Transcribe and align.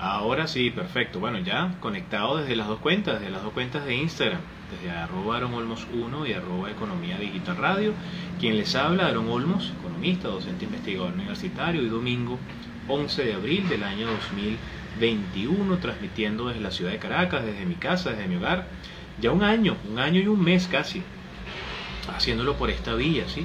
Ahora 0.00 0.46
sí, 0.46 0.70
perfecto. 0.70 1.18
Bueno, 1.18 1.40
ya 1.40 1.74
conectado 1.80 2.36
desde 2.36 2.54
las 2.54 2.68
dos 2.68 2.78
cuentas, 2.78 3.18
desde 3.18 3.32
las 3.32 3.42
dos 3.42 3.52
cuentas 3.52 3.84
de 3.84 3.96
Instagram, 3.96 4.40
desde 4.70 4.96
arroba 4.96 5.36
Aaron 5.36 5.54
Olmos 5.54 5.88
1 5.92 6.26
y 6.26 6.32
arroba 6.32 6.70
Economía 6.70 7.18
Digital 7.18 7.56
Radio. 7.56 7.92
Quien 8.38 8.56
les 8.56 8.76
habla, 8.76 9.08
Aaron 9.08 9.28
Olmos, 9.28 9.72
economista, 9.80 10.28
docente 10.28 10.66
investigador 10.66 11.14
universitario, 11.14 11.82
y 11.82 11.88
domingo 11.88 12.38
11 12.86 13.24
de 13.24 13.34
abril 13.34 13.68
del 13.68 13.82
año 13.82 14.06
2021, 14.06 15.78
transmitiendo 15.78 16.46
desde 16.46 16.60
la 16.60 16.70
ciudad 16.70 16.92
de 16.92 16.98
Caracas, 16.98 17.44
desde 17.44 17.66
mi 17.66 17.74
casa, 17.74 18.10
desde 18.10 18.28
mi 18.28 18.36
hogar. 18.36 18.68
Ya 19.20 19.32
un 19.32 19.42
año, 19.42 19.76
un 19.90 19.98
año 19.98 20.20
y 20.20 20.28
un 20.28 20.40
mes 20.40 20.68
casi, 20.68 21.02
haciéndolo 22.14 22.54
por 22.54 22.70
esta 22.70 22.94
vía, 22.94 23.28
¿sí? 23.28 23.44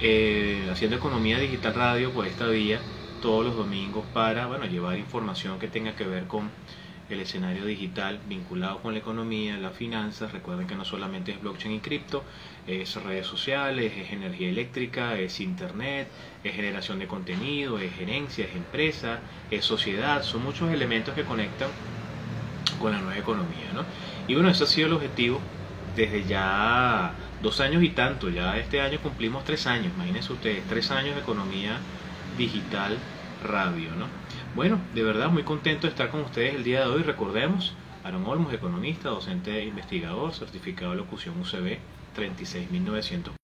Eh, 0.00 0.68
haciendo 0.72 0.96
Economía 0.96 1.38
Digital 1.38 1.74
Radio 1.74 2.10
por 2.10 2.26
esta 2.26 2.48
vía 2.48 2.80
todos 3.22 3.46
los 3.46 3.56
domingos 3.56 4.04
para 4.12 4.46
bueno, 4.46 4.66
llevar 4.66 4.98
información 4.98 5.58
que 5.58 5.68
tenga 5.68 5.94
que 5.94 6.04
ver 6.04 6.24
con 6.24 6.50
el 7.08 7.20
escenario 7.20 7.64
digital 7.64 8.18
vinculado 8.28 8.78
con 8.80 8.94
la 8.94 8.98
economía, 8.98 9.56
las 9.58 9.74
finanzas. 9.74 10.32
Recuerden 10.32 10.66
que 10.66 10.74
no 10.74 10.84
solamente 10.84 11.30
es 11.30 11.40
blockchain 11.40 11.74
y 11.74 11.80
cripto, 11.80 12.24
es 12.66 12.94
redes 12.96 13.26
sociales, 13.26 13.92
es 13.96 14.12
energía 14.12 14.48
eléctrica, 14.48 15.18
es 15.18 15.40
internet, 15.40 16.08
es 16.42 16.54
generación 16.54 16.98
de 16.98 17.06
contenido, 17.06 17.78
es 17.78 17.94
gerencia, 17.94 18.44
es 18.44 18.56
empresa, 18.56 19.20
es 19.50 19.64
sociedad. 19.64 20.22
Son 20.22 20.42
muchos 20.42 20.70
elementos 20.72 21.14
que 21.14 21.22
conectan 21.22 21.68
con 22.80 22.92
la 22.92 22.98
nueva 22.98 23.18
economía. 23.18 23.72
¿no? 23.72 23.84
Y 24.26 24.34
bueno, 24.34 24.48
ese 24.48 24.64
ha 24.64 24.66
sido 24.66 24.88
el 24.88 24.94
objetivo 24.94 25.40
desde 25.94 26.24
ya 26.24 27.12
dos 27.40 27.60
años 27.60 27.84
y 27.84 27.90
tanto. 27.90 28.30
Ya 28.30 28.56
este 28.58 28.80
año 28.80 28.98
cumplimos 29.00 29.44
tres 29.44 29.66
años. 29.68 29.92
Imagínense 29.94 30.32
ustedes, 30.32 30.64
tres 30.66 30.90
años 30.90 31.14
de 31.14 31.20
economía 31.20 31.78
digital 32.36 32.96
radio, 33.44 33.90
¿no? 33.96 34.06
Bueno, 34.54 34.80
de 34.94 35.02
verdad 35.02 35.30
muy 35.30 35.42
contento 35.42 35.86
de 35.86 35.90
estar 35.90 36.10
con 36.10 36.20
ustedes 36.20 36.54
el 36.54 36.64
día 36.64 36.80
de 36.80 36.86
hoy. 36.86 37.02
Recordemos, 37.02 37.74
Aaron 38.04 38.26
Olmos, 38.26 38.52
economista, 38.52 39.08
docente 39.08 39.58
e 39.58 39.66
investigador, 39.66 40.32
certificado 40.32 40.92
de 40.92 40.98
locución 40.98 41.40
UCB 41.40 41.78
36900. 42.14 43.41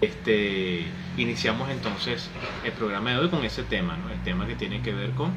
Este, 0.00 0.86
iniciamos 1.18 1.68
entonces 1.70 2.30
el 2.64 2.72
programa 2.72 3.10
de 3.10 3.18
hoy 3.18 3.28
con 3.28 3.44
ese 3.44 3.62
tema, 3.64 3.98
el 4.10 4.22
tema 4.22 4.46
que 4.46 4.54
tiene 4.54 4.80
que 4.80 4.94
ver 4.94 5.10
con 5.10 5.30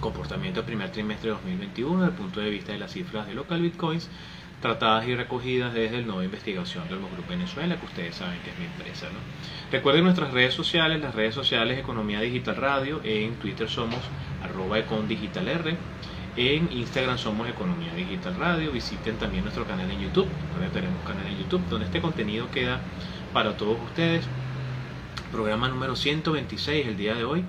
comportamiento 0.00 0.60
del 0.60 0.66
primer 0.66 0.90
trimestre 0.90 1.28
de 1.28 1.34
2021 1.34 2.00
desde 2.00 2.10
el 2.10 2.16
punto 2.16 2.40
de 2.40 2.48
vista 2.48 2.72
de 2.72 2.78
las 2.78 2.92
cifras 2.92 3.26
de 3.26 3.34
local 3.34 3.60
bitcoins 3.60 4.08
tratadas 4.62 5.06
y 5.06 5.14
recogidas 5.14 5.74
desde 5.74 5.98
el 5.98 6.06
nuevo 6.06 6.22
investigación 6.22 6.88
del 6.88 6.98
Grupo 6.98 7.28
Venezuela, 7.28 7.78
que 7.78 7.86
ustedes 7.86 8.14
saben 8.14 8.38
que 8.44 8.50
es 8.50 8.58
mi 8.58 8.66
empresa. 8.66 9.06
Recuerden 9.72 10.04
nuestras 10.04 10.32
redes 10.32 10.54
sociales, 10.54 11.00
las 11.00 11.14
redes 11.14 11.34
sociales 11.34 11.78
Economía 11.78 12.20
Digital 12.20 12.56
Radio, 12.56 13.00
en 13.04 13.34
Twitter 13.36 13.68
somos 13.68 14.00
arroba 14.42 14.78
econdigitalr, 14.78 15.76
en 16.36 16.72
Instagram 16.72 17.18
somos 17.18 17.48
Economía 17.48 17.94
Digital 17.94 18.36
Radio, 18.36 18.70
visiten 18.70 19.16
también 19.16 19.44
nuestro 19.44 19.66
canal 19.66 19.90
en 19.90 20.00
YouTube, 20.00 20.28
ahora 20.54 20.68
tenemos 20.70 21.02
canal 21.06 21.26
en 21.26 21.38
YouTube 21.38 21.62
donde 21.68 21.86
este 21.86 22.00
contenido 22.00 22.50
queda 22.50 22.80
para 23.32 23.56
todos 23.56 23.78
ustedes. 23.82 24.24
Programa 25.32 25.68
número 25.68 25.96
126 25.96 26.86
el 26.86 26.96
día 26.96 27.14
de 27.14 27.24
hoy. 27.24 27.44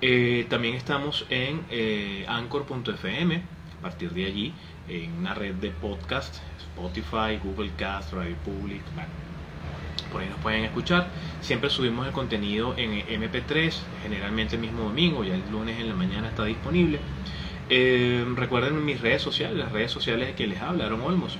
Eh, 0.00 0.46
también 0.48 0.74
estamos 0.74 1.26
en 1.30 1.62
eh, 1.70 2.24
anchor.fm, 2.28 3.36
a 3.78 3.82
partir 3.82 4.10
de 4.10 4.26
allí, 4.26 4.52
en 4.88 5.12
una 5.18 5.34
red 5.34 5.54
de 5.54 5.70
podcast, 5.70 6.36
Spotify, 6.58 7.38
Google 7.42 7.70
Cast, 7.76 8.12
Radio 8.12 8.36
Public, 8.44 8.82
por 10.12 10.22
ahí 10.22 10.28
nos 10.28 10.38
pueden 10.38 10.64
escuchar. 10.64 11.08
Siempre 11.40 11.70
subimos 11.70 12.06
el 12.06 12.12
contenido 12.12 12.74
en 12.76 12.92
MP3, 12.92 13.74
generalmente 14.02 14.54
el 14.54 14.60
mismo 14.60 14.84
domingo, 14.84 15.24
ya 15.24 15.34
el 15.34 15.42
lunes 15.50 15.80
en 15.80 15.88
la 15.88 15.94
mañana 15.94 16.28
está 16.28 16.44
disponible. 16.44 17.00
Eh, 17.68 18.24
recuerden 18.36 18.84
mis 18.84 19.00
redes 19.00 19.22
sociales, 19.22 19.56
las 19.58 19.72
redes 19.72 19.90
sociales 19.90 20.34
que 20.36 20.46
les 20.46 20.60
habla, 20.60 20.84
Aaron 20.84 21.00
Olmos. 21.00 21.38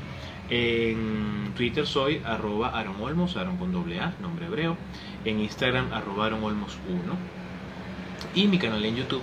En 0.51 1.53
Twitter 1.57 1.87
soy 1.87 2.21
arroba 2.25 2.69
Aaron 2.79 3.01
Olmos, 3.01 3.37
Aaron 3.37 3.57
con 3.57 3.73
doble 3.73 4.01
A, 4.01 4.15
nombre 4.21 4.47
hebreo. 4.47 4.77
En 5.25 5.41
Instagram 5.41 5.93
arroba 5.93 6.27
Aaron 6.27 6.45
Olmos 6.45 6.77
1. 6.89 7.01
Y 8.35 8.49
mi 8.49 8.59
canal 8.59 8.85
en 8.85 8.97
YouTube, 8.97 9.23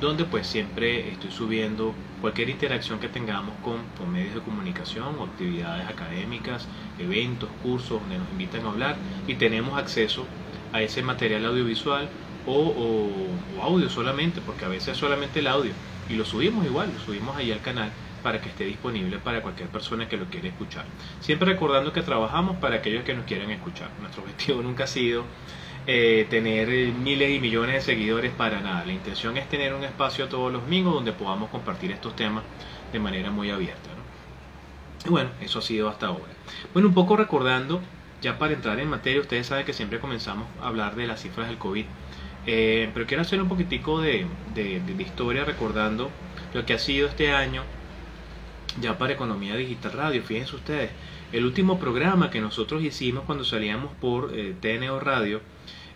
donde 0.00 0.24
pues 0.24 0.46
siempre 0.46 1.10
estoy 1.10 1.30
subiendo 1.30 1.94
cualquier 2.20 2.48
interacción 2.48 2.98
que 3.00 3.08
tengamos 3.08 3.54
con, 3.62 4.12
medios 4.12 4.34
de 4.34 4.40
comunicación 4.40 5.16
actividades 5.20 5.88
académicas, 5.88 6.66
eventos, 6.98 7.48
cursos 7.62 8.00
donde 8.00 8.18
nos 8.18 8.30
invitan 8.30 8.64
a 8.64 8.70
hablar 8.70 8.96
y 9.26 9.34
tenemos 9.34 9.78
acceso 9.78 10.26
a 10.72 10.80
ese 10.82 11.02
material 11.02 11.44
audiovisual 11.44 12.08
o, 12.46 13.10
audio 13.62 13.88
solamente, 13.90 14.40
porque 14.40 14.64
a 14.64 14.68
veces 14.68 14.96
solamente 14.96 15.40
el 15.40 15.46
audio 15.46 15.72
y 16.08 16.14
lo 16.14 16.24
subimos 16.24 16.64
igual, 16.64 16.90
lo 16.92 17.00
subimos 17.00 17.36
ahí 17.36 17.52
al 17.52 17.60
canal 17.60 17.90
para 18.22 18.40
que 18.40 18.48
esté 18.48 18.64
disponible 18.64 19.18
para 19.18 19.42
cualquier 19.42 19.68
persona 19.68 20.08
que 20.08 20.16
lo 20.16 20.26
quiera 20.26 20.48
escuchar. 20.48 20.84
Siempre 21.20 21.52
recordando 21.52 21.92
que 21.92 22.02
trabajamos 22.02 22.56
para 22.56 22.76
aquellos 22.76 23.04
que 23.04 23.14
nos 23.14 23.26
quieran 23.26 23.50
escuchar. 23.50 23.90
Nuestro 24.00 24.22
objetivo 24.22 24.62
nunca 24.62 24.84
ha 24.84 24.86
sido 24.86 25.24
eh, 25.86 26.26
tener 26.30 26.68
miles 26.92 27.30
y 27.30 27.40
millones 27.40 27.74
de 27.74 27.80
seguidores 27.80 28.32
para 28.32 28.60
nada. 28.60 28.84
La 28.84 28.92
intención 28.92 29.36
es 29.36 29.48
tener 29.48 29.74
un 29.74 29.84
espacio 29.84 30.28
todos 30.28 30.52
los 30.52 30.62
domingos 30.62 30.94
donde 30.94 31.12
podamos 31.12 31.50
compartir 31.50 31.90
estos 31.90 32.14
temas 32.16 32.44
de 32.92 32.98
manera 32.98 33.30
muy 33.30 33.50
abierta. 33.50 33.90
Y 35.04 35.08
bueno, 35.08 35.30
eso 35.40 35.58
ha 35.58 35.62
sido 35.62 35.88
hasta 35.88 36.06
ahora. 36.06 36.32
Bueno, 36.72 36.88
un 36.88 36.94
poco 36.94 37.16
recordando, 37.16 37.80
ya 38.20 38.38
para 38.38 38.54
entrar 38.54 38.78
en 38.78 38.88
materia, 38.88 39.20
ustedes 39.20 39.48
saben 39.48 39.66
que 39.66 39.72
siempre 39.72 39.98
comenzamos 39.98 40.46
a 40.60 40.68
hablar 40.68 40.94
de 40.94 41.08
las 41.08 41.20
cifras 41.20 41.48
del 41.48 41.58
COVID. 41.58 41.84
Eh, 42.46 42.90
pero 42.94 43.06
quiero 43.06 43.22
hacer 43.22 43.40
un 43.40 43.48
poquitico 43.48 44.00
de 44.00 44.26
historia 44.98 45.44
recordando 45.44 46.10
lo 46.54 46.66
que 46.66 46.74
ha 46.74 46.78
sido 46.78 47.08
este 47.08 47.32
año 47.32 47.62
ya 48.80 48.98
para 48.98 49.12
Economía 49.12 49.56
Digital 49.56 49.92
Radio. 49.92 50.22
Fíjense 50.22 50.56
ustedes, 50.56 50.90
el 51.32 51.44
último 51.44 51.78
programa 51.78 52.30
que 52.30 52.40
nosotros 52.40 52.82
hicimos 52.82 53.24
cuando 53.24 53.44
salíamos 53.44 53.92
por 54.00 54.32
eh, 54.34 54.54
TNO 54.60 55.00
Radio, 55.00 55.40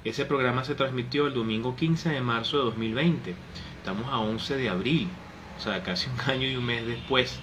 ese 0.04 0.24
programa 0.24 0.64
se 0.64 0.74
transmitió 0.74 1.26
el 1.26 1.34
domingo 1.34 1.76
15 1.76 2.10
de 2.10 2.20
marzo 2.20 2.58
de 2.58 2.64
2020. 2.64 3.34
Estamos 3.78 4.06
a 4.08 4.18
11 4.18 4.56
de 4.56 4.68
abril, 4.68 5.08
o 5.58 5.60
sea, 5.60 5.82
casi 5.82 6.08
un 6.10 6.20
año 6.30 6.48
y 6.48 6.56
un 6.56 6.64
mes 6.64 6.86
después. 6.86 7.40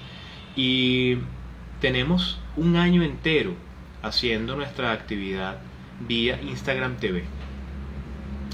Y 0.55 1.17
tenemos 1.81 2.39
un 2.55 2.75
año 2.75 3.03
entero 3.03 3.53
haciendo 4.01 4.55
nuestra 4.55 4.91
actividad 4.91 5.57
vía 6.07 6.39
Instagram 6.41 6.97
TV. 6.97 7.23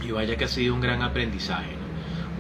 Y 0.04 0.12
vaya 0.12 0.38
que 0.38 0.46
ha 0.46 0.48
sido 0.48 0.74
un 0.74 0.82
gran 0.82 1.02
aprendizaje. 1.02 1.80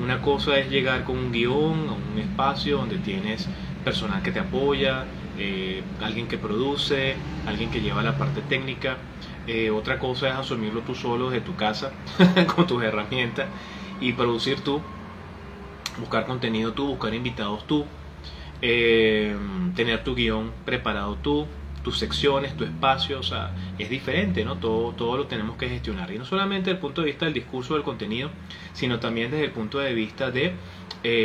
Una 0.01 0.21
cosa 0.21 0.57
es 0.57 0.69
llegar 0.69 1.03
con 1.03 1.17
un 1.17 1.31
guion 1.31 1.89
a 1.89 1.91
un 1.91 2.19
espacio 2.19 2.77
donde 2.77 2.97
tienes 2.99 3.49
personal 3.89 4.21
que 4.23 4.31
te 4.31 4.39
apoya, 4.39 5.11
eh, 5.35 5.79
alguien 5.99 6.27
que 6.27 6.37
produce, 6.37 7.23
alguien 7.45 7.69
que 7.71 7.81
lleva 7.81 8.03
la 8.03 8.17
parte 8.17 8.41
técnica. 8.43 8.91
Eh, 9.47 9.69
otra 9.71 9.97
cosa 9.99 10.29
es 10.29 10.35
asumirlo 10.35 10.83
tú 10.83 10.93
solo 10.95 11.29
desde 11.29 11.43
tu 11.45 11.55
casa 11.55 11.87
con 12.55 12.67
tus 12.67 12.83
herramientas 12.83 13.49
y 13.99 14.13
producir 14.13 14.63
tú, 14.63 14.75
buscar 15.97 16.25
contenido 16.25 16.73
tú, 16.73 16.87
buscar 16.87 17.13
invitados 17.13 17.67
tú, 17.67 17.91
eh, 18.61 19.37
tener 19.75 20.03
tu 20.03 20.15
guion 20.15 20.55
preparado 20.65 21.19
tú, 21.19 21.49
tus 21.81 21.97
secciones, 21.99 22.57
tu 22.57 22.65
espacio, 22.65 23.19
o 23.19 23.23
sea, 23.23 23.55
es 23.77 23.89
diferente, 23.89 24.45
¿no? 24.45 24.59
Todo, 24.59 24.95
todo 24.95 25.17
lo 25.17 25.27
tenemos 25.27 25.57
que 25.57 25.69
gestionar. 25.69 26.11
Y 26.11 26.17
no 26.19 26.25
solamente 26.25 26.65
desde 26.71 26.73
el 26.77 26.79
punto 26.81 27.01
de 27.01 27.07
vista 27.07 27.25
del 27.25 27.33
discurso 27.35 27.75
del 27.75 27.83
contenido, 27.83 28.31
sino 28.73 28.99
también 28.99 29.31
desde 29.31 29.45
el 29.45 29.53
punto 29.53 29.79
de 29.79 29.93
vista 29.93 30.31
de 30.31 30.61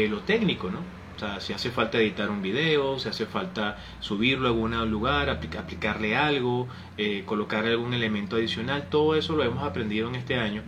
lo 0.09 0.25
técnico, 0.25 0.71
¿no? 0.71 0.94
O 1.17 1.19
sea, 1.19 1.41
si 1.41 1.53
hace 1.53 1.71
falta 1.71 1.99
editar 1.99 2.29
un 2.31 2.43
video, 2.43 2.99
si 2.99 3.09
hace 3.09 3.27
falta 3.27 3.79
subirlo 4.01 4.49
a 4.49 4.51
algún 4.51 4.91
lugar, 4.91 5.31
aplicarle 5.31 6.17
algo, 6.17 6.67
eh, 6.99 7.23
colocar 7.25 7.65
algún 7.67 7.95
elemento 7.95 8.37
adicional, 8.37 8.89
todo 8.91 9.15
eso 9.15 9.37
lo 9.37 9.45
hemos 9.45 9.63
aprendido 9.63 10.09
en 10.09 10.17
este 10.17 10.37
año 10.37 10.63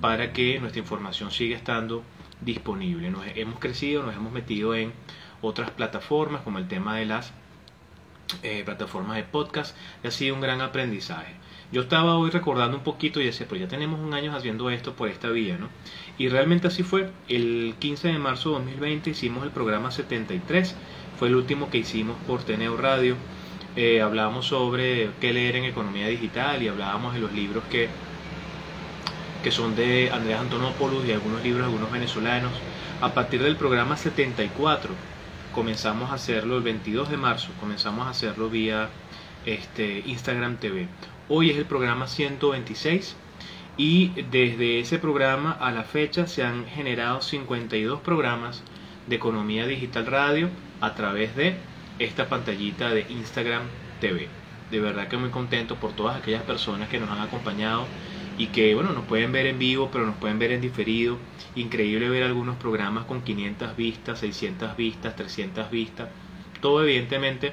para 0.00 0.32
que 0.32 0.60
nuestra 0.60 0.80
información 0.80 1.30
siga 1.30 1.56
estando 1.56 2.04
disponible. 2.40 3.10
Nos 3.10 3.24
hemos 3.34 3.58
crecido, 3.58 4.04
nos 4.04 4.14
hemos 4.14 4.32
metido 4.32 4.74
en 4.74 4.92
otras 5.42 5.70
plataformas 5.70 6.42
como 6.42 6.58
el 6.58 6.68
tema 6.68 6.96
de 6.96 7.06
las 7.06 7.32
eh, 8.42 8.62
plataformas 8.64 9.16
de 9.16 9.24
podcast 9.24 9.76
y 10.04 10.08
ha 10.08 10.10
sido 10.10 10.34
un 10.34 10.40
gran 10.40 10.60
aprendizaje. 10.60 11.34
Yo 11.70 11.82
estaba 11.82 12.16
hoy 12.16 12.30
recordando 12.30 12.76
un 12.78 12.82
poquito 12.82 13.20
y 13.20 13.26
decía, 13.26 13.46
pues 13.48 13.60
ya 13.60 13.68
tenemos 13.68 14.00
un 14.00 14.14
año 14.14 14.34
haciendo 14.34 14.70
esto 14.70 14.94
por 14.94 15.08
esta 15.08 15.28
vía, 15.28 15.58
¿no? 15.58 15.68
Y 16.18 16.28
realmente 16.28 16.66
así 16.66 16.82
fue. 16.82 17.10
El 17.28 17.76
15 17.78 18.08
de 18.08 18.18
marzo 18.18 18.50
de 18.50 18.56
2020 18.56 19.10
hicimos 19.10 19.44
el 19.44 19.50
programa 19.50 19.92
73, 19.92 20.74
fue 21.18 21.28
el 21.28 21.36
último 21.36 21.70
que 21.70 21.78
hicimos 21.78 22.16
por 22.26 22.42
Teneo 22.42 22.76
Radio. 22.76 23.16
Eh, 23.76 24.02
hablábamos 24.02 24.46
sobre 24.46 25.10
qué 25.20 25.32
leer 25.32 25.56
en 25.56 25.64
economía 25.64 26.08
digital 26.08 26.60
y 26.62 26.68
hablábamos 26.68 27.14
de 27.14 27.20
los 27.20 27.32
libros 27.32 27.62
que, 27.70 27.88
que 29.44 29.52
son 29.52 29.76
de 29.76 30.10
Andrés 30.10 30.38
Antonopoulos 30.38 31.06
y 31.06 31.12
algunos 31.12 31.42
libros 31.44 31.60
de 31.60 31.72
algunos 31.72 31.92
venezolanos. 31.92 32.52
A 33.00 33.14
partir 33.14 33.40
del 33.40 33.54
programa 33.54 33.96
74 33.96 34.92
comenzamos 35.54 36.10
a 36.10 36.14
hacerlo 36.14 36.56
el 36.56 36.64
22 36.64 37.10
de 37.10 37.16
marzo, 37.16 37.50
comenzamos 37.60 38.08
a 38.08 38.10
hacerlo 38.10 38.50
vía 38.50 38.88
este, 39.46 40.02
Instagram 40.06 40.56
TV. 40.56 40.88
Hoy 41.28 41.50
es 41.50 41.56
el 41.56 41.64
programa 41.64 42.08
126 42.08 43.14
y 43.78 44.08
desde 44.30 44.80
ese 44.80 44.98
programa 44.98 45.52
a 45.52 45.70
la 45.70 45.84
fecha 45.84 46.26
se 46.26 46.42
han 46.42 46.66
generado 46.66 47.22
52 47.22 48.00
programas 48.00 48.64
de 49.06 49.16
economía 49.16 49.68
digital 49.68 50.04
radio 50.04 50.50
a 50.80 50.94
través 50.94 51.36
de 51.36 51.54
esta 52.00 52.28
pantallita 52.28 52.90
de 52.90 53.06
Instagram 53.08 53.62
TV. 54.00 54.28
De 54.72 54.80
verdad 54.80 55.06
que 55.06 55.16
muy 55.16 55.30
contento 55.30 55.76
por 55.76 55.92
todas 55.92 56.16
aquellas 56.16 56.42
personas 56.42 56.88
que 56.88 56.98
nos 56.98 57.08
han 57.08 57.20
acompañado 57.20 57.86
y 58.36 58.48
que 58.48 58.74
bueno, 58.74 58.92
nos 58.92 59.04
pueden 59.04 59.30
ver 59.30 59.46
en 59.46 59.60
vivo, 59.60 59.90
pero 59.92 60.04
nos 60.04 60.16
pueden 60.16 60.40
ver 60.40 60.50
en 60.50 60.60
diferido. 60.60 61.16
Increíble 61.54 62.08
ver 62.08 62.24
algunos 62.24 62.56
programas 62.56 63.04
con 63.04 63.22
500 63.22 63.76
vistas, 63.76 64.18
600 64.18 64.76
vistas, 64.76 65.14
300 65.14 65.70
vistas. 65.70 66.08
Todo 66.60 66.82
evidentemente 66.82 67.52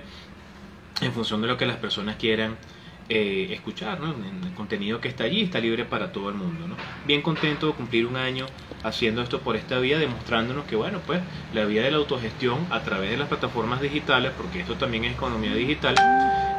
en 1.01 1.13
función 1.13 1.42
de 1.42 1.48
lo 1.48 1.57
que 1.57 1.68
las 1.68 1.77
personas 1.77 2.16
quieran 2.16 2.57
eh, 3.07 3.49
escuchar, 3.51 3.99
el 4.01 4.53
contenido 4.55 4.99
que 4.99 5.07
está 5.07 5.25
allí 5.25 5.41
está 5.43 5.59
libre 5.59 5.85
para 5.85 6.11
todo 6.11 6.29
el 6.29 6.35
mundo. 6.35 6.75
Bien 7.05 7.21
contento 7.21 7.67
de 7.67 7.73
cumplir 7.73 8.07
un 8.07 8.15
año 8.15 8.47
haciendo 8.83 9.21
esto 9.21 9.41
por 9.41 9.55
esta 9.55 9.77
vía, 9.77 9.99
demostrándonos 9.99 10.65
que 10.65 10.75
bueno, 10.75 10.99
pues 11.05 11.21
la 11.53 11.65
vía 11.65 11.83
de 11.83 11.91
la 11.91 11.97
autogestión 11.97 12.65
a 12.71 12.81
través 12.81 13.11
de 13.11 13.17
las 13.17 13.27
plataformas 13.27 13.79
digitales, 13.79 14.31
porque 14.35 14.61
esto 14.61 14.75
también 14.75 15.05
es 15.05 15.13
economía 15.13 15.53
digital, 15.53 15.95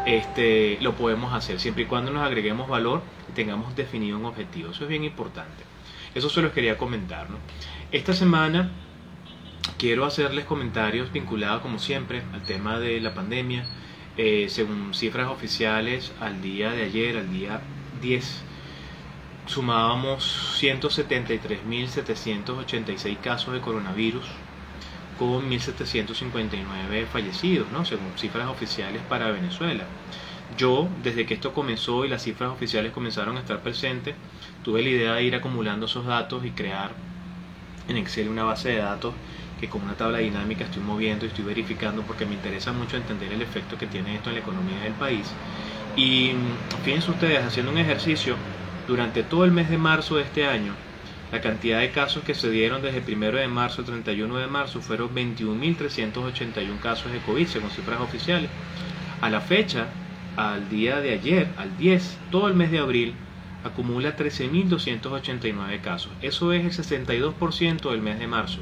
este, 0.07 0.79
lo 0.81 0.95
podemos 0.95 1.35
hacer 1.35 1.59
siempre 1.59 1.83
y 1.83 1.87
cuando 1.87 2.13
nos 2.13 2.23
agreguemos 2.23 2.69
valor 2.69 3.03
y 3.29 3.33
tengamos 3.33 3.75
definido 3.75 4.17
un 4.17 4.27
objetivo. 4.27 4.71
Eso 4.71 4.85
es 4.85 4.89
bien 4.89 5.03
importante. 5.03 5.65
Eso 6.15 6.31
se 6.31 6.43
los 6.43 6.53
quería 6.53 6.79
comentar. 6.79 7.27
Esta 7.91 8.13
semana 8.13 8.71
quiero 9.79 10.05
hacerles 10.05 10.45
comentarios 10.45 11.13
vinculados, 11.13 11.61
como 11.61 11.81
siempre, 11.81 12.23
al 12.33 12.43
tema 12.43 12.79
de 12.79 13.01
la 13.01 13.15
pandemia 13.15 13.67
eh, 14.17 14.47
según 14.49 14.95
cifras 14.95 15.29
oficiales, 15.29 16.13
al 16.21 16.41
día 16.41 16.73
de 16.73 16.85
ayer, 16.85 17.19
al 17.19 17.31
día 17.31 17.61
10, 18.01 18.43
sumábamos 19.47 20.59
173.786 20.61 23.21
casos 23.21 23.55
de 23.55 23.61
coronavirus 23.61 24.27
con 25.19 25.51
1.759 25.51 27.07
fallecidos, 27.07 27.71
¿no? 27.73 27.85
según 27.85 28.13
cifras 28.17 28.49
oficiales 28.49 29.03
para 29.09 29.31
Venezuela. 29.31 29.85
Yo, 30.57 30.89
desde 31.03 31.27
que 31.27 31.35
esto 31.35 31.53
comenzó 31.53 32.05
y 32.05 32.09
las 32.09 32.23
cifras 32.23 32.51
oficiales 32.51 32.93
comenzaron 32.93 33.37
a 33.37 33.41
estar 33.41 33.61
presentes, 33.61 34.15
tuve 34.63 34.83
la 34.83 34.89
idea 34.89 35.15
de 35.15 35.25
ir 35.25 35.35
acumulando 35.35 35.87
esos 35.87 36.07
datos 36.07 36.45
y 36.45 36.51
crear 36.51 36.93
en 37.89 37.97
Excel 37.97 38.29
una 38.29 38.45
base 38.45 38.71
de 38.71 38.77
datos 38.77 39.15
que 39.61 39.69
con 39.69 39.83
una 39.83 39.95
tabla 39.95 40.19
dinámica 40.19 40.65
estoy 40.65 40.83
moviendo 40.83 41.25
y 41.25 41.29
estoy 41.29 41.45
verificando 41.45 42.03
porque 42.03 42.27
me 42.27 42.35
interesa 42.35 42.73
mucho 42.73 42.97
entender 42.97 43.33
el 43.33 43.43
efecto 43.43 43.79
que 43.79 43.87
tiene 43.87 44.17
esto 44.17 44.31
en 44.31 44.37
la 44.37 44.43
economía 44.43 44.81
del 44.81 44.93
país. 44.95 45.33
Y 45.97 46.33
fíjense 46.85 47.11
ustedes, 47.11 47.45
haciendo 47.45 47.73
un 47.73 47.79
ejercicio, 47.79 48.37
durante 48.87 49.23
todo 49.23 49.45
el 49.45 49.53
mes 49.53 49.71
de 49.71 49.79
marzo 49.79 50.17
de 50.17 50.23
este 50.23 50.47
año, 50.47 50.75
la 51.33 51.41
cantidad 51.41 51.81
de 51.81 51.91
casos 51.91 52.23
que 52.23 52.35
se 52.35 52.51
dieron 52.51 52.83
desde 52.83 52.99
el 52.99 53.17
1 53.17 53.33
de 53.33 53.49
marzo 53.49 53.81
al 53.81 53.87
31 53.87 54.37
de 54.37 54.47
marzo 54.47 54.81
fueron 54.81 55.15
21.381 55.15 56.79
casos 56.81 57.11
de 57.11 57.19
COVID, 57.19 57.47
según 57.47 57.71
cifras 57.71 58.01
oficiales. 58.01 58.51
A 59.21 59.31
la 59.31 59.41
fecha, 59.41 59.89
al 60.37 60.69
día 60.69 61.01
de 61.01 61.15
ayer, 61.15 61.49
al 61.57 61.77
10, 61.79 62.19
todo 62.31 62.47
el 62.47 62.55
mes 62.55 62.71
de 62.71 62.79
abril, 62.79 63.15
acumula 63.65 64.17
13.289 64.17 65.81
casos. 65.81 66.13
Eso 66.23 66.53
es 66.53 66.65
el 66.65 67.03
62% 67.03 67.91
del 67.91 68.03
mes 68.03 68.19
de 68.19 68.27
marzo. 68.29 68.61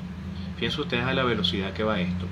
Fíjense 0.64 0.80
ustedes 0.80 1.04
a 1.04 1.12
la 1.12 1.24
velocidad 1.24 1.74
que 1.74 1.84
va 1.84 2.00
esto. 2.00 2.24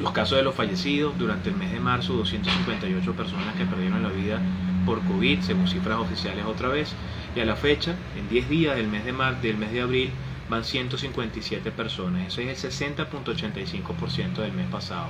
Los 0.00 0.12
casos 0.12 0.38
de 0.38 0.42
los 0.42 0.54
fallecidos 0.54 1.18
durante 1.18 1.50
el 1.50 1.54
mes 1.54 1.70
de 1.70 1.78
marzo, 1.78 2.14
258 2.14 3.12
personas 3.12 3.54
que 3.56 3.66
perdieron 3.66 4.02
la 4.02 4.08
vida 4.08 4.40
por 4.86 5.02
COVID, 5.02 5.40
según 5.40 5.68
cifras 5.68 5.98
oficiales 5.98 6.46
otra 6.46 6.68
vez. 6.68 6.94
Y 7.36 7.40
a 7.40 7.44
la 7.44 7.56
fecha, 7.56 7.94
en 8.16 8.26
10 8.30 8.48
días 8.48 8.74
del 8.74 8.88
mes 8.88 9.04
de, 9.04 9.12
mar, 9.12 9.38
del 9.42 9.58
mes 9.58 9.70
de 9.70 9.82
abril, 9.82 10.10
van 10.48 10.64
157 10.64 11.70
personas. 11.72 12.28
Eso 12.28 12.40
es 12.40 12.64
el 12.64 12.70
60.85% 12.96 14.36
del 14.36 14.52
mes 14.52 14.68
pasado. 14.70 15.08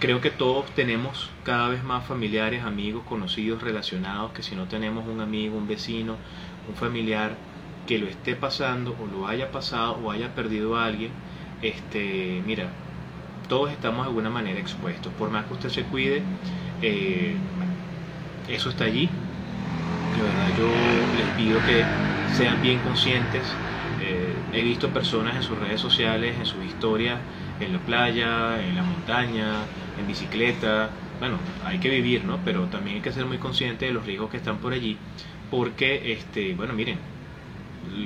Creo 0.00 0.20
que 0.20 0.30
todos 0.32 0.66
tenemos 0.74 1.30
cada 1.44 1.68
vez 1.68 1.84
más 1.84 2.04
familiares, 2.04 2.64
amigos, 2.64 3.04
conocidos, 3.08 3.62
relacionados, 3.62 4.32
que 4.32 4.42
si 4.42 4.56
no 4.56 4.66
tenemos 4.66 5.06
un 5.06 5.20
amigo, 5.20 5.56
un 5.56 5.68
vecino, 5.68 6.16
un 6.68 6.74
familiar 6.74 7.36
que 7.86 7.98
lo 7.98 8.06
esté 8.08 8.34
pasando 8.36 8.96
o 9.00 9.06
lo 9.06 9.26
haya 9.26 9.50
pasado 9.50 9.98
o 10.02 10.10
haya 10.10 10.34
perdido 10.34 10.76
a 10.76 10.86
alguien, 10.86 11.10
este, 11.62 12.42
mira, 12.46 12.68
todos 13.48 13.70
estamos 13.70 14.04
de 14.04 14.08
alguna 14.08 14.30
manera 14.30 14.58
expuestos. 14.60 15.12
Por 15.14 15.30
más 15.30 15.46
que 15.46 15.54
usted 15.54 15.68
se 15.70 15.82
cuide, 15.84 16.22
eh, 16.82 17.36
eso 18.48 18.70
está 18.70 18.84
allí. 18.84 19.08
De 20.14 20.22
verdad, 20.22 20.48
yo 20.56 21.10
les 21.12 21.28
pido 21.30 21.58
que 21.62 21.84
sean 22.24 22.60
bien 22.62 22.80
conscientes. 22.80 23.44
Eh, 24.00 24.34
he 24.52 24.62
visto 24.62 24.88
personas 24.90 25.36
en 25.36 25.42
sus 25.42 25.58
redes 25.58 25.80
sociales, 25.80 26.36
en 26.38 26.46
sus 26.46 26.64
historias, 26.64 27.18
en 27.60 27.72
la 27.72 27.78
playa, 27.78 28.62
en 28.62 28.74
la 28.76 28.82
montaña, 28.82 29.66
en 29.98 30.06
bicicleta. 30.06 30.90
Bueno, 31.20 31.38
hay 31.64 31.78
que 31.78 31.88
vivir, 31.90 32.24
¿no? 32.24 32.38
Pero 32.44 32.68
también 32.68 32.96
hay 32.96 33.02
que 33.02 33.12
ser 33.12 33.26
muy 33.26 33.38
consciente 33.38 33.86
de 33.86 33.92
los 33.92 34.04
riesgos 34.04 34.30
que 34.30 34.36
están 34.36 34.58
por 34.58 34.72
allí, 34.72 34.98
porque, 35.50 36.12
este, 36.12 36.54
bueno, 36.54 36.74
miren, 36.74 36.98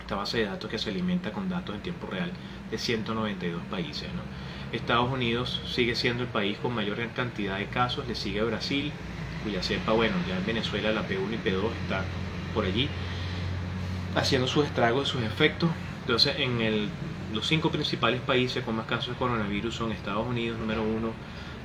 Esta 0.00 0.16
base 0.16 0.38
de 0.38 0.46
datos 0.46 0.70
que 0.70 0.78
se 0.78 0.88
alimenta 0.90 1.32
con 1.32 1.48
datos 1.48 1.74
en 1.74 1.82
tiempo 1.82 2.06
real 2.06 2.30
de 2.70 2.78
192 2.78 3.62
países. 3.64 4.08
Estados 4.72 5.10
Unidos 5.10 5.60
sigue 5.66 5.94
siendo 5.94 6.22
el 6.22 6.28
país 6.28 6.58
con 6.58 6.74
mayor 6.74 6.98
cantidad 7.14 7.58
de 7.58 7.66
casos, 7.66 8.06
le 8.06 8.14
sigue 8.14 8.42
Brasil, 8.42 8.92
cuya 9.44 9.62
cepa, 9.62 9.92
bueno, 9.92 10.14
ya 10.28 10.36
en 10.36 10.46
Venezuela 10.46 10.92
la 10.92 11.08
P1 11.08 11.34
y 11.34 11.48
P2 11.48 11.70
está 11.84 12.04
por 12.54 12.64
allí 12.64 12.88
haciendo 14.14 14.48
sus 14.48 14.66
estragos, 14.66 15.08
sus 15.08 15.22
efectos. 15.22 15.70
Entonces, 16.00 16.36
en 16.38 16.60
el, 16.60 16.88
los 17.32 17.46
cinco 17.46 17.70
principales 17.70 18.20
países 18.20 18.64
con 18.64 18.76
más 18.76 18.86
casos 18.86 19.14
de 19.14 19.18
coronavirus 19.18 19.74
son 19.74 19.92
Estados 19.92 20.26
Unidos, 20.26 20.58
número 20.58 20.82
uno, 20.82 21.12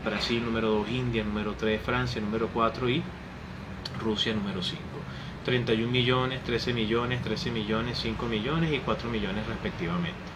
Brasil, 0.03 0.43
número 0.43 0.69
dos, 0.69 0.89
India, 0.89 1.23
número 1.23 1.53
tres, 1.57 1.81
Francia, 1.81 2.21
número 2.21 2.49
cuatro 2.49 2.89
y 2.89 3.01
Rusia, 3.99 4.33
número 4.33 4.61
cinco. 4.61 4.81
31 5.45 5.91
millones, 5.91 6.41
13 6.43 6.73
millones, 6.73 7.21
13 7.21 7.51
millones, 7.51 7.99
5 7.99 8.27
millones 8.27 8.71
y 8.71 8.79
4 8.79 9.09
millones 9.09 9.45
respectivamente. 9.45 10.32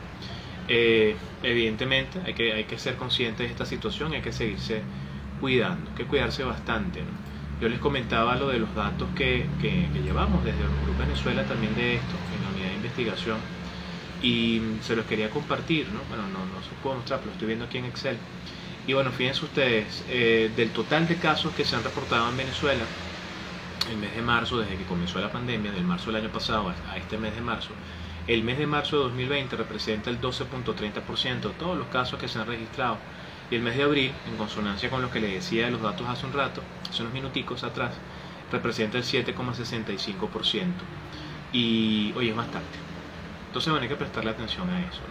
Eh, 0.67 1.15
evidentemente 1.43 2.19
hay 2.25 2.33
que, 2.33 2.53
hay 2.53 2.65
que 2.65 2.77
ser 2.77 2.95
conscientes 2.95 3.47
de 3.47 3.51
esta 3.51 3.65
situación, 3.65 4.13
hay 4.13 4.21
que 4.21 4.33
seguirse 4.33 4.81
cuidando, 5.39 5.89
hay 5.91 5.95
que 5.95 6.05
cuidarse 6.05 6.43
bastante. 6.43 7.01
Yo 7.62 7.69
les 7.69 7.79
comentaba 7.79 8.36
lo 8.36 8.50
de 8.50 8.59
los 8.59 8.74
datos 8.75 9.07
que, 9.15 9.45
que, 9.62 9.88
llevamos 10.03 10.43
desde 10.43 10.62
el 10.62 10.69
Grupo 10.83 11.00
Venezuela 11.00 11.43
también 11.45 11.74
de 11.75 11.95
esto, 11.95 12.15
en 12.36 12.43
la 12.43 12.50
unidad 12.50 12.69
de 12.69 12.75
investigación, 12.75 13.38
y 14.21 14.62
se 14.81 14.95
los 14.95 15.05
quería 15.05 15.29
compartir, 15.29 15.88
¿no? 15.89 16.00
Bueno, 16.09 16.24
no, 16.27 16.39
no 16.39 16.62
se 16.62 16.69
puede 16.83 16.97
mostrar, 16.97 17.19
pero 17.19 17.31
lo 17.31 17.33
estoy 17.33 17.47
viendo 17.47 17.65
aquí 17.65 17.77
en 17.77 17.86
Excel. 17.86 18.17
Y 18.86 18.93
bueno, 18.93 19.12
fíjense 19.12 19.45
ustedes, 19.45 20.03
eh, 20.09 20.51
del 20.55 20.69
total 20.69 21.07
de 21.07 21.15
casos 21.17 21.53
que 21.53 21.65
se 21.65 21.75
han 21.75 21.83
reportado 21.83 22.29
en 22.29 22.38
Venezuela, 22.38 22.83
el 23.89 23.97
mes 23.97 24.15
de 24.15 24.21
marzo, 24.21 24.59
desde 24.59 24.77
que 24.77 24.83
comenzó 24.83 25.19
la 25.19 25.31
pandemia, 25.31 25.71
del 25.71 25.83
marzo 25.83 26.12
del 26.12 26.24
año 26.24 26.31
pasado 26.31 26.69
a 26.69 26.97
este 26.97 27.17
mes 27.17 27.33
de 27.36 27.41
marzo, 27.41 27.69
el 28.27 28.43
mes 28.43 28.57
de 28.57 28.67
marzo 28.67 28.98
de 28.98 29.03
2020 29.03 29.55
representa 29.55 30.10
el 30.10 30.19
12.30% 30.19 31.41
de 31.41 31.50
todos 31.51 31.77
los 31.77 31.88
casos 31.88 32.19
que 32.19 32.27
se 32.27 32.39
han 32.39 32.48
registrado. 32.48 32.98
Y 33.50 33.55
el 33.55 33.62
mes 33.62 33.77
de 33.77 33.84
abril, 33.84 34.12
en 34.29 34.36
consonancia 34.36 34.89
con 34.89 35.01
lo 35.01 35.10
que 35.10 35.22
le 35.22 35.29
decía 35.29 35.65
de 35.65 35.72
los 35.72 35.81
datos 35.81 36.05
hace 36.07 36.25
un 36.25 36.34
rato, 36.34 36.62
hace 36.89 37.01
unos 37.01 37.13
minuticos 37.13 37.63
atrás, 37.63 37.93
representa 38.51 38.98
el 38.98 39.05
7,65%. 39.05 40.65
Y 41.53 42.12
hoy 42.17 42.29
es 42.29 42.36
bastante. 42.36 42.77
Entonces 43.48 43.72
van 43.72 43.84
a 43.84 43.88
que 43.88 43.96
prestarle 43.96 44.31
atención 44.31 44.69
a 44.69 44.81
eso. 44.81 45.01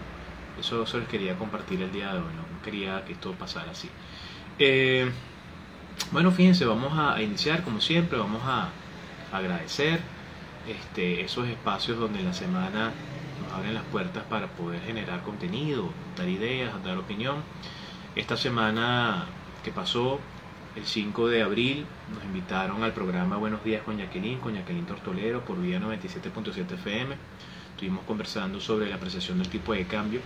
Eso 0.61 0.87
se 0.87 0.99
les 0.99 1.09
quería 1.09 1.37
compartir 1.37 1.81
el 1.81 1.93
día 1.93 2.13
de 2.13 2.19
hoy, 2.19 2.35
no 2.35 2.63
quería 2.63 3.03
que 3.05 3.15
esto 3.15 3.33
pasara 3.33 3.71
así. 3.71 3.89
Eh, 4.59 5.11
bueno, 6.13 6.31
fíjense, 6.31 6.67
vamos 6.67 6.99
a 6.99 7.21
iniciar 7.23 7.63
como 7.63 7.81
siempre, 7.81 8.19
vamos 8.19 8.43
a 8.45 8.69
agradecer 9.33 10.01
este, 10.69 11.23
esos 11.23 11.49
espacios 11.49 11.99
donde 11.99 12.23
la 12.23 12.33
semana 12.33 12.93
nos 13.43 13.53
abren 13.53 13.75
las 13.75 13.85
puertas 13.85 14.25
para 14.25 14.49
poder 14.49 14.81
generar 14.83 15.23
contenido, 15.23 15.91
dar 16.17 16.29
ideas, 16.29 16.73
dar 16.85 16.99
opinión. 16.99 17.37
Esta 18.15 18.37
semana 18.37 19.27
que 19.63 19.73
pasó, 19.73 20.21
el 20.75 20.85
5 20.85 21.29
de 21.29 21.43
abril, 21.43 21.87
nos 22.13 22.25
invitaron 22.25 22.83
al 22.83 22.93
programa 22.93 23.37
Buenos 23.37 23.65
Días 23.65 23.83
con 23.83 23.99
Jacqueline, 23.99 24.41
con 24.41 24.55
Jacqueline 24.55 24.87
Tortolero 24.87 25.45
por 25.45 25.61
vía 25.61 25.81
97.7 25.81 26.75
FM. 26.75 27.17
Estuvimos 27.73 28.05
conversando 28.05 28.61
sobre 28.61 28.89
la 28.89 28.97
apreciación 28.97 29.39
del 29.39 29.49
tipo 29.49 29.73
de 29.73 29.85
cambio 29.87 30.21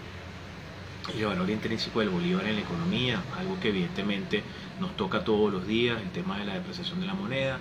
y 1.17 1.21
el 1.21 1.27
valor 1.27 1.51
intrínseco 1.51 2.01
del 2.01 2.11
bolívar 2.11 2.47
en 2.47 2.57
la 2.57 2.61
economía, 2.61 3.23
algo 3.39 3.59
que 3.61 3.69
evidentemente 3.69 4.43
nos 4.79 4.97
toca 4.97 5.25
todos 5.25 5.53
los 5.53 5.67
días, 5.67 6.01
el 6.01 6.11
tema 6.11 6.39
de 6.39 6.45
la 6.45 6.55
depreciación 6.55 7.01
de 7.01 7.07
la 7.07 7.15
moneda, 7.15 7.57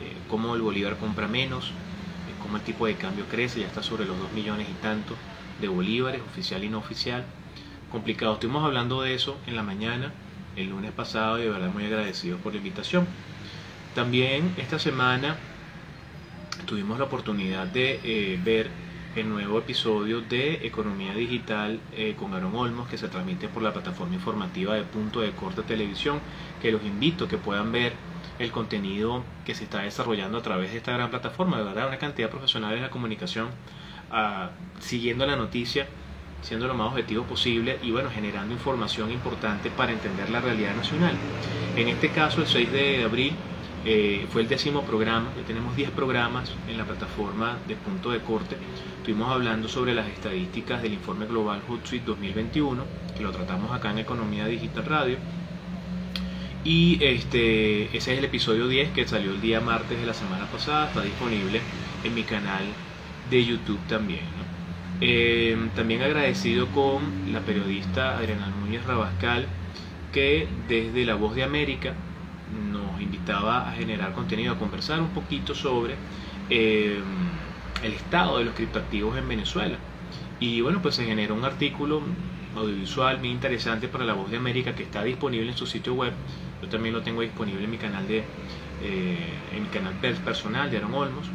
eh, 0.00 0.16
cómo 0.28 0.54
el 0.54 0.62
bolívar 0.62 0.96
compra 0.96 1.28
menos, 1.28 1.72
cómo 2.44 2.58
el 2.58 2.62
tipo 2.62 2.86
de 2.86 2.94
cambio 2.94 3.24
crece, 3.30 3.60
ya 3.60 3.66
está 3.66 3.82
sobre 3.82 4.04
los 4.04 4.18
2 4.18 4.32
millones 4.32 4.68
y 4.68 4.74
tanto 4.74 5.16
de 5.60 5.68
bolívares, 5.68 6.20
oficial 6.20 6.62
y 6.62 6.68
no 6.68 6.78
oficial. 6.78 7.24
Complicado, 7.90 8.34
estuvimos 8.34 8.62
hablando 8.64 9.00
de 9.00 9.14
eso 9.14 9.38
en 9.46 9.56
la 9.56 9.62
mañana, 9.62 10.12
el 10.54 10.68
lunes 10.68 10.92
pasado, 10.92 11.38
y 11.38 11.42
de 11.42 11.48
verdad 11.48 11.72
muy 11.72 11.86
agradecidos 11.86 12.40
por 12.42 12.52
la 12.52 12.58
invitación. 12.58 13.06
También 13.94 14.52
esta 14.58 14.78
semana 14.78 15.36
tuvimos 16.66 16.98
la 16.98 17.06
oportunidad 17.06 17.66
de 17.66 18.00
eh, 18.04 18.38
ver 18.44 18.68
el 19.16 19.28
nuevo 19.28 19.58
episodio 19.58 20.20
de 20.20 20.66
Economía 20.66 21.14
Digital 21.14 21.80
eh, 21.92 22.14
con 22.18 22.34
Aaron 22.34 22.54
Olmos 22.56 22.88
que 22.88 22.98
se 22.98 23.08
transmite 23.08 23.48
por 23.48 23.62
la 23.62 23.72
plataforma 23.72 24.14
informativa 24.14 24.74
de 24.74 24.82
Punto 24.82 25.20
de 25.20 25.30
Corte 25.32 25.62
Televisión, 25.62 26.20
que 26.60 26.72
los 26.72 26.84
invito 26.84 27.24
a 27.24 27.28
que 27.28 27.38
puedan 27.38 27.72
ver 27.72 27.94
el 28.38 28.50
contenido 28.50 29.22
que 29.44 29.54
se 29.54 29.64
está 29.64 29.82
desarrollando 29.82 30.38
a 30.38 30.42
través 30.42 30.72
de 30.72 30.78
esta 30.78 30.92
gran 30.92 31.10
plataforma. 31.10 31.58
De 31.58 31.64
verdad, 31.64 31.88
una 31.88 31.98
cantidad 31.98 32.28
de 32.28 32.32
profesionales 32.32 32.78
de 32.78 32.86
la 32.86 32.90
comunicación 32.90 33.48
ah, 34.10 34.50
siguiendo 34.80 35.26
la 35.26 35.36
noticia, 35.36 35.86
siendo 36.42 36.66
lo 36.66 36.74
más 36.74 36.88
objetivo 36.88 37.24
posible 37.24 37.78
y 37.82 37.90
bueno, 37.90 38.10
generando 38.10 38.52
información 38.52 39.10
importante 39.10 39.70
para 39.70 39.92
entender 39.92 40.30
la 40.30 40.40
realidad 40.40 40.74
nacional. 40.74 41.14
En 41.76 41.88
este 41.88 42.10
caso, 42.10 42.40
el 42.40 42.46
6 42.46 42.72
de 42.72 43.04
abril 43.04 43.34
eh, 43.84 44.26
fue 44.30 44.42
el 44.42 44.48
décimo 44.48 44.82
programa, 44.82 45.28
ya 45.36 45.46
tenemos 45.46 45.76
10 45.76 45.90
programas 45.90 46.52
en 46.68 46.78
la 46.78 46.84
plataforma 46.84 47.58
de 47.68 47.76
punto 47.76 48.10
de 48.10 48.20
corte. 48.20 48.56
Estuvimos 48.98 49.30
hablando 49.30 49.68
sobre 49.68 49.94
las 49.94 50.08
estadísticas 50.08 50.82
del 50.82 50.94
informe 50.94 51.26
global 51.26 51.60
Hootsuite 51.68 52.06
2021, 52.06 52.82
que 53.16 53.22
lo 53.22 53.30
tratamos 53.30 53.70
acá 53.72 53.90
en 53.90 53.98
Economía 53.98 54.46
Digital 54.46 54.86
Radio 54.86 55.18
y 56.64 56.98
este, 57.04 57.84
ese 57.96 58.12
es 58.12 58.18
el 58.18 58.24
episodio 58.24 58.66
10 58.68 58.90
que 58.90 59.06
salió 59.06 59.32
el 59.32 59.40
día 59.40 59.60
martes 59.60 60.00
de 60.00 60.06
la 60.06 60.14
semana 60.14 60.46
pasada, 60.46 60.88
está 60.88 61.02
disponible 61.02 61.60
en 62.02 62.14
mi 62.14 62.22
canal 62.22 62.64
de 63.30 63.44
YouTube 63.44 63.80
también. 63.86 64.24
Eh, 65.00 65.56
también 65.74 66.02
agradecido 66.02 66.68
con 66.68 67.32
la 67.32 67.40
periodista 67.40 68.16
Adriana 68.16 68.48
Núñez 68.48 68.84
Rabascal, 68.86 69.46
que 70.12 70.48
desde 70.68 71.04
La 71.04 71.16
Voz 71.16 71.34
de 71.34 71.42
América 71.42 71.92
nos 72.72 73.00
invitaba 73.00 73.68
a 73.68 73.72
generar 73.72 74.14
contenido, 74.14 74.54
a 74.54 74.58
conversar 74.58 75.00
un 75.00 75.10
poquito 75.10 75.54
sobre 75.54 75.96
eh, 76.48 76.98
el 77.82 77.92
estado 77.92 78.38
de 78.38 78.44
los 78.44 78.54
criptoactivos 78.54 79.18
en 79.18 79.28
Venezuela. 79.28 79.76
Y 80.40 80.62
bueno, 80.62 80.80
pues 80.80 80.94
se 80.94 81.04
generó 81.04 81.34
un 81.34 81.44
artículo 81.44 82.02
audiovisual 82.56 83.18
muy 83.18 83.30
interesante 83.30 83.88
para 83.88 84.04
La 84.04 84.14
Voz 84.14 84.30
de 84.30 84.36
América 84.36 84.74
que 84.74 84.84
está 84.84 85.02
disponible 85.02 85.50
en 85.50 85.56
su 85.56 85.66
sitio 85.66 85.94
web 85.94 86.12
yo 86.64 86.70
también 86.70 86.94
lo 86.94 87.02
tengo 87.02 87.20
disponible 87.20 87.64
en 87.64 87.70
mi 87.70 87.76
canal 87.76 88.06
de 88.08 88.24
eh, 88.82 89.16
en 89.54 89.62
mi 89.62 89.68
canal 89.68 89.92
personal 89.94 90.70
de 90.70 90.78
Aaron 90.78 90.94
Olmos. 90.94 91.26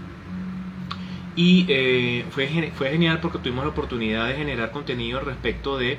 Y 1.36 1.65
eh, 1.69 2.25
fue, 2.31 2.71
fue 2.75 2.89
genial 2.89 3.19
porque 3.21 3.39
tuvimos 3.39 3.63
la 3.63 3.71
oportunidad 3.71 4.27
de 4.27 4.36
generar 4.36 4.71
contenido 4.71 5.21
respecto 5.21 5.77
de 5.77 5.98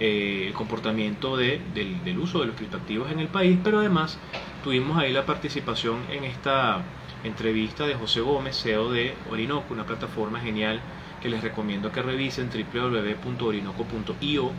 eh, 0.00 0.52
comportamiento 0.54 1.36
de, 1.36 1.60
del, 1.74 2.04
del, 2.04 2.18
uso 2.18 2.40
de 2.40 2.46
los 2.46 2.56
criptoactivos 2.56 3.10
en 3.10 3.20
el 3.20 3.28
país, 3.28 3.58
pero 3.62 3.78
además 3.78 4.18
tuvimos 4.62 4.98
ahí 4.98 5.12
la 5.12 5.24
participación 5.24 5.98
en 6.10 6.24
esta 6.24 6.82
entrevista 7.24 7.86
de 7.86 7.94
José 7.94 8.20
Gómez, 8.20 8.60
CEO 8.60 8.90
de 8.90 9.14
Orinoco, 9.30 9.72
una 9.72 9.86
plataforma 9.86 10.40
genial 10.40 10.80
que 11.22 11.30
les 11.30 11.40
recomiendo 11.40 11.92
que 11.92 12.02
revisen 12.02 12.50
www.orinoco.io 12.50 14.52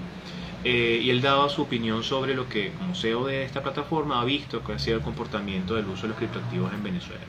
eh, 0.64 1.02
y 1.04 1.10
él 1.10 1.22
daba 1.22 1.50
su 1.50 1.62
opinión 1.62 2.04
sobre 2.04 2.36
lo 2.36 2.48
que, 2.48 2.72
como 2.72 2.96
CEO 2.96 3.26
de 3.26 3.44
esta 3.44 3.62
plataforma, 3.62 4.22
ha 4.22 4.26
visto 4.26 4.64
que 4.64 4.74
ha 4.74 4.80
sido 4.80 4.98
el 4.98 5.04
comportamiento 5.04 5.76
del 5.76 5.88
uso 5.88 6.04
de 6.04 6.10
los 6.10 6.18
criptoactivos 6.18 6.74
en 6.74 6.84
Venezuela. 6.84 7.24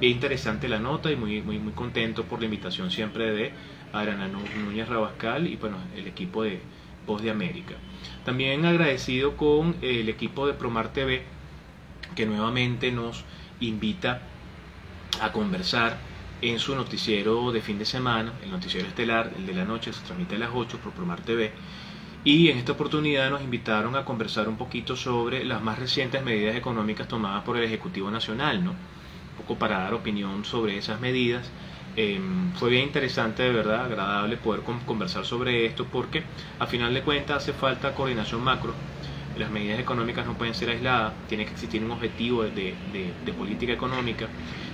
Bien 0.00 0.12
interesante 0.12 0.68
la 0.68 0.78
nota 0.78 1.10
y 1.10 1.16
muy, 1.16 1.40
muy, 1.40 1.58
muy 1.58 1.72
contento 1.72 2.24
por 2.24 2.38
la 2.38 2.44
invitación 2.44 2.90
siempre 2.90 3.32
de 3.32 3.52
Arana 3.92 4.28
Núñez 4.28 4.88
Rabascal 4.88 5.46
y 5.46 5.56
bueno, 5.56 5.78
el 5.96 6.06
equipo 6.06 6.42
de 6.42 6.60
Voz 7.06 7.22
de 7.22 7.30
América. 7.30 7.74
También 8.24 8.64
agradecido 8.66 9.36
con 9.36 9.76
el 9.80 10.08
equipo 10.08 10.46
de 10.46 10.54
Promar 10.54 10.92
TV 10.92 11.24
que 12.14 12.26
nuevamente 12.26 12.92
nos 12.92 13.24
invita 13.60 14.22
a 15.20 15.32
conversar 15.32 15.96
en 16.42 16.58
su 16.58 16.74
noticiero 16.74 17.50
de 17.50 17.62
fin 17.62 17.78
de 17.78 17.86
semana, 17.86 18.32
el 18.44 18.50
noticiero 18.50 18.86
estelar, 18.86 19.32
el 19.36 19.46
de 19.46 19.54
la 19.54 19.64
noche, 19.64 19.92
se 19.92 20.04
transmite 20.04 20.36
a 20.36 20.38
las 20.38 20.50
8 20.52 20.78
por 20.78 20.92
Promar 20.92 21.20
TV 21.22 21.52
y 22.26 22.50
en 22.50 22.58
esta 22.58 22.72
oportunidad 22.72 23.30
nos 23.30 23.40
invitaron 23.42 23.94
a 23.94 24.04
conversar 24.04 24.48
un 24.48 24.56
poquito 24.56 24.96
sobre 24.96 25.44
las 25.44 25.62
más 25.62 25.78
recientes 25.78 26.24
medidas 26.24 26.56
económicas 26.56 27.06
tomadas 27.06 27.44
por 27.44 27.56
el 27.56 27.62
Ejecutivo 27.62 28.10
Nacional, 28.10 28.64
¿no? 28.64 28.72
Un 28.72 29.36
poco 29.36 29.56
para 29.60 29.78
dar 29.78 29.94
opinión 29.94 30.44
sobre 30.44 30.76
esas 30.76 31.00
medidas. 31.00 31.48
Em, 31.94 32.52
fue 32.54 32.70
bien 32.70 32.82
interesante, 32.82 33.44
de 33.44 33.52
verdad, 33.52 33.84
agradable 33.84 34.38
poder 34.38 34.62
conversar 34.62 35.24
sobre 35.24 35.66
esto 35.66 35.86
porque 35.86 36.24
a 36.58 36.66
final 36.66 36.92
de 36.94 37.02
cuentas 37.02 37.36
hace 37.44 37.52
falta 37.52 37.94
coordinación 37.94 38.42
macro 38.42 38.74
las 39.36 39.50
medidas 39.50 39.78
económicas 39.78 40.26
no 40.26 40.36
pueden 40.36 40.54
ser 40.54 40.70
aisladas, 40.70 41.12
tiene 41.28 41.44
que 41.44 41.52
existir 41.52 41.84
un 41.84 41.92
objetivo 41.92 42.42
de, 42.42 42.74
de, 42.92 43.32
política 43.34 43.72
económica, 43.72 44.26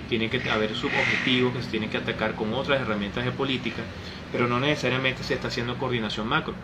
tiene 0.09 0.29
que 0.29 0.49
haber 0.49 0.75
subobjetivos 0.75 1.53
que 1.53 1.61
se 1.61 1.69
tienen 1.69 1.89
que 1.89 1.97
atacar 1.97 2.33
con 2.35 2.53
otras 2.53 2.81
herramientas 2.81 3.25
de 3.25 3.31
política, 3.31 3.83
pero 4.31 4.47
no 4.47 4.59
necesariamente 4.59 5.23
se 5.23 5.35
está 5.35 5.49
haciendo 5.49 5.77
coordinación 5.77 6.27
macro. 6.27 6.55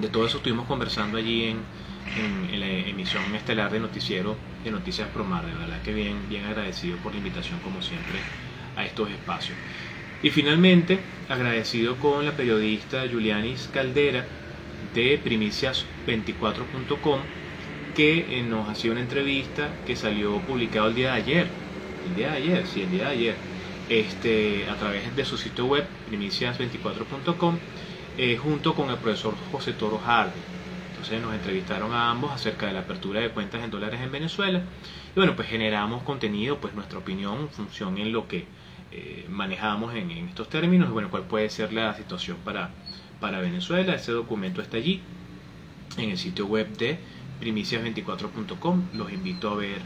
De 0.00 0.08
todo 0.08 0.26
eso 0.26 0.38
estuvimos 0.38 0.66
conversando 0.66 1.16
allí 1.18 1.44
en, 1.44 1.56
la 2.58 2.66
emisión 2.66 3.34
estelar 3.34 3.70
de 3.70 3.80
noticiero 3.80 4.36
de 4.64 4.70
Noticias 4.70 5.08
Promar, 5.08 5.44
de 5.44 5.52
verdad 5.52 5.82
que 5.82 5.92
bien, 5.92 6.16
bien 6.28 6.44
agradecido 6.44 6.96
por 6.98 7.12
la 7.12 7.18
invitación 7.18 7.58
como 7.60 7.82
siempre 7.82 8.18
a 8.76 8.84
estos 8.84 9.10
espacios. 9.10 9.58
Y 10.22 10.30
finalmente, 10.30 10.98
agradecido 11.28 11.96
con 11.96 12.24
la 12.24 12.32
periodista 12.32 13.04
Julianis 13.10 13.68
Caldera 13.72 14.24
de 14.94 15.20
primicias24.com 15.22 17.20
que 17.94 18.38
eh, 18.38 18.42
nos 18.42 18.68
hacía 18.68 18.92
una 18.92 19.00
entrevista 19.00 19.70
que 19.86 19.96
salió 19.96 20.38
publicado 20.40 20.88
el 20.88 20.94
día 20.94 21.12
de 21.12 21.20
ayer, 21.22 21.48
el 22.04 22.14
día 22.14 22.32
de 22.32 22.36
ayer, 22.36 22.66
sí, 22.66 22.82
el 22.82 22.90
día 22.90 23.04
de 23.04 23.10
ayer, 23.10 23.36
este, 23.88 24.68
a 24.68 24.76
través 24.76 25.14
de 25.16 25.24
su 25.24 25.38
sitio 25.38 25.64
web, 25.66 25.86
primicias24.com, 26.10 27.56
eh, 28.18 28.36
junto 28.36 28.74
con 28.74 28.90
el 28.90 28.96
profesor 28.96 29.34
José 29.52 29.72
Toro 29.74 29.98
Hardy. 29.98 30.40
Entonces 30.90 31.20
nos 31.20 31.34
entrevistaron 31.34 31.92
a 31.92 32.10
ambos 32.10 32.32
acerca 32.32 32.66
de 32.66 32.72
la 32.72 32.80
apertura 32.80 33.20
de 33.20 33.28
cuentas 33.28 33.62
en 33.62 33.70
dólares 33.70 34.00
en 34.00 34.10
Venezuela. 34.10 34.62
Y 35.14 35.18
bueno, 35.18 35.36
pues 35.36 35.48
generamos 35.48 36.02
contenido, 36.02 36.58
pues 36.58 36.74
nuestra 36.74 36.98
opinión 36.98 37.48
función 37.50 37.98
en 37.98 38.12
lo 38.12 38.26
que 38.26 38.46
eh, 38.92 39.26
manejamos 39.28 39.94
en, 39.94 40.10
estos 40.10 40.48
términos, 40.48 40.90
bueno, 40.90 41.10
cuál 41.10 41.24
puede 41.24 41.50
ser 41.50 41.72
la 41.74 41.94
situación 41.94 42.38
para, 42.44 42.70
para 43.20 43.40
Venezuela. 43.40 43.94
Ese 43.94 44.12
documento 44.12 44.62
está 44.62 44.78
allí 44.78 45.02
en 45.98 46.10
el 46.10 46.18
sitio 46.18 46.46
web 46.46 46.74
de 46.78 46.98
primicias24.com. 47.42 48.82
Los 48.94 49.12
invito 49.12 49.50
a 49.50 49.56
ver 49.56 49.82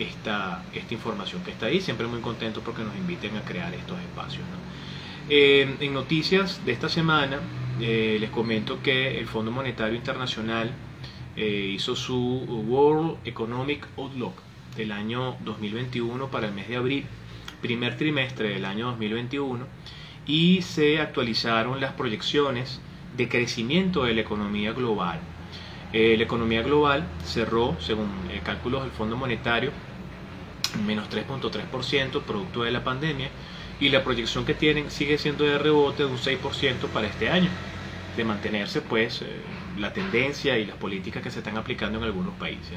esta, 0.00 0.64
esta 0.74 0.94
información 0.94 1.44
que 1.44 1.52
está 1.52 1.66
ahí. 1.66 1.80
Siempre 1.80 2.08
muy 2.08 2.20
contento 2.20 2.60
porque 2.62 2.82
nos 2.82 2.96
inviten 2.96 3.36
a 3.36 3.42
crear 3.42 3.72
estos 3.72 4.00
espacios. 4.00 4.44
Eh, 5.30 5.76
en 5.80 5.94
noticias 5.94 6.64
de 6.64 6.72
esta 6.72 6.88
semana 6.88 7.38
eh, 7.80 8.16
les 8.20 8.30
comento 8.30 8.82
que 8.82 9.18
el 9.18 9.26
Fondo 9.26 9.50
Monetario 9.50 9.94
Internacional 9.94 10.72
hizo 11.40 11.94
su 11.94 12.18
World 12.66 13.18
Economic 13.24 13.86
Outlook 13.96 14.34
del 14.76 14.90
año 14.90 15.36
2021 15.44 16.32
para 16.32 16.48
el 16.48 16.52
mes 16.52 16.66
de 16.66 16.74
abril 16.74 17.06
primer 17.60 17.96
trimestre 17.96 18.50
del 18.50 18.64
año 18.64 18.86
2021 18.86 19.66
y 20.26 20.62
se 20.62 21.00
actualizaron 21.00 21.80
las 21.80 21.92
proyecciones 21.92 22.80
de 23.16 23.28
crecimiento 23.28 24.04
de 24.04 24.14
la 24.14 24.20
economía 24.20 24.72
global. 24.72 25.18
Eh, 25.92 26.14
la 26.18 26.24
economía 26.24 26.62
global 26.62 27.04
cerró, 27.24 27.76
según 27.80 28.10
eh, 28.30 28.40
cálculos 28.44 28.82
del 28.82 28.90
Fondo 28.90 29.16
Monetario, 29.16 29.70
menos 30.86 31.08
3.3% 31.08 32.22
producto 32.22 32.62
de 32.62 32.70
la 32.70 32.84
pandemia 32.84 33.30
y 33.80 33.88
la 33.88 34.04
proyección 34.04 34.44
que 34.44 34.54
tienen 34.54 34.90
sigue 34.90 35.16
siendo 35.16 35.44
de 35.44 35.58
rebote 35.58 36.04
de 36.04 36.10
un 36.10 36.18
6% 36.18 36.88
para 36.92 37.06
este 37.06 37.30
año, 37.30 37.48
de 38.18 38.24
mantenerse 38.24 38.82
pues 38.82 39.22
eh, 39.22 39.26
la 39.78 39.92
tendencia 39.92 40.58
y 40.58 40.66
las 40.66 40.76
políticas 40.76 41.22
que 41.22 41.30
se 41.30 41.38
están 41.38 41.56
aplicando 41.56 41.98
en 41.98 42.04
algunos 42.04 42.34
países. 42.34 42.76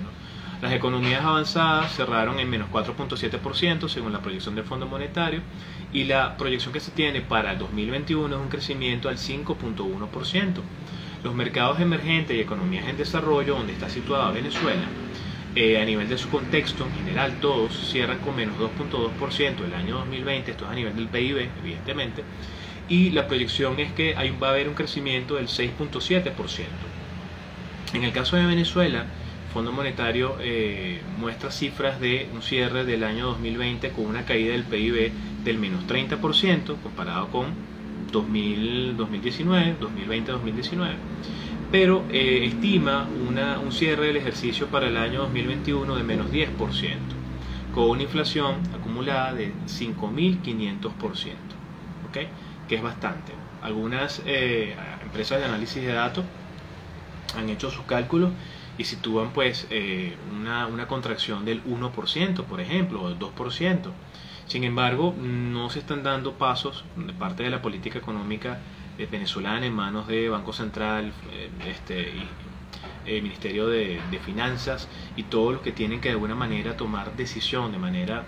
Las 0.62 0.71
economías 0.71 1.24
avanzadas 1.24 1.95
cerraron 1.95 2.39
en 2.39 2.48
menos 2.48 2.69
4.7% 2.69 3.89
según 3.89 4.13
la 4.13 4.21
proyección 4.21 4.53
del 4.53 4.63
Fondo 4.63 4.86
Monetario 4.86 5.41
y 5.91 6.03
la 6.03 6.38
proyección 6.38 6.71
que 6.71 6.79
se 6.79 6.91
tiene 6.91 7.21
para 7.21 7.51
el 7.51 7.57
2021 7.57 8.36
es 8.36 8.41
un 8.41 8.50
crecimiento 8.50 9.10
al 9.10 9.17
5.1%. 9.17 10.62
Los 11.24 11.33
mercados 11.33 11.79
emergentes 11.79 12.38
y 12.38 12.39
economías 12.39 12.88
en 12.88 12.98
desarrollo, 12.98 13.55
donde 13.55 13.74
está 13.74 13.89
situada 13.89 14.31
Venezuela, 14.31 14.83
eh, 15.55 15.81
a 15.81 15.86
nivel 15.86 16.07
de 16.07 16.17
su 16.17 16.29
contexto, 16.29 16.86
en 16.86 16.93
general 16.93 17.39
todos 17.41 17.89
cierran 17.91 18.19
con 18.19 18.36
menos 18.36 18.57
2.2% 18.57 19.65
el 19.65 19.74
año 19.74 19.98
2020, 19.98 20.51
esto 20.51 20.65
es 20.65 20.71
a 20.71 20.75
nivel 20.75 20.95
del 20.95 21.07
PIB, 21.07 21.50
evidentemente, 21.60 22.24
y 22.90 23.12
la 23.12 23.28
proyección 23.28 23.80
es 23.80 23.92
que 23.94 24.16
hay, 24.16 24.32
va 24.32 24.48
a 24.48 24.52
haber 24.52 24.68
un 24.68 24.76
crecimiento 24.76 25.36
del 25.36 25.48
6.7%. 25.48 26.32
En 27.94 28.04
el 28.04 28.12
caso 28.12 28.38
de 28.38 28.46
Venezuela, 28.46 29.06
Fondo 29.54 29.74
Monetario 29.74 30.38
eh, 30.40 31.02
muestra 31.20 31.52
cifras 31.52 32.00
de 32.00 32.30
un 32.34 32.42
cierre 32.42 32.86
del 32.86 33.04
año 33.04 33.28
2020 33.28 33.90
con 33.92 34.06
una 34.06 34.24
caída 34.24 34.54
del 34.54 34.64
PIB 34.64 35.12
del 35.44 35.58
menos 35.58 35.86
30% 35.88 36.78
comparado 36.82 37.28
con 37.28 37.48
2019, 38.12 39.76
2020-2019, 39.80 40.94
pero 41.72 42.04
eh, 42.12 42.46
estima 42.46 43.08
un 43.08 43.72
cierre 43.72 44.08
del 44.08 44.17
ejercicio 44.17 44.67
para 44.67 44.88
el 44.88 44.98
año 44.98 45.22
2021 45.22 45.96
de 45.96 46.04
menos 46.04 46.32
10%, 46.32 46.48
con 47.74 47.89
una 47.89 48.04
inflación 48.04 48.56
acumulada 48.74 49.34
de 49.34 49.54
5.500%, 49.67 50.91
¿okay? 52.10 52.28
Que 52.71 52.77
es 52.77 52.81
bastante. 52.81 53.34
Algunas 53.62 54.21
eh, 54.25 54.73
empresas 55.03 55.39
de 55.39 55.45
análisis 55.45 55.84
de 55.84 55.91
datos 55.91 56.23
han 57.36 57.49
hecho 57.49 57.69
sus 57.69 57.84
cálculos 57.84 58.31
y 58.77 58.86
sitúan 58.86 59.31
pues 59.34 59.67
eh, 59.69 60.15
una, 60.34 60.67
una, 60.67 60.88
contracción 60.88 61.43
del 61.43 61.62
1%, 61.65 62.45
por 62.45 62.62
ejemplo, 62.62 63.01
o 63.01 63.10
del 63.10 63.19
2%. 63.19 63.91
Sin 64.47 64.63
embargo, 64.63 65.13
no 65.19 65.69
se 65.69 65.79
están 65.79 66.01
dando 66.01 66.36
pasos 66.36 66.86
de 66.95 67.12
parte 67.12 67.43
de 67.43 67.49
la 67.49 67.62
política 67.62 67.99
económica 67.99 68.60
eh, 68.97 69.05
venezolana 69.12 69.65
en 69.65 69.73
manos 69.73 70.07
de 70.07 70.29
Banco 70.29 70.53
Central, 70.53 71.12
este, 71.67 72.13
Ministerio 73.05 73.67
de, 73.67 73.99
de, 74.10 74.19
Finanzas 74.19 74.88
y 75.17 75.23
todos 75.23 75.55
los 75.55 75.62
que 75.62 75.73
tienen 75.73 75.99
que 75.99 76.07
de 76.07 76.13
alguna 76.13 76.36
manera 76.36 76.77
tomar 76.77 77.17
decisión 77.17 77.73
de 77.73 77.79
manera 77.79 78.23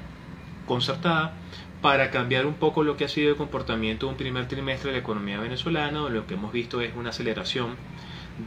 concertada 0.66 1.34
para 1.84 2.12
cambiar 2.12 2.46
un 2.46 2.54
poco 2.54 2.82
lo 2.82 2.96
que 2.96 3.04
ha 3.04 3.10
sido 3.10 3.32
el 3.32 3.36
comportamiento 3.36 4.06
de 4.06 4.14
un 4.14 4.18
primer 4.18 4.48
trimestre 4.48 4.90
de 4.90 4.98
la 4.98 5.02
economía 5.02 5.38
venezolana, 5.38 6.08
lo 6.08 6.26
que 6.26 6.36
hemos 6.36 6.54
visto 6.54 6.80
es 6.80 6.96
una 6.96 7.10
aceleración 7.10 7.76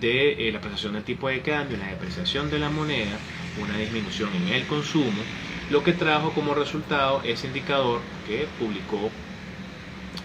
de 0.00 0.48
eh, 0.48 0.52
la 0.52 0.58
apreciación 0.58 0.94
del 0.94 1.04
tipo 1.04 1.28
de 1.28 1.42
cambio, 1.42 1.76
la 1.76 1.88
depreciación 1.88 2.50
de 2.50 2.58
la 2.58 2.70
moneda, 2.70 3.18
una 3.62 3.76
disminución 3.76 4.30
en 4.34 4.54
el 4.54 4.66
consumo, 4.66 5.20
lo 5.68 5.84
que 5.84 5.92
trajo 5.92 6.32
como 6.32 6.54
resultado 6.54 7.20
ese 7.24 7.46
indicador 7.46 8.00
que 8.26 8.48
publicó 8.58 9.10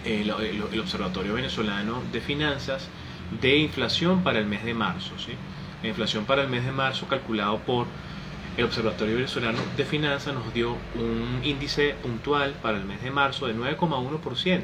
el, 0.05 0.31
Observatorio 0.79 1.33
Venezolano 1.33 2.01
de 2.13 2.21
Finanzas 2.21 2.87
de 3.41 3.57
inflación 3.57 4.23
para 4.23 4.39
el 4.39 4.45
mes 4.45 4.63
de 4.63 4.73
marzo. 4.73 5.11
¿sí? 5.19 5.33
La 5.83 5.89
inflación 5.89 6.23
para 6.23 6.43
el 6.43 6.47
mes 6.47 6.63
de 6.63 6.71
marzo 6.71 7.07
calculado 7.09 7.59
por 7.59 7.87
el 8.57 8.65
Observatorio 8.65 9.15
Venezolano 9.15 9.59
de 9.77 9.85
Finanzas 9.85 10.33
nos 10.33 10.53
dio 10.53 10.75
un 10.95 11.39
índice 11.43 11.95
puntual 12.01 12.53
para 12.61 12.77
el 12.77 12.85
mes 12.85 13.01
de 13.01 13.09
marzo 13.09 13.47
de 13.47 13.55
9,1%, 13.55 14.61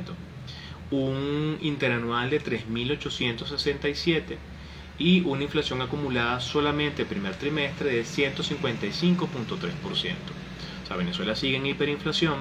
un 0.92 1.58
interanual 1.62 2.30
de 2.30 2.42
3.867 2.42 4.38
y 5.00 5.22
una 5.22 5.44
inflación 5.44 5.82
acumulada 5.82 6.40
solamente 6.42 7.04
el 7.04 7.08
primer 7.08 7.36
trimestre 7.36 7.92
de 7.92 8.02
155.3%. 8.02 9.26
O 9.88 9.96
sea, 10.88 10.98
Venezuela 10.98 11.36
sigue 11.36 11.58
en 11.58 11.68
hiperinflación, 11.68 12.40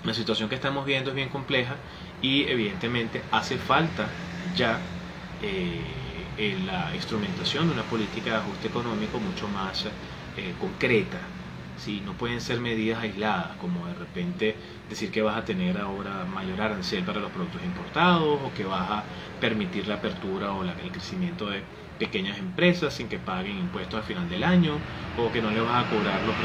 la 0.02 0.14
situación 0.14 0.48
que 0.48 0.54
estamos 0.56 0.86
viendo 0.86 1.10
es 1.10 1.16
bien 1.16 1.28
compleja 1.30 1.84
y 2.20 2.48
evidentemente 2.48 3.28
hace 3.30 3.58
falta 3.58 4.18
ya 4.44 4.90
eh, 5.38 6.58
la 6.64 6.94
instrumentación 6.94 7.66
de 7.68 7.72
una 7.74 7.88
política 7.88 8.30
de 8.32 8.36
ajuste 8.38 8.68
económico 8.68 9.20
mucho 9.20 9.48
más 9.48 9.86
eh, 10.34 10.54
concreta. 10.58 11.35
¿Sí? 11.76 12.02
No 12.04 12.12
pueden 12.12 12.40
ser 12.40 12.60
medidas 12.60 13.00
aisladas, 13.02 13.56
como 13.60 13.86
de 13.86 13.94
repente 13.94 14.56
decir 14.88 15.10
que 15.10 15.22
vas 15.22 15.36
a 15.36 15.44
tener 15.44 15.78
ahora 15.78 16.24
mayor 16.24 16.60
arancel 16.60 17.04
para 17.04 17.20
los 17.20 17.30
productos 17.30 17.62
importados 17.64 18.40
o 18.42 18.52
que 18.54 18.64
vas 18.64 18.90
a 18.90 19.04
permitir 19.40 19.86
la 19.88 19.96
apertura 19.96 20.52
o 20.52 20.62
el 20.62 20.90
crecimiento 20.90 21.50
de 21.50 21.62
pequeñas 21.98 22.38
empresas 22.38 22.94
sin 22.94 23.08
que 23.08 23.18
paguen 23.18 23.58
impuestos 23.58 24.00
al 24.00 24.04
final 24.04 24.28
del 24.28 24.44
año 24.44 24.74
o 25.16 25.32
que 25.32 25.40
no 25.40 25.50
le 25.50 25.60
vas 25.60 25.84
a 25.84 25.88
cobrar 25.88 26.22
los, 26.22 26.36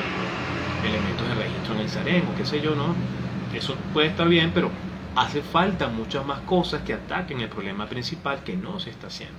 elementos 0.84 1.28
de 1.28 1.36
registro 1.36 1.76
en 1.76 1.82
el 1.82 1.90
SAREN 1.90 2.28
o 2.28 2.36
qué 2.36 2.46
sé 2.46 2.60
yo, 2.60 2.76
¿no? 2.76 2.96
Eso 3.54 3.76
puede 3.94 4.08
estar 4.08 4.28
bien, 4.28 4.52
pero 4.54 4.72
hace 5.16 5.42
falta 5.42 5.90
muchas 5.90 6.26
más 6.26 6.40
cosas 6.42 6.82
que 6.82 6.94
ataquen 6.94 7.42
el 7.42 7.50
problema 7.50 7.88
principal 7.88 8.44
que 8.44 8.56
no 8.56 8.80
se 8.80 8.90
está 8.90 9.08
haciendo. 9.08 9.38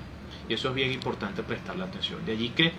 Y 0.48 0.54
eso 0.54 0.68
es 0.68 0.74
bien 0.74 0.92
importante 0.92 1.42
prestarle 1.42 1.84
atención. 1.84 2.24
De 2.24 2.32
allí 2.32 2.50
que 2.50 2.72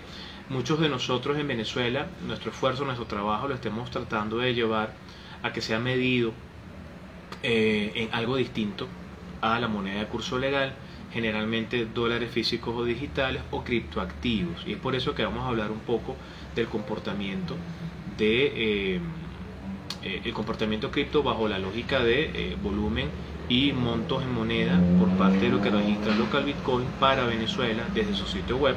muchos 0.48 0.80
de 0.80 0.88
nosotros 0.88 1.38
en 1.38 1.48
Venezuela, 1.48 2.06
nuestro 2.26 2.50
esfuerzo, 2.50 2.84
nuestro 2.84 3.06
trabajo 3.06 3.48
lo 3.48 3.54
estemos 3.54 3.90
tratando 3.90 4.38
de 4.38 4.54
llevar 4.54 4.92
a 5.42 5.52
que 5.52 5.60
sea 5.60 5.78
medido 5.78 6.32
eh, 7.42 7.92
en 7.94 8.08
algo 8.12 8.36
distinto 8.36 8.88
a 9.40 9.58
la 9.58 9.68
moneda 9.68 10.00
de 10.00 10.06
curso 10.06 10.38
legal, 10.38 10.74
generalmente 11.12 11.86
dólares 11.86 12.30
físicos 12.30 12.74
o 12.74 12.84
digitales 12.84 13.42
o 13.50 13.62
criptoactivos. 13.62 14.66
Y 14.66 14.72
es 14.72 14.78
por 14.78 14.94
eso 14.94 15.14
que 15.14 15.24
vamos 15.24 15.44
a 15.44 15.48
hablar 15.48 15.70
un 15.70 15.80
poco 15.80 16.16
del 16.54 16.66
comportamiento 16.66 17.56
de... 18.16 18.52
Eh, 18.96 19.00
eh, 20.02 20.20
el 20.24 20.34
comportamiento 20.34 20.90
cripto 20.90 21.22
bajo 21.22 21.48
la 21.48 21.58
lógica 21.58 22.00
de 22.00 22.56
volumen 22.62 23.08
y 23.48 23.72
montos 23.72 24.22
en 24.22 24.34
moneda 24.34 24.80
por 24.98 25.08
parte 25.16 25.38
de 25.38 25.48
lo 25.50 25.60
que 25.60 25.70
registra 25.70 26.14
Local 26.14 26.44
Bitcoin 26.44 26.86
para 27.00 27.24
Venezuela 27.24 27.84
desde 27.94 28.14
su 28.14 28.26
sitio 28.26 28.56
web, 28.56 28.76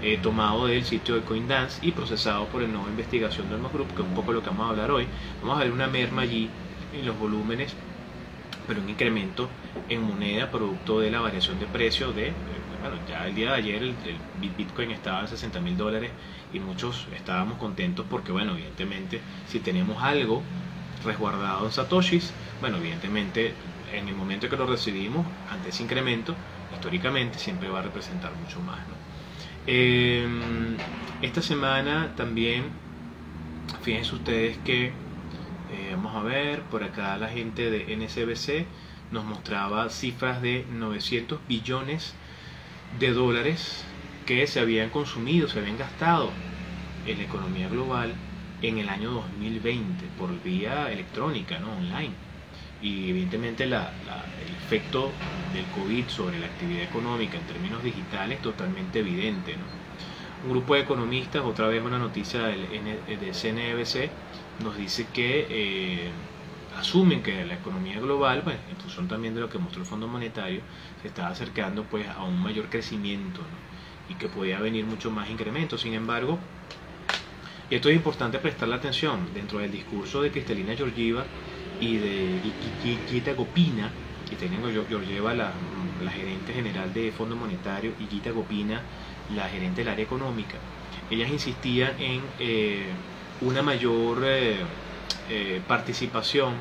eh, 0.00 0.18
tomado 0.18 0.66
del 0.66 0.84
sitio 0.84 1.14
de 1.16 1.24
CoinDance 1.24 1.78
y 1.82 1.92
procesado 1.92 2.48
por 2.50 2.62
el 2.62 2.72
nuevo 2.72 2.88
investigación 2.88 3.48
del 3.48 3.60
Group, 3.62 3.94
que 3.94 4.02
es 4.02 4.08
un 4.08 4.14
poco 4.14 4.32
lo 4.32 4.42
que 4.42 4.50
vamos 4.50 4.66
a 4.66 4.70
hablar 4.70 4.90
hoy. 4.90 5.10
Vamos 5.40 5.56
a 5.58 5.64
ver 5.64 5.72
una 5.72 5.88
merma 5.88 6.22
allí 6.22 6.56
en 6.90 7.04
los 7.06 7.16
volúmenes, 7.18 7.76
pero 8.66 8.80
un 8.82 8.88
incremento 8.88 9.56
en 9.88 10.02
moneda 10.02 10.50
producto 10.50 11.00
de 11.00 11.10
la 11.10 11.20
variación 11.20 11.58
de 11.58 11.68
precio 11.68 12.12
de, 12.12 12.42
bueno, 12.80 13.04
ya 13.04 13.26
el 13.26 13.34
día 13.34 13.50
de 13.50 13.56
ayer 13.56 13.82
el, 13.82 13.98
el 14.04 14.26
Bitcoin 14.32 14.90
estaba 14.90 15.22
en 15.22 15.28
60 15.28 15.60
mil 15.60 15.76
dólares 15.76 16.14
y 16.50 16.60
muchos 16.60 17.08
estábamos 17.12 17.58
contentos 17.58 18.06
porque, 18.08 18.32
bueno, 18.32 18.52
evidentemente, 18.54 19.26
si 19.44 19.60
tenemos 19.60 20.02
algo 20.02 20.50
resguardado 21.00 21.66
en 21.66 21.72
Satoshis, 21.72 22.38
bueno, 22.60 22.78
evidentemente, 22.78 23.60
en 23.84 24.08
el 24.08 24.14
momento 24.14 24.48
que 24.48 24.56
lo 24.56 24.66
recibimos, 24.66 25.34
ante 25.46 25.70
ese 25.70 25.82
incremento, 25.84 26.38
históricamente 26.70 27.38
siempre 27.38 27.68
va 27.68 27.80
a 27.80 27.82
representar 27.82 28.34
mucho 28.36 28.60
más. 28.60 28.97
Em, 29.70 30.76
esta 31.20 31.42
semana 31.42 32.14
también, 32.16 32.64
fíjense 33.82 34.14
ustedes 34.14 34.56
que, 34.58 34.86
eh, 35.68 35.90
vamos 35.92 36.14
a 36.16 36.22
ver, 36.22 36.62
por 36.70 36.82
acá 36.84 37.16
la 37.18 37.28
gente 37.28 37.70
de 37.70 37.92
NCBC 37.92 38.66
nos 39.10 39.24
mostraba 39.24 39.90
cifras 39.90 40.40
de 40.42 40.64
900 40.70 41.46
billones 41.46 42.14
de 43.00 43.12
dólares 43.12 43.84
que 44.26 44.46
se 44.46 44.60
habían 44.60 44.90
consumido, 44.90 45.48
se 45.48 45.58
habían 45.60 45.76
gastado 45.78 46.32
en 47.04 47.18
la 47.18 47.24
economía 47.24 47.68
global 47.68 48.14
en 48.62 48.78
el 48.78 48.88
año 48.88 49.10
2020 49.12 50.06
por 50.18 50.42
vía 50.42 50.90
electrónica, 50.92 51.58
¿no? 51.58 51.72
online. 51.72 52.27
Y 52.80 53.10
evidentemente 53.10 53.66
la, 53.66 53.92
el 54.46 54.54
efecto 54.54 55.10
del 55.52 55.64
COVID 55.66 56.08
sobre 56.08 56.38
la 56.38 56.46
actividad 56.46 56.82
económica 56.82 57.36
en 57.36 57.44
términos 57.44 57.82
digitales 57.82 58.36
es 58.36 58.42
totalmente 58.42 59.00
evidente. 59.00 59.56
¿no? 59.56 59.64
Un 60.44 60.50
grupo 60.50 60.74
de 60.74 60.80
economistas, 60.80 61.42
otra 61.42 61.66
vez 61.66 61.82
una 61.82 61.98
noticia 61.98 62.42
del, 62.42 62.68
del 62.68 63.34
CNBC, 63.34 64.10
nos 64.62 64.76
dice 64.76 65.06
que 65.12 65.46
eh, 65.50 66.10
asumen 66.78 67.22
que 67.22 67.44
la 67.44 67.54
economía 67.54 67.98
global, 67.98 68.42
pues, 68.42 68.56
en 68.70 68.76
función 68.76 69.08
también 69.08 69.34
de 69.34 69.40
lo 69.40 69.48
que 69.48 69.58
mostró 69.58 69.82
el 69.82 69.88
Fondo 69.88 70.06
Monetario, 70.06 70.60
se 71.02 71.08
está 71.08 71.28
acercando 71.28 71.82
pues, 71.84 72.06
a 72.08 72.22
un 72.22 72.40
mayor 72.40 72.68
crecimiento. 72.70 73.40
¿no? 73.40 73.68
y 74.08 74.14
que 74.14 74.28
podía 74.28 74.60
venir 74.60 74.84
mucho 74.86 75.10
más 75.10 75.28
incremento. 75.30 75.78
Sin 75.78 75.94
embargo, 75.94 76.38
y 77.70 77.74
esto 77.74 77.88
es 77.90 77.96
importante 77.96 78.38
prestarle 78.38 78.74
atención 78.74 79.28
dentro 79.34 79.58
del 79.58 79.70
discurso 79.70 80.22
de 80.22 80.30
Cristalina 80.30 80.74
Georgieva 80.74 81.24
y 81.80 81.96
de 81.98 82.40
Gita 83.08 83.32
Gopina, 83.34 83.92
Cristalina 84.26 84.68
Georgieva, 84.88 85.34
la, 85.34 85.52
la 86.02 86.10
gerente 86.10 86.52
general 86.52 86.92
de 86.92 87.12
Fondo 87.12 87.36
Monetario, 87.36 87.92
y 87.98 88.06
Gita 88.06 88.30
Gopina, 88.30 88.82
la 89.34 89.48
gerente 89.48 89.82
del 89.82 89.88
área 89.88 90.04
económica. 90.04 90.58
Ellas 91.10 91.30
insistían 91.30 92.00
en 92.00 92.22
eh, 92.38 92.86
una 93.40 93.62
mayor 93.62 94.22
eh, 94.24 94.56
eh, 95.30 95.62
participación 95.66 96.54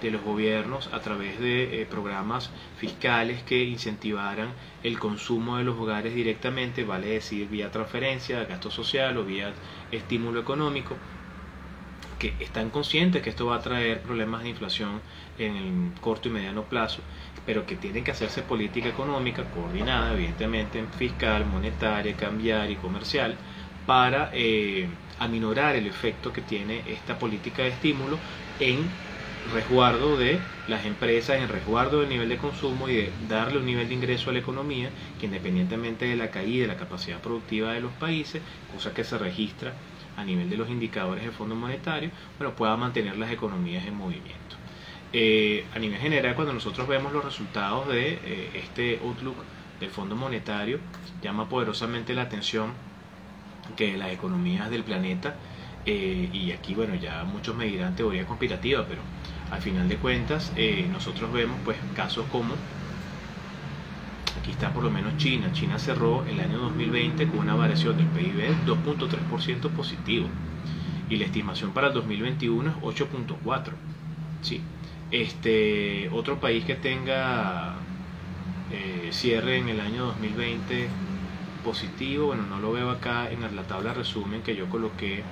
de 0.00 0.10
los 0.10 0.22
gobiernos 0.22 0.90
a 0.92 1.00
través 1.00 1.38
de 1.40 1.80
eh, 1.82 1.86
programas 1.86 2.50
fiscales 2.76 3.42
que 3.44 3.64
incentivaran 3.64 4.52
el 4.82 4.98
consumo 4.98 5.56
de 5.56 5.64
los 5.64 5.78
hogares 5.78 6.14
directamente, 6.14 6.84
vale 6.84 7.06
decir, 7.08 7.48
vía 7.48 7.70
transferencia, 7.70 8.44
gasto 8.44 8.70
social 8.70 9.16
o 9.16 9.24
vía 9.24 9.54
estímulo 9.90 10.40
económico, 10.40 10.98
que 12.18 12.34
están 12.40 12.70
conscientes 12.70 13.22
que 13.22 13.30
esto 13.30 13.46
va 13.46 13.56
a 13.56 13.60
traer 13.60 14.00
problemas 14.00 14.42
de 14.42 14.50
inflación 14.50 15.00
en 15.38 15.56
el 15.56 16.00
corto 16.00 16.28
y 16.28 16.32
mediano 16.32 16.64
plazo, 16.64 17.00
pero 17.44 17.66
que 17.66 17.76
tienen 17.76 18.04
que 18.04 18.10
hacerse 18.10 18.42
política 18.42 18.88
económica 18.88 19.44
coordinada, 19.44 20.12
evidentemente, 20.14 20.78
en 20.78 20.88
fiscal, 20.88 21.44
monetaria, 21.46 22.16
cambiaria 22.16 22.70
y 22.70 22.76
comercial, 22.76 23.36
para 23.86 24.30
eh, 24.32 24.88
aminorar 25.18 25.76
el 25.76 25.86
efecto 25.86 26.32
que 26.32 26.42
tiene 26.42 26.82
esta 26.88 27.18
política 27.18 27.62
de 27.62 27.68
estímulo 27.68 28.18
en 28.58 28.88
resguardo 29.52 30.16
de 30.16 30.40
las 30.66 30.84
empresas, 30.84 31.40
en 31.40 31.48
resguardo 31.48 32.00
del 32.00 32.08
nivel 32.08 32.28
de 32.28 32.36
consumo 32.36 32.88
y 32.88 32.96
de 32.96 33.12
darle 33.28 33.58
un 33.58 33.66
nivel 33.66 33.88
de 33.88 33.94
ingreso 33.94 34.30
a 34.30 34.32
la 34.32 34.40
economía 34.40 34.90
que 35.20 35.26
independientemente 35.26 36.04
de 36.04 36.16
la 36.16 36.30
caída 36.30 36.62
de 36.62 36.68
la 36.68 36.76
capacidad 36.76 37.20
productiva 37.20 37.72
de 37.72 37.80
los 37.80 37.92
países, 37.92 38.42
cosa 38.74 38.92
que 38.92 39.04
se 39.04 39.18
registra 39.18 39.72
a 40.16 40.24
nivel 40.24 40.48
de 40.48 40.56
los 40.56 40.68
indicadores 40.68 41.24
del 41.24 41.32
Fondo 41.32 41.54
Monetario, 41.54 42.10
bueno, 42.38 42.54
pueda 42.54 42.76
mantener 42.76 43.16
las 43.16 43.30
economías 43.30 43.86
en 43.86 43.94
movimiento. 43.94 44.56
Eh, 45.12 45.64
a 45.74 45.78
nivel 45.78 45.98
general, 45.98 46.34
cuando 46.34 46.52
nosotros 46.52 46.88
vemos 46.88 47.12
los 47.12 47.24
resultados 47.24 47.88
de 47.88 48.18
eh, 48.24 48.50
este 48.54 48.98
outlook 49.02 49.36
del 49.80 49.90
Fondo 49.90 50.16
Monetario, 50.16 50.80
llama 51.22 51.48
poderosamente 51.48 52.14
la 52.14 52.22
atención 52.22 52.72
que 53.76 53.96
las 53.96 54.10
economías 54.10 54.70
del 54.70 54.84
planeta, 54.84 55.36
eh, 55.84 56.28
y 56.32 56.50
aquí 56.52 56.74
bueno, 56.74 56.94
ya 56.96 57.24
muchos 57.24 57.54
me 57.54 57.66
dirán 57.66 57.94
teoría 57.94 58.26
conspirativa, 58.26 58.84
pero 58.88 59.00
al 59.50 59.62
final 59.62 59.88
de 59.88 59.96
cuentas, 59.96 60.52
nosotros 60.90 61.32
vemos 61.32 61.56
pues 61.64 61.76
casos 61.94 62.26
como, 62.32 62.54
aquí 64.38 64.50
está 64.50 64.72
por 64.72 64.84
lo 64.84 64.90
menos 64.90 65.16
China, 65.16 65.52
China 65.52 65.78
cerró 65.78 66.24
el 66.26 66.40
año 66.40 66.58
2020 66.58 67.28
con 67.28 67.40
una 67.40 67.54
variación 67.54 67.96
del 67.96 68.06
PIB 68.06 68.66
2.3% 68.66 69.70
positivo 69.70 70.28
y 71.08 71.16
la 71.16 71.24
estimación 71.24 71.72
para 71.72 71.88
el 71.88 71.94
2021 71.94 72.70
es 72.70 72.76
8.4%. 72.76 73.72
¿sí? 74.42 74.60
Este, 75.10 76.08
otro 76.12 76.40
país 76.40 76.64
que 76.64 76.74
tenga 76.74 77.76
eh, 78.72 79.10
cierre 79.12 79.58
en 79.58 79.68
el 79.68 79.80
año 79.80 80.06
2020 80.06 80.88
positivo, 81.64 82.26
bueno, 82.28 82.44
no 82.46 82.58
lo 82.58 82.72
veo 82.72 82.90
acá 82.90 83.30
en 83.30 83.42
la 83.54 83.62
tabla 83.62 83.92
resumen 83.92 84.42
que 84.42 84.54
yo 84.54 84.68
coloqué 84.68 85.22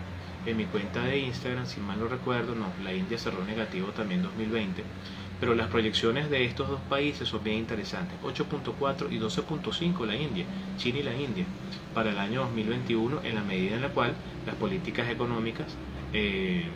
en 0.46 0.56
mi 0.56 0.64
cuenta 0.64 1.02
de 1.02 1.18
Instagram, 1.18 1.66
si 1.66 1.80
mal 1.80 1.98
no 1.98 2.06
recuerdo, 2.06 2.54
no, 2.54 2.66
la 2.82 2.92
India 2.92 3.18
cerró 3.18 3.44
negativo 3.44 3.88
también 3.88 4.22
2020, 4.22 4.84
pero 5.40 5.54
las 5.54 5.68
proyecciones 5.68 6.30
de 6.30 6.44
estos 6.44 6.68
dos 6.68 6.80
países 6.88 7.28
son 7.28 7.42
bien 7.42 7.58
interesantes, 7.58 8.18
8.4 8.22 9.10
y 9.10 9.18
12.5 9.18 10.06
la 10.06 10.16
India, 10.16 10.44
China 10.76 10.98
y 10.98 11.02
la 11.02 11.14
India, 11.14 11.44
para 11.92 12.10
el 12.10 12.18
año 12.18 12.42
2021, 12.42 13.22
en 13.24 13.34
la 13.34 13.42
medida 13.42 13.76
en 13.76 13.82
la 13.82 13.88
cual 13.88 14.14
las 14.46 14.54
políticas 14.56 15.08
económicas 15.08 15.66
eh, 16.12 16.66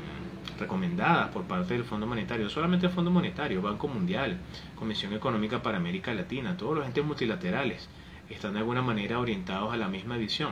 recomendadas 0.59 1.29
por 1.29 1.45
parte 1.45 1.75
del 1.75 1.85
Fondo 1.85 2.07
Monetario, 2.07 2.49
solamente 2.49 2.87
el 2.87 2.93
Fondo 2.93 3.11
Monetario, 3.11 3.63
Banco 3.63 3.89
Mundial, 3.89 4.39
Comisión 4.77 5.13
Económica 5.13 5.63
para 5.63 5.77
América 5.77 6.13
Latina, 6.15 6.57
todos 6.57 6.77
los 6.77 6.87
entes 6.87 7.05
multilaterales 7.05 7.89
están 8.29 8.53
de 8.53 8.59
alguna 8.59 8.83
manera 8.83 9.19
orientados 9.19 9.73
a 9.73 9.77
la 9.77 9.89
misma 9.89 10.17
visión 10.17 10.51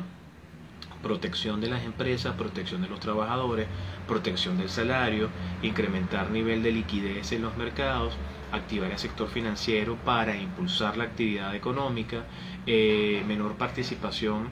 protección 1.03 1.61
de 1.61 1.69
las 1.69 1.85
empresas, 1.85 2.35
protección 2.37 2.83
de 2.83 2.89
los 2.89 3.01
trabajadores, 3.01 3.69
protección 4.07 4.59
del 4.59 4.69
salario, 4.69 5.31
incrementar 5.63 6.31
nivel 6.31 6.63
de 6.63 6.73
liquidez 6.73 7.33
en 7.33 7.43
los 7.43 7.57
mercados, 7.57 8.15
activar 8.53 8.91
el 8.91 8.99
sector 8.99 9.29
financiero 9.29 9.97
para 9.97 10.37
impulsar 10.37 10.97
la 10.97 11.05
actividad 11.05 11.55
económica, 11.55 12.25
eh, 12.67 13.23
menor 13.27 13.57
participación 13.57 14.51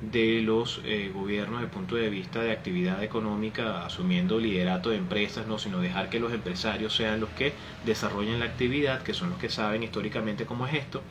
de 0.00 0.42
los 0.42 0.80
eh, 0.84 1.10
gobiernos 1.14 1.60
desde 1.60 1.64
el 1.66 1.70
punto 1.70 1.96
de 1.96 2.10
vista 2.10 2.42
de 2.42 2.52
actividad 2.52 3.02
económica, 3.02 3.86
asumiendo 3.86 4.38
liderato 4.38 4.90
de 4.90 4.96
empresas, 4.96 5.46
no, 5.46 5.58
sino 5.58 5.80
dejar 5.80 6.10
que 6.10 6.20
los 6.20 6.32
empresarios 6.32 6.94
sean 6.94 7.20
los 7.20 7.30
que 7.30 7.54
desarrollen 7.84 8.40
la 8.40 8.46
actividad, 8.46 9.02
que 9.02 9.14
son 9.14 9.30
los 9.30 9.38
que 9.38 9.48
saben 9.48 9.82
históricamente 9.82 10.46
cómo 10.46 10.66
es 10.66 10.74
esto. 10.74 11.02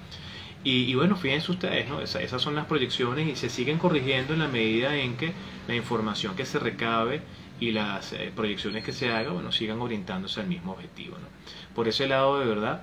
Y, 0.65 0.95
bueno, 0.95 1.17
fíjense 1.17 1.52
ustedes, 1.52 1.89
¿no? 1.89 1.99
esas 1.99 2.41
son 2.41 2.56
las 2.56 2.65
proyecciones 2.67 3.28
y 3.28 3.36
se 3.36 3.49
siguen 3.49 3.78
corrigiendo 3.78 4.34
en 4.34 4.39
la 4.39 4.47
medida 4.47 4.95
en 4.95 5.17
que 5.17 5.34
la 5.67 5.76
información 5.76 6.38
que 6.38 6.45
se 6.45 6.58
recabe 6.58 7.21
y 7.60 7.71
las 7.71 8.13
eh, 8.13 8.32
proyecciones 8.34 8.84
que 8.84 8.93
se 8.93 9.12
hagan, 9.12 9.34
bueno, 9.34 9.52
sigan 9.52 9.82
orientándose 9.82 10.39
al 10.39 10.47
mismo 10.47 10.71
objetivo. 10.71 11.17
¿no? 11.17 11.28
Por 11.76 11.89
ese 11.89 12.08
lado, 12.08 12.39
de 12.39 12.45
verdad, 12.45 12.82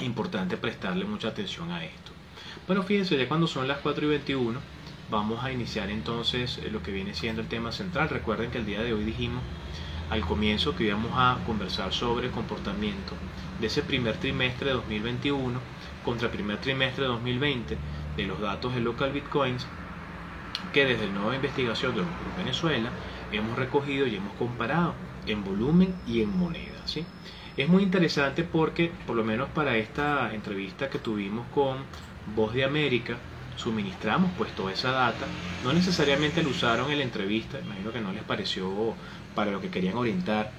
importante 0.00 0.58
prestarle 0.58 1.06
mucha 1.06 1.28
atención 1.28 1.70
a 1.70 1.82
esto. 1.82 2.12
Bueno, 2.66 2.82
fíjense, 2.82 3.16
ya 3.16 3.26
cuando 3.26 3.46
son 3.46 3.68
las 3.68 3.78
4 3.78 4.04
y 4.04 4.08
21, 4.10 4.60
vamos 5.10 5.42
a 5.42 5.50
iniciar 5.50 5.88
entonces 5.88 6.58
eh, 6.58 6.70
lo 6.70 6.82
que 6.82 6.92
viene 6.92 7.14
siendo 7.14 7.40
el 7.40 7.48
tema 7.48 7.72
central. 7.72 8.10
Recuerden 8.10 8.50
que 8.50 8.58
el 8.58 8.66
día 8.66 8.82
de 8.82 8.92
hoy 8.92 9.04
dijimos 9.04 9.42
al 10.10 10.20
comienzo 10.20 10.76
que 10.76 10.84
íbamos 10.84 11.12
a 11.14 11.38
conversar 11.46 11.92
sobre 11.94 12.26
el 12.26 12.32
comportamiento 12.32 13.14
de 13.60 13.66
ese 13.68 13.82
primer 13.82 14.18
trimestre 14.18 14.68
de 14.68 14.74
2021 14.74 15.58
contra 16.04 16.26
el 16.26 16.32
primer 16.32 16.58
trimestre 16.58 17.04
de 17.04 17.08
2020 17.08 17.78
de 18.16 18.26
los 18.26 18.40
datos 18.40 18.74
de 18.74 18.80
local 18.80 19.12
bitcoins 19.12 19.66
que 20.72 20.84
desde 20.84 21.06
la 21.06 21.12
nueva 21.12 21.36
investigación 21.36 21.94
de 21.94 22.04
Venezuela 22.36 22.90
hemos 23.32 23.58
recogido 23.58 24.06
y 24.06 24.16
hemos 24.16 24.34
comparado 24.34 24.94
en 25.26 25.44
volumen 25.44 25.94
y 26.06 26.22
en 26.22 26.36
moneda. 26.36 26.86
¿sí? 26.86 27.04
Es 27.56 27.68
muy 27.68 27.82
interesante 27.82 28.44
porque, 28.44 28.92
por 29.06 29.16
lo 29.16 29.24
menos 29.24 29.48
para 29.50 29.76
esta 29.76 30.32
entrevista 30.34 30.88
que 30.88 30.98
tuvimos 30.98 31.46
con 31.48 31.78
Voz 32.34 32.54
de 32.54 32.64
América, 32.64 33.18
suministramos 33.56 34.32
pues 34.36 34.54
toda 34.54 34.72
esa 34.72 34.92
data. 34.92 35.26
No 35.60 35.72
necesariamente 35.72 36.42
lo 36.42 36.50
usaron 36.50 36.90
en 36.90 36.98
la 36.98 37.04
entrevista, 37.04 37.60
imagino 37.60 37.92
que 37.92 38.00
no 38.00 38.12
les 38.12 38.24
pareció 38.24 38.96
para 39.34 39.50
lo 39.50 39.60
que 39.60 39.70
querían 39.70 39.96
orientar 39.96 40.52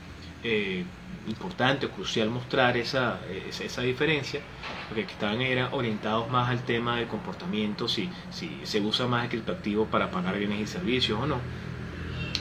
eh, 0.43 0.85
importante 1.27 1.85
o 1.85 1.89
crucial 1.91 2.29
mostrar 2.29 2.75
esa, 2.77 3.19
esa, 3.49 3.81
diferencia, 3.81 4.41
porque 4.87 5.01
estaban 5.01 5.41
eran 5.41 5.73
orientados 5.73 6.29
más 6.29 6.49
al 6.49 6.63
tema 6.63 6.97
del 6.97 7.07
comportamiento, 7.07 7.87
si, 7.87 8.09
si 8.29 8.59
se 8.63 8.81
usa 8.81 9.07
más 9.07 9.23
el 9.23 9.29
criptoactivo 9.29 9.85
para 9.85 10.11
pagar 10.11 10.37
bienes 10.37 10.59
y 10.59 10.67
servicios 10.67 11.19
o 11.19 11.25
no. 11.25 11.39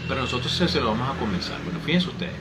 Pero 0.08 0.20
nosotros 0.20 0.52
se, 0.52 0.80
lo 0.80 0.90
vamos 0.90 1.16
a 1.16 1.18
comenzar. 1.18 1.62
Bueno, 1.64 1.78
fíjense 1.80 2.08
ustedes, 2.08 2.34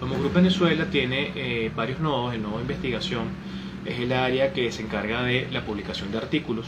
como 0.00 0.18
Grupo 0.18 0.34
Venezuela 0.34 0.86
tiene 0.86 1.32
eh, 1.34 1.70
varios 1.74 2.00
nodos, 2.00 2.34
el 2.34 2.42
nodo 2.42 2.56
de 2.56 2.62
investigación 2.62 3.28
es 3.84 3.98
el 3.98 4.12
área 4.12 4.52
que 4.52 4.70
se 4.72 4.82
encarga 4.82 5.22
de 5.22 5.48
la 5.50 5.64
publicación 5.64 6.10
de 6.10 6.18
artículos, 6.18 6.66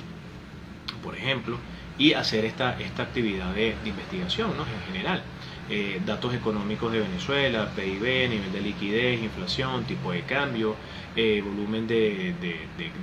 por 1.03 1.17
ejemplo, 1.17 1.59
y 1.97 2.13
hacer 2.13 2.45
esta, 2.45 2.79
esta 2.81 3.05
actividad 3.05 3.55
de, 3.55 3.77
de 3.83 3.89
investigación 3.89 4.51
¿no? 4.57 4.65
en 4.65 4.93
general. 4.93 5.23
Eh, 5.71 5.99
datos 6.05 6.35
económicos 6.35 6.93
de 6.93 7.01
Venezuela, 7.01 7.71
PIB, 7.75 8.29
nivel 8.29 8.53
de 8.53 8.61
liquidez, 8.61 9.23
inflación, 9.23 9.85
tipo 9.85 10.13
de 10.13 10.23
cambio, 10.23 10.77
eh, 11.17 11.41
volumen 11.43 11.87
de, 11.87 12.35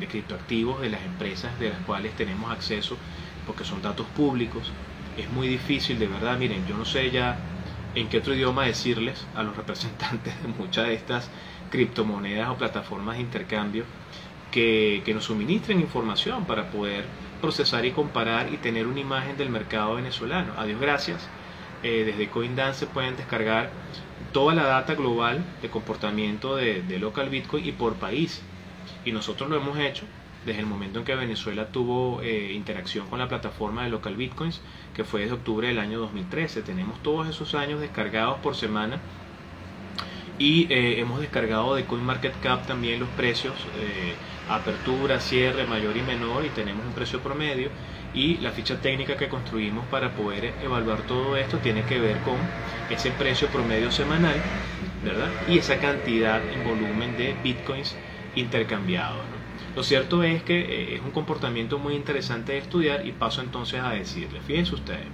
criptoactivos 0.07 0.79
de 0.81 0.91
las 0.91 1.01
empresas 1.03 1.57
de 1.59 1.69
las 1.69 1.79
cuales 1.79 2.15
tenemos 2.15 2.51
acceso, 2.51 2.97
porque 3.47 3.65
son 3.65 3.81
datos 3.81 4.05
públicos. 4.15 4.71
Es 5.17 5.31
muy 5.31 5.47
difícil, 5.47 5.97
de 5.97 6.07
verdad, 6.07 6.37
miren, 6.37 6.67
yo 6.67 6.77
no 6.77 6.85
sé 6.85 7.09
ya 7.09 7.35
en 7.95 8.07
qué 8.09 8.19
otro 8.19 8.35
idioma 8.35 8.65
decirles 8.65 9.25
a 9.33 9.41
los 9.41 9.57
representantes 9.61 10.39
de 10.43 10.47
muchas 10.47 10.85
de 10.87 10.93
estas 10.93 11.31
criptomonedas 11.71 12.49
o 12.49 12.57
plataformas 12.57 13.15
de 13.15 13.23
intercambio 13.23 13.85
que, 14.51 15.01
que 15.03 15.13
nos 15.15 15.25
suministren 15.25 15.79
información 15.79 16.45
para 16.45 16.69
poder 16.69 17.05
procesar 17.41 17.85
y 17.85 17.91
comparar 17.91 18.53
y 18.53 18.57
tener 18.57 18.85
una 18.85 18.99
imagen 18.99 19.35
del 19.35 19.49
mercado 19.49 19.95
venezolano. 19.95 20.53
A 20.57 20.65
Dios 20.65 20.79
gracias 20.79 21.27
eh, 21.83 22.03
desde 22.05 22.29
CoinDance 22.29 22.85
pueden 22.87 23.17
descargar 23.17 23.71
toda 24.31 24.53
la 24.53 24.63
data 24.63 24.93
global 24.95 25.43
de 25.61 25.69
comportamiento 25.69 26.55
de, 26.55 26.83
local 26.99 27.29
Bitcoin 27.29 27.65
y 27.65 27.71
por 27.71 27.95
país. 27.95 28.41
Y 29.03 29.11
nosotros 29.11 29.49
lo 29.49 29.57
hemos 29.57 29.77
hecho 29.79 30.05
desde 30.45 30.61
el 30.61 30.67
momento 30.67 30.99
en 30.99 31.05
que 31.05 31.15
Venezuela 31.15 31.67
tuvo 31.67 32.21
eh, 32.21 32.53
interacción 32.53 33.07
con 33.07 33.19
la 33.19 33.27
plataforma 33.27 33.83
de 33.83 33.89
local 33.89 34.15
Bitcoins, 34.15 34.61
que 34.95 35.03
fue 35.03 35.21
desde 35.21 35.35
octubre 35.35 35.67
del 35.67 35.79
año 35.79 35.99
2013. 35.99 36.61
Tenemos 36.61 37.01
todos 37.01 37.27
esos 37.27 37.55
años 37.55 37.79
descargados 37.81 38.39
por 38.39 38.55
semana 38.55 38.99
y 40.37 40.71
eh, 40.73 40.99
hemos 40.99 41.19
descargado 41.19 41.75
de 41.75 41.85
CoinMarketCap 41.85 42.65
también 42.65 42.99
los 42.99 43.09
precios, 43.09 43.53
apertura, 44.49 45.19
cierre, 45.19 45.65
mayor 45.65 45.95
y 45.97 46.01
menor, 46.01 46.45
y 46.45 46.49
tenemos 46.49 46.85
un 46.85 46.93
precio 46.93 47.19
promedio 47.21 47.69
y 48.13 48.37
la 48.37 48.51
ficha 48.51 48.81
técnica 48.81 49.15
que 49.17 49.29
construimos 49.29 49.85
para 49.87 50.13
poder 50.13 50.55
evaluar 50.61 51.03
todo 51.03 51.37
esto 51.37 51.59
tiene 51.59 51.85
que 51.85 51.99
ver 51.99 52.21
con 52.21 52.49
ese 52.89 53.11
precio 53.11 53.49
promedio 53.49 53.91
semanal, 53.91 54.41
¿verdad? 55.03 55.31
Y 55.47 55.57
esa 55.57 55.79
cantidad 55.79 56.51
en 56.51 56.63
volumen 56.63 57.15
de 57.15 57.33
bitcoins 57.41 57.95
intercambiados. 58.35 59.25
Lo 59.75 59.83
cierto 59.83 60.23
es 60.23 60.43
que 60.43 60.59
eh, 60.59 60.95
es 60.95 61.01
un 61.01 61.11
comportamiento 61.11 61.79
muy 61.79 61.95
interesante 61.95 62.53
de 62.53 62.57
estudiar 62.59 63.05
y 63.07 63.13
paso 63.13 63.41
entonces 63.41 63.81
a 63.81 63.91
decirle, 63.91 64.41
fíjense 64.41 64.75
ustedes, 64.75 65.07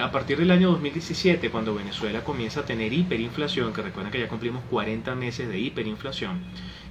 a 0.00 0.10
partir 0.12 0.38
del 0.38 0.50
año 0.50 0.70
2017, 0.70 1.50
cuando 1.50 1.74
Venezuela 1.74 2.22
comienza 2.22 2.60
a 2.60 2.64
tener 2.64 2.92
hiperinflación, 2.92 3.72
que 3.72 3.82
recuerden 3.82 4.12
que 4.12 4.20
ya 4.20 4.28
cumplimos 4.28 4.62
40 4.64 5.14
meses 5.16 5.48
de 5.48 5.58
hiperinflación, 5.58 6.40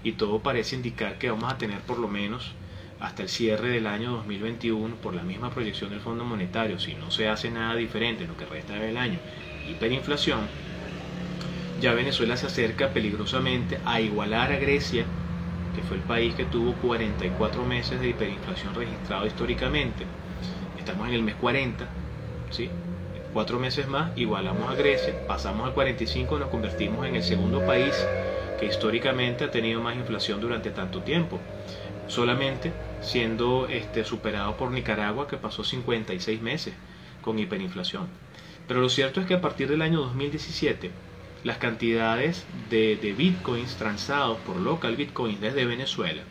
y 0.04 0.14
todo 0.14 0.40
parece 0.40 0.76
indicar 0.76 1.18
que 1.18 1.30
vamos 1.30 1.52
a 1.52 1.58
tener 1.58 1.80
por 1.82 2.00
lo 2.00 2.08
menos 2.08 2.56
hasta 3.02 3.24
el 3.24 3.30
cierre 3.30 3.70
del 3.70 3.88
año 3.88 4.12
2021 4.12 4.96
por 4.98 5.16
la 5.16 5.24
misma 5.24 5.50
proyección 5.50 5.90
del 5.90 6.00
Fondo 6.00 6.24
Monetario, 6.24 6.80
si 6.80 6.94
no 6.94 7.10
se 7.10 7.28
hace 7.28 7.50
nada 7.50 7.76
diferente 7.76 8.24
en 8.24 8.30
lo 8.30 8.38
que 8.38 8.46
resta 8.46 8.76
del 8.76 8.96
año, 8.96 9.18
hiperinflación, 9.68 10.48
ya 11.82 11.94
Venezuela 11.94 12.38
se 12.38 12.46
acerca 12.46 12.94
peligrosamente 12.94 13.80
a 13.86 14.00
igualar 14.00 14.52
a 14.52 14.58
Grecia, 14.58 15.06
que 15.76 15.82
fue 15.82 15.98
el 15.98 16.04
país 16.04 16.36
que 16.36 16.46
tuvo 16.46 16.74
44 16.76 17.66
meses 17.66 18.00
de 18.00 18.10
hiperinflación 18.10 18.76
registrado 18.76 19.26
históricamente. 19.26 20.06
Estamos 20.78 21.08
en 21.08 21.16
el 21.16 21.24
mes 21.24 21.36
40, 21.36 21.88
¿sí? 22.52 22.70
Cuatro 23.34 23.60
meses 23.60 23.88
más, 23.88 24.12
igualamos 24.18 24.70
a 24.70 24.76
Grecia, 24.76 25.16
pasamos 25.26 25.66
al 25.66 25.74
45, 25.74 26.38
nos 26.38 26.50
convertimos 26.50 27.08
en 27.08 27.16
el 27.16 27.24
segundo 27.24 27.66
país 27.66 27.96
que 28.60 28.66
históricamente 28.66 29.46
ha 29.46 29.52
tenido 29.52 29.80
más 29.80 29.96
inflación 29.96 30.42
durante 30.42 30.70
tanto 30.70 31.02
tiempo 31.02 31.40
solamente 32.08 32.74
siendo 33.02 33.68
este, 33.68 34.04
superado 34.04 34.58
por 34.58 34.72
Nicaragua 34.72 35.30
que 35.30 35.38
pasó 35.38 35.64
56 35.64 36.42
meses 36.42 36.74
con 37.22 37.40
hiperinflación. 37.40 38.08
Pero 38.68 38.82
lo 38.82 38.90
cierto 38.90 39.22
es 39.22 39.28
que 39.28 39.36
a 39.36 39.42
partir 39.42 39.70
del 39.70 39.82
año 39.82 40.02
2017 40.02 40.92
las 41.46 41.58
cantidades 41.58 42.46
de, 42.70 42.98
de 42.98 43.14
bitcoins 43.14 43.78
transados 43.78 44.40
por 44.40 44.58
local 44.58 44.98
bitcoins 44.98 45.40
desde 45.40 45.64
Venezuela 45.64 46.24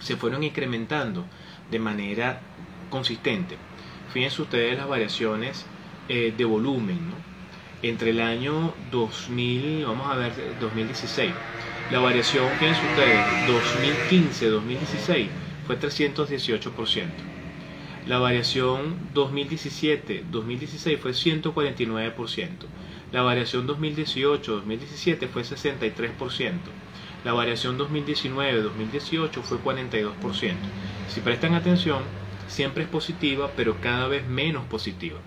se 0.00 0.16
fueron 0.16 0.42
incrementando 0.42 1.26
de 1.70 1.78
manera 1.78 2.40
consistente. 2.88 3.58
Fíjense 4.14 4.40
ustedes 4.40 4.78
las 4.78 4.88
variaciones 4.88 5.66
eh, 6.08 6.32
de 6.36 6.44
volumen 6.44 6.98
entre 7.82 8.10
el 8.10 8.20
año 8.20 8.74
2000, 8.90 9.84
vamos 9.86 10.10
a 10.10 10.16
ver, 10.16 10.32
2016 10.60 11.32
la 11.90 12.00
variación, 12.00 12.46
fíjense 12.58 12.82
ustedes, 12.84 13.18
2015-2016 14.42 15.28
fue 15.66 15.80
318%. 15.80 17.06
La 18.06 18.18
variación 18.18 18.98
2017-2016 19.14 20.98
fue 20.98 21.12
149%. 21.12 22.48
La 23.10 23.22
variación 23.22 23.66
2018-2017 23.66 25.28
fue 25.28 25.44
63%. 25.44 26.58
La 27.24 27.32
variación 27.32 27.78
2019-2018 27.78 29.42
fue 29.42 29.56
42%. 29.58 30.56
Si 31.08 31.20
prestan 31.22 31.54
atención, 31.54 32.02
siempre 32.48 32.82
es 32.82 32.90
positiva, 32.90 33.50
pero 33.56 33.80
cada 33.80 34.08
vez 34.08 34.28
menos 34.28 34.66
positiva. 34.66 35.20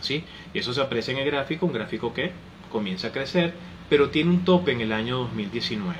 ¿Sí? 0.00 0.24
Y 0.54 0.58
eso 0.58 0.72
se 0.72 0.80
aprecia 0.80 1.12
en 1.12 1.18
el 1.18 1.26
gráfico, 1.26 1.66
un 1.66 1.72
gráfico 1.72 2.12
que 2.12 2.32
comienza 2.70 3.08
a 3.08 3.12
crecer, 3.12 3.54
pero 3.88 4.10
tiene 4.10 4.30
un 4.30 4.44
tope 4.44 4.72
en 4.72 4.80
el 4.80 4.92
año 4.92 5.18
2019. 5.18 5.96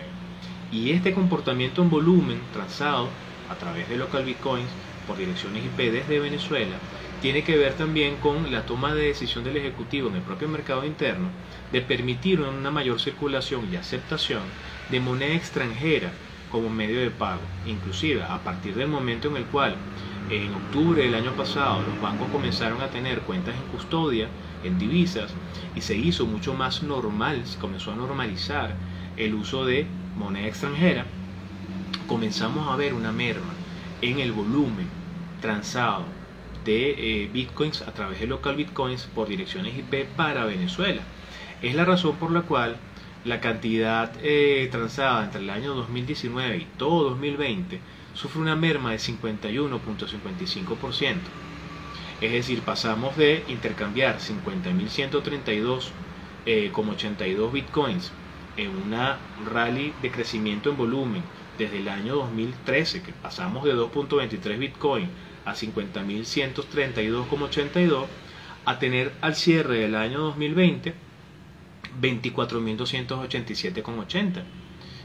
Y 0.73 0.91
este 0.91 1.15
comportamiento 1.15 1.83
en 1.83 1.91
volumen 1.91 2.41
transado 2.53 3.09
a 3.49 3.57
través 3.57 3.89
de 3.89 3.97
local 3.97 4.25
bitcoins 4.25 4.71
por 5.07 5.17
direcciones 5.17 5.65
IP 5.65 5.91
desde 5.91 6.21
Venezuela 6.21 6.77
tiene 7.23 7.43
que 7.43 7.57
ver 7.57 7.75
también 7.75 8.17
con 8.17 8.53
la 8.53 8.67
toma 8.67 8.95
de 8.95 9.07
decisión 9.07 9.43
del 9.43 9.57
Ejecutivo 9.57 10.09
en 10.09 10.17
el 10.17 10.23
propio 10.23 10.49
mercado 10.49 10.85
interno 10.85 11.31
de 11.73 11.81
permitir 11.81 12.41
una 12.41 12.71
mayor 12.71 13.01
circulación 13.01 13.73
y 13.73 13.77
aceptación 13.77 14.43
de 14.91 15.01
moneda 15.01 15.35
extranjera 15.35 16.13
como 16.51 16.69
medio 16.69 17.01
de 17.01 17.11
pago. 17.11 17.43
Inclusive 17.67 18.23
a 18.23 18.45
partir 18.45 18.75
del 18.75 18.89
momento 18.89 19.29
en 19.29 19.37
el 19.37 19.47
cual 19.47 19.75
en 20.31 20.53
octubre 20.53 21.03
del 21.03 21.15
año 21.15 21.33
pasado 21.33 21.83
los 21.83 22.01
bancos 22.01 22.29
comenzaron 22.31 22.81
a 22.83 22.91
tener 22.91 23.21
cuentas 23.21 23.55
en 23.55 23.63
custodia, 23.73 24.29
en 24.63 24.79
divisas, 24.79 25.33
y 25.75 25.81
se 25.81 25.97
hizo 25.97 26.27
mucho 26.27 26.55
más 26.55 26.83
normal, 26.83 27.47
se 27.47 27.59
comenzó 27.59 27.93
a 27.93 27.97
normalizar 27.97 28.75
el 29.17 29.35
uso 29.35 29.65
de 29.65 29.87
moneda 30.17 30.47
extranjera, 30.47 31.07
comenzamos 32.07 32.69
a 32.69 32.77
ver 32.77 32.95
una 32.95 33.13
merma 33.13 33.53
en 34.03 34.19
el 34.21 34.33
volumen 34.33 34.89
transado 35.41 36.05
de 36.65 37.23
eh, 37.23 37.31
bitcoins 37.33 37.83
a 37.83 37.93
través 37.93 38.21
de 38.21 38.27
local 38.27 38.57
bitcoins 38.57 39.05
por 39.15 39.29
direcciones 39.29 39.77
IP 39.77 40.07
para 40.17 40.45
Venezuela. 40.45 41.03
Es 41.63 41.75
la 41.75 41.85
razón 41.85 42.17
por 42.17 42.31
la 42.31 42.43
cual 42.43 42.77
la 43.25 43.41
cantidad 43.41 44.13
eh, 44.23 44.69
transada 44.71 45.25
entre 45.25 45.41
el 45.41 45.51
año 45.51 45.75
2019 45.75 46.59
y 46.59 46.67
todo 46.77 47.11
2020 47.11 47.81
sufre 48.19 48.41
una 48.41 48.57
merma 48.57 48.91
de 48.91 48.99
51.55%. 48.99 51.19
Es 52.21 52.33
decir, 52.33 52.63
pasamos 52.63 53.17
de 53.17 53.45
intercambiar 53.47 54.19
50.132,82 54.19 55.93
eh, 56.45 56.73
bitcoins 57.53 58.11
en 58.57 58.77
una 58.77 59.21
rally 59.47 59.95
de 60.03 60.11
crecimiento 60.11 60.71
en 60.71 60.77
volumen 60.77 61.23
desde 61.57 61.79
el 61.79 61.87
año 61.89 62.17
2013, 62.17 63.03
que 63.03 63.13
pasamos 63.13 63.63
de 63.65 63.77
2.23 63.77 64.59
bitcoin 64.59 65.09
a 65.45 65.55
50.132,82, 65.55 68.07
a 68.65 68.81
tener 68.81 69.13
al 69.21 69.37
cierre 69.37 69.79
del 69.79 69.95
año 69.95 70.19
2020 70.19 70.93
24.287,80. 72.01 74.43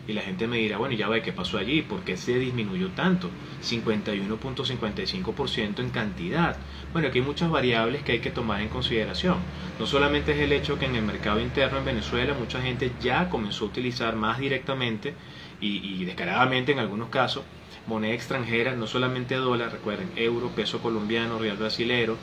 Y 0.08 0.14
la 0.14 0.22
gente 0.22 0.48
me 0.48 0.58
dirá, 0.58 0.78
bueno, 0.78 0.96
ya 0.96 1.08
ve, 1.08 1.22
¿qué 1.22 1.32
pasó 1.32 1.58
allí? 1.58 1.82
¿Por 1.82 2.02
qué 2.02 2.18
se 2.18 2.38
disminuyó 2.38 2.90
tanto? 2.90 3.30
51.55% 3.62 5.80
en 5.80 5.90
cantidad. 5.92 6.58
Bueno, 6.92 7.08
aquí 7.08 7.20
hay 7.20 7.26
muchas 7.26 7.50
variables 7.50 8.04
que 8.04 8.12
hay 8.14 8.20
que 8.20 8.30
tomar 8.30 8.60
en 8.62 8.68
consideración. 8.68 9.38
No 9.80 9.86
solamente 9.86 10.34
es 10.34 10.40
el 10.40 10.52
hecho 10.52 10.78
que 10.78 10.84
en 10.86 10.96
el 10.96 11.04
mercado 11.04 11.40
interno 11.40 11.78
en 11.78 11.86
Venezuela 11.86 12.34
mucha 12.34 12.62
gente 12.62 12.92
ya 13.02 13.30
comenzó 13.30 13.64
a 13.64 13.70
utilizar 13.70 14.18
más 14.18 14.40
directamente 14.40 15.14
y, 15.62 16.04
descaradamente 16.04 16.74
en 16.74 16.80
algunos 16.80 17.08
casos 17.08 17.46
moneda 17.88 18.14
extranjera, 18.14 18.76
no 18.76 18.88
solamente 18.88 19.36
dólar, 19.36 19.72
recuerden, 19.72 20.10
euro, 20.16 20.50
peso 20.50 20.82
colombiano, 20.82 21.40
real 21.40 21.58
brasilero, 21.58 22.18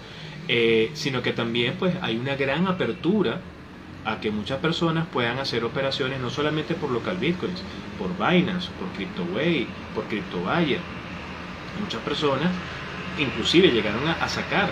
eh, 0.48 0.90
sino 0.94 1.22
que 1.22 1.32
también 1.32 1.74
pues 1.78 1.94
hay 2.02 2.16
una 2.16 2.36
gran 2.36 2.66
apertura 2.66 3.40
a 4.04 4.20
que 4.20 4.30
muchas 4.30 4.58
personas 4.58 5.06
puedan 5.06 5.38
hacer 5.38 5.64
operaciones 5.64 6.20
no 6.20 6.30
solamente 6.30 6.74
por 6.74 6.90
local 6.90 7.18
bitcoins, 7.18 7.62
por 7.98 8.16
Binance, 8.16 8.70
por 8.78 8.88
CryptoWay, 8.92 9.66
por 9.94 10.04
CryptoBuyer. 10.08 10.80
Muchas 11.80 12.00
personas 12.02 12.50
inclusive 13.18 13.70
llegaron 13.70 14.08
a, 14.08 14.28
sacar 14.28 14.70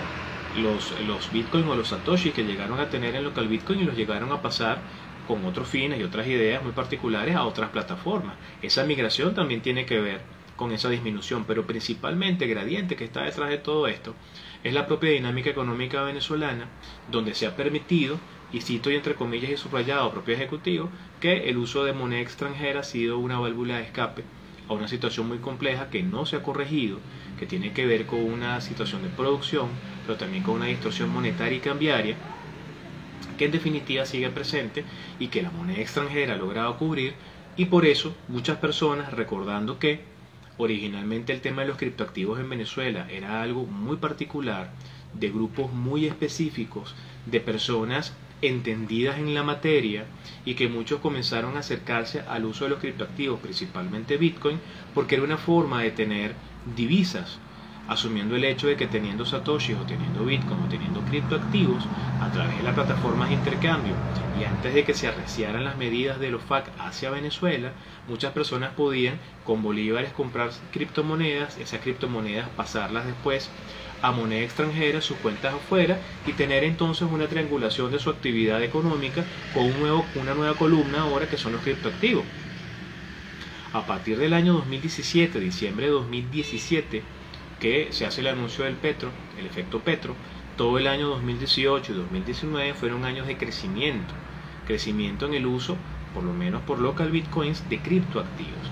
los, 0.57 0.99
los 1.01 1.31
bitcoins 1.31 1.67
o 1.67 1.75
los 1.75 1.89
satoshis 1.89 2.33
que 2.33 2.43
llegaron 2.43 2.79
a 2.79 2.89
tener 2.89 3.15
en 3.15 3.23
local 3.23 3.47
bitcoin 3.47 3.81
y 3.81 3.83
los 3.83 3.95
llegaron 3.95 4.31
a 4.31 4.41
pasar 4.41 4.79
con 5.27 5.45
otros 5.45 5.67
fines 5.67 5.99
y 5.99 6.03
otras 6.03 6.25
ideas 6.25 6.63
muy 6.63 6.71
particulares 6.71 7.35
a 7.35 7.43
otras 7.43 7.69
plataformas. 7.69 8.35
Esa 8.63 8.83
migración 8.83 9.35
también 9.35 9.61
tiene 9.61 9.85
que 9.85 9.99
ver 9.99 10.21
con 10.55 10.71
esa 10.71 10.89
disminución, 10.89 11.45
pero 11.45 11.65
principalmente 11.67 12.45
el 12.45 12.51
gradiente 12.51 12.95
que 12.95 13.05
está 13.05 13.23
detrás 13.23 13.49
de 13.49 13.59
todo 13.59 13.87
esto 13.87 14.15
es 14.63 14.73
la 14.73 14.87
propia 14.87 15.11
dinámica 15.11 15.49
económica 15.49 16.01
venezolana, 16.01 16.67
donde 17.09 17.35
se 17.35 17.45
ha 17.45 17.55
permitido 17.55 18.19
y 18.51 18.61
cito 18.61 18.89
y 18.89 18.95
entre 18.95 19.15
comillas 19.15 19.51
y 19.51 19.57
subrayado 19.57 20.11
propio 20.11 20.35
ejecutivo, 20.35 20.89
que 21.19 21.49
el 21.49 21.57
uso 21.57 21.83
de 21.83 21.93
moneda 21.93 22.21
extranjera 22.21 22.81
ha 22.81 22.83
sido 22.83 23.19
una 23.19 23.39
válvula 23.39 23.77
de 23.77 23.83
escape 23.83 24.23
a 24.67 24.73
una 24.73 24.87
situación 24.87 25.27
muy 25.27 25.39
compleja 25.39 25.89
que 25.89 26.03
no 26.03 26.25
se 26.25 26.35
ha 26.35 26.43
corregido, 26.43 26.99
que 27.39 27.45
tiene 27.45 27.73
que 27.73 27.85
ver 27.85 28.05
con 28.05 28.19
una 28.19 28.61
situación 28.61 29.01
de 29.01 29.09
producción, 29.09 29.69
pero 30.05 30.17
también 30.17 30.43
con 30.43 30.55
una 30.55 30.65
distorsión 30.65 31.09
monetaria 31.09 31.57
y 31.57 31.61
cambiaria, 31.61 32.15
que 33.37 33.45
en 33.45 33.51
definitiva 33.51 34.05
sigue 34.05 34.29
presente 34.29 34.83
y 35.19 35.27
que 35.27 35.41
la 35.41 35.49
moneda 35.49 35.79
extranjera 35.79 36.33
ha 36.33 36.37
logrado 36.37 36.77
cubrir, 36.77 37.13
y 37.57 37.65
por 37.65 37.85
eso 37.85 38.15
muchas 38.27 38.57
personas 38.57 39.11
recordando 39.13 39.79
que 39.79 40.01
originalmente 40.57 41.33
el 41.33 41.41
tema 41.41 41.61
de 41.61 41.69
los 41.69 41.77
criptoactivos 41.77 42.39
en 42.39 42.49
Venezuela 42.49 43.07
era 43.09 43.41
algo 43.41 43.65
muy 43.65 43.97
particular, 43.97 44.71
de 45.13 45.29
grupos 45.29 45.71
muy 45.73 46.05
específicos, 46.05 46.95
de 47.25 47.39
personas 47.39 48.13
entendidas 48.41 49.17
en 49.17 49.33
la 49.33 49.43
materia 49.43 50.05
y 50.45 50.55
que 50.55 50.67
muchos 50.67 50.99
comenzaron 50.99 51.57
a 51.57 51.59
acercarse 51.59 52.21
al 52.27 52.45
uso 52.45 52.63
de 52.65 52.71
los 52.71 52.79
criptoactivos, 52.79 53.39
principalmente 53.39 54.17
Bitcoin, 54.17 54.59
porque 54.93 55.15
era 55.15 55.23
una 55.23 55.37
forma 55.37 55.81
de 55.83 55.91
tener 55.91 56.35
divisas, 56.65 57.39
asumiendo 57.87 58.35
el 58.35 58.43
hecho 58.43 58.67
de 58.67 58.77
que 58.77 58.87
teniendo 58.87 59.25
Satoshi 59.25 59.73
o 59.73 59.85
teniendo 59.85 60.23
Bitcoin 60.23 60.61
o 60.61 60.67
teniendo 60.67 61.03
criptoactivos 61.03 61.89
a 62.19 62.29
través 62.31 62.57
de 62.57 62.63
las 62.63 62.75
plataformas 62.75 63.29
de 63.29 63.35
intercambio 63.35 63.97
y 64.31 64.43
antes 64.43 64.75
de 64.75 64.83
que 64.83 64.93
se 64.93 65.07
arreciaran 65.07 65.63
las 65.63 65.75
medidas 65.75 66.19
de 66.19 66.29
los 66.29 66.43
FAC 66.43 66.71
hacia 66.77 67.09
Venezuela, 67.09 67.73
muchas 68.05 68.31
personas 68.33 68.73
podían 68.75 69.19
con 69.43 69.63
bolívares 69.63 70.13
comprar 70.13 70.51
criptomonedas, 70.71 71.57
esas 71.57 71.81
criptomonedas 71.81 72.49
pasarlas 72.49 73.07
después 73.07 73.51
a 74.01 74.11
moneda 74.11 74.43
extranjera, 74.43 75.01
sus 75.01 75.17
cuentas 75.17 75.53
afuera 75.53 75.99
y 76.25 76.33
tener 76.33 76.63
entonces 76.63 77.07
una 77.11 77.27
triangulación 77.27 77.91
de 77.91 77.99
su 77.99 78.09
actividad 78.09 78.63
económica 78.63 79.25
con 79.53 79.65
un 79.65 79.79
nuevo, 79.79 80.05
una 80.15 80.33
nueva 80.33 80.55
columna 80.55 81.01
ahora 81.01 81.27
que 81.27 81.37
son 81.37 81.53
los 81.53 81.61
criptoactivos. 81.61 82.23
A 83.73 83.85
partir 83.85 84.17
del 84.17 84.33
año 84.33 84.53
2017, 84.53 85.39
diciembre 85.39 85.85
de 85.85 85.91
2017, 85.91 87.03
que 87.59 87.89
se 87.91 88.05
hace 88.05 88.21
el 88.21 88.27
anuncio 88.27 88.65
del 88.65 88.75
Petro, 88.75 89.11
el 89.37 89.45
efecto 89.45 89.79
Petro, 89.79 90.15
todo 90.57 90.77
el 90.77 90.87
año 90.87 91.07
2018 91.09 91.91
y 91.91 91.95
2019 91.95 92.73
fueron 92.73 93.05
años 93.05 93.27
de 93.27 93.37
crecimiento, 93.37 94.13
crecimiento 94.65 95.25
en 95.25 95.35
el 95.35 95.45
uso, 95.45 95.77
por 96.13 96.23
lo 96.23 96.33
menos 96.33 96.61
por 96.63 96.79
local 96.79 97.11
bitcoins, 97.11 97.69
de 97.69 97.79
criptoactivos. 97.79 98.71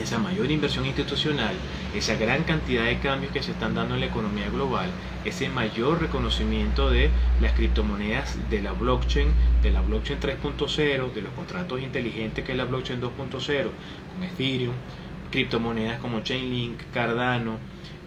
esa 0.00 0.18
mayor 0.18 0.50
inversión 0.50 0.86
institucional, 0.86 1.54
esa 1.94 2.16
gran 2.16 2.44
cantidad 2.44 2.84
de 2.84 2.98
cambios 2.98 3.32
que 3.32 3.42
se 3.42 3.52
están 3.52 3.74
dando 3.74 3.94
en 3.94 4.00
la 4.00 4.06
economía 4.06 4.48
global, 4.50 4.90
ese 5.24 5.48
mayor 5.48 6.00
reconocimiento 6.00 6.90
de 6.90 7.10
las 7.40 7.52
criptomonedas 7.52 8.36
de 8.50 8.62
la 8.62 8.72
blockchain, 8.72 9.28
de 9.62 9.70
la 9.70 9.80
blockchain 9.80 10.20
3.0, 10.20 11.12
de 11.12 11.22
los 11.22 11.32
contratos 11.32 11.80
inteligentes 11.80 12.44
que 12.44 12.52
es 12.52 12.58
la 12.58 12.64
blockchain 12.64 13.00
2.0, 13.00 13.70
con 14.12 14.22
Ethereum, 14.22 14.74
criptomonedas 15.30 16.00
como 16.00 16.20
Chainlink, 16.20 16.80
Cardano, 16.92 17.58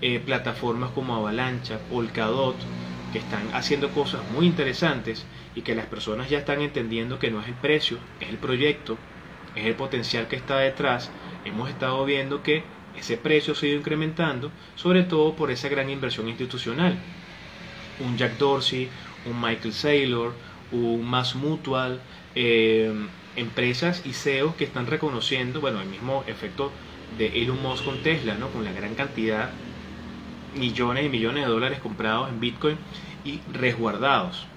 eh, 0.01 0.19
plataformas 0.19 0.91
como 0.91 1.15
Avalancha, 1.15 1.79
Polkadot, 1.89 2.67
que 3.11 3.19
están 3.19 3.49
haciendo 3.53 3.91
cosas 3.91 4.27
muy 4.29 4.45
interesantes 4.45 5.25
y 5.55 5.61
que 5.61 5.75
las 5.75 5.85
personas 5.87 6.29
ya 6.29 6.39
están 6.39 6.61
entendiendo 6.61 7.19
que 7.19 7.31
no 7.31 7.41
es 7.41 7.47
el 7.47 7.55
precio, 7.55 7.99
es 8.19 8.29
el 8.29 8.37
proyecto, 8.37 8.97
es 9.55 9.65
el 9.65 9.75
potencial 9.75 10.27
que 10.27 10.35
está 10.35 10.57
detrás 10.59 11.11
hemos 11.47 11.69
estado 11.69 12.03
viendo 12.05 12.43
que 12.43 12.63
ese 12.97 13.17
precio 13.17 13.55
se 13.55 13.65
ha 13.65 13.69
ido 13.69 13.79
incrementando, 13.79 14.51
sobre 14.75 15.03
todo 15.03 15.35
por 15.35 15.51
esa 15.51 15.69
gran 15.69 15.89
inversión 15.89 16.27
institucional. 16.27 16.97
Un 17.99 18.17
Jack 18.17 18.37
Dorsey, 18.37 18.89
un 19.25 19.39
Michael 19.39 19.73
Saylor, 19.73 20.33
un 20.71 21.05
Mass 21.05 21.35
Mutual, 21.35 22.01
eh, 22.35 22.91
empresas 23.35 24.03
y 24.05 24.13
CEOs 24.13 24.55
que 24.55 24.63
están 24.63 24.87
reconociendo, 24.87 25.61
bueno, 25.61 25.81
el 25.81 25.87
mismo 25.87 26.23
efecto 26.27 26.71
de 27.17 27.41
Elon 27.41 27.61
Musk 27.61 27.85
con 27.85 28.01
Tesla, 28.03 28.35
¿no? 28.35 28.49
con 28.49 28.65
la 28.65 28.71
gran 28.71 28.95
cantidad, 28.95 29.51
millones 30.55 31.05
y 31.05 31.09
millones 31.09 31.45
de 31.45 31.51
dólares 31.51 31.79
comprados 31.79 32.29
en 32.29 32.39
Bitcoin 32.39 32.77
y 33.23 33.39
resguardados, 33.53 34.47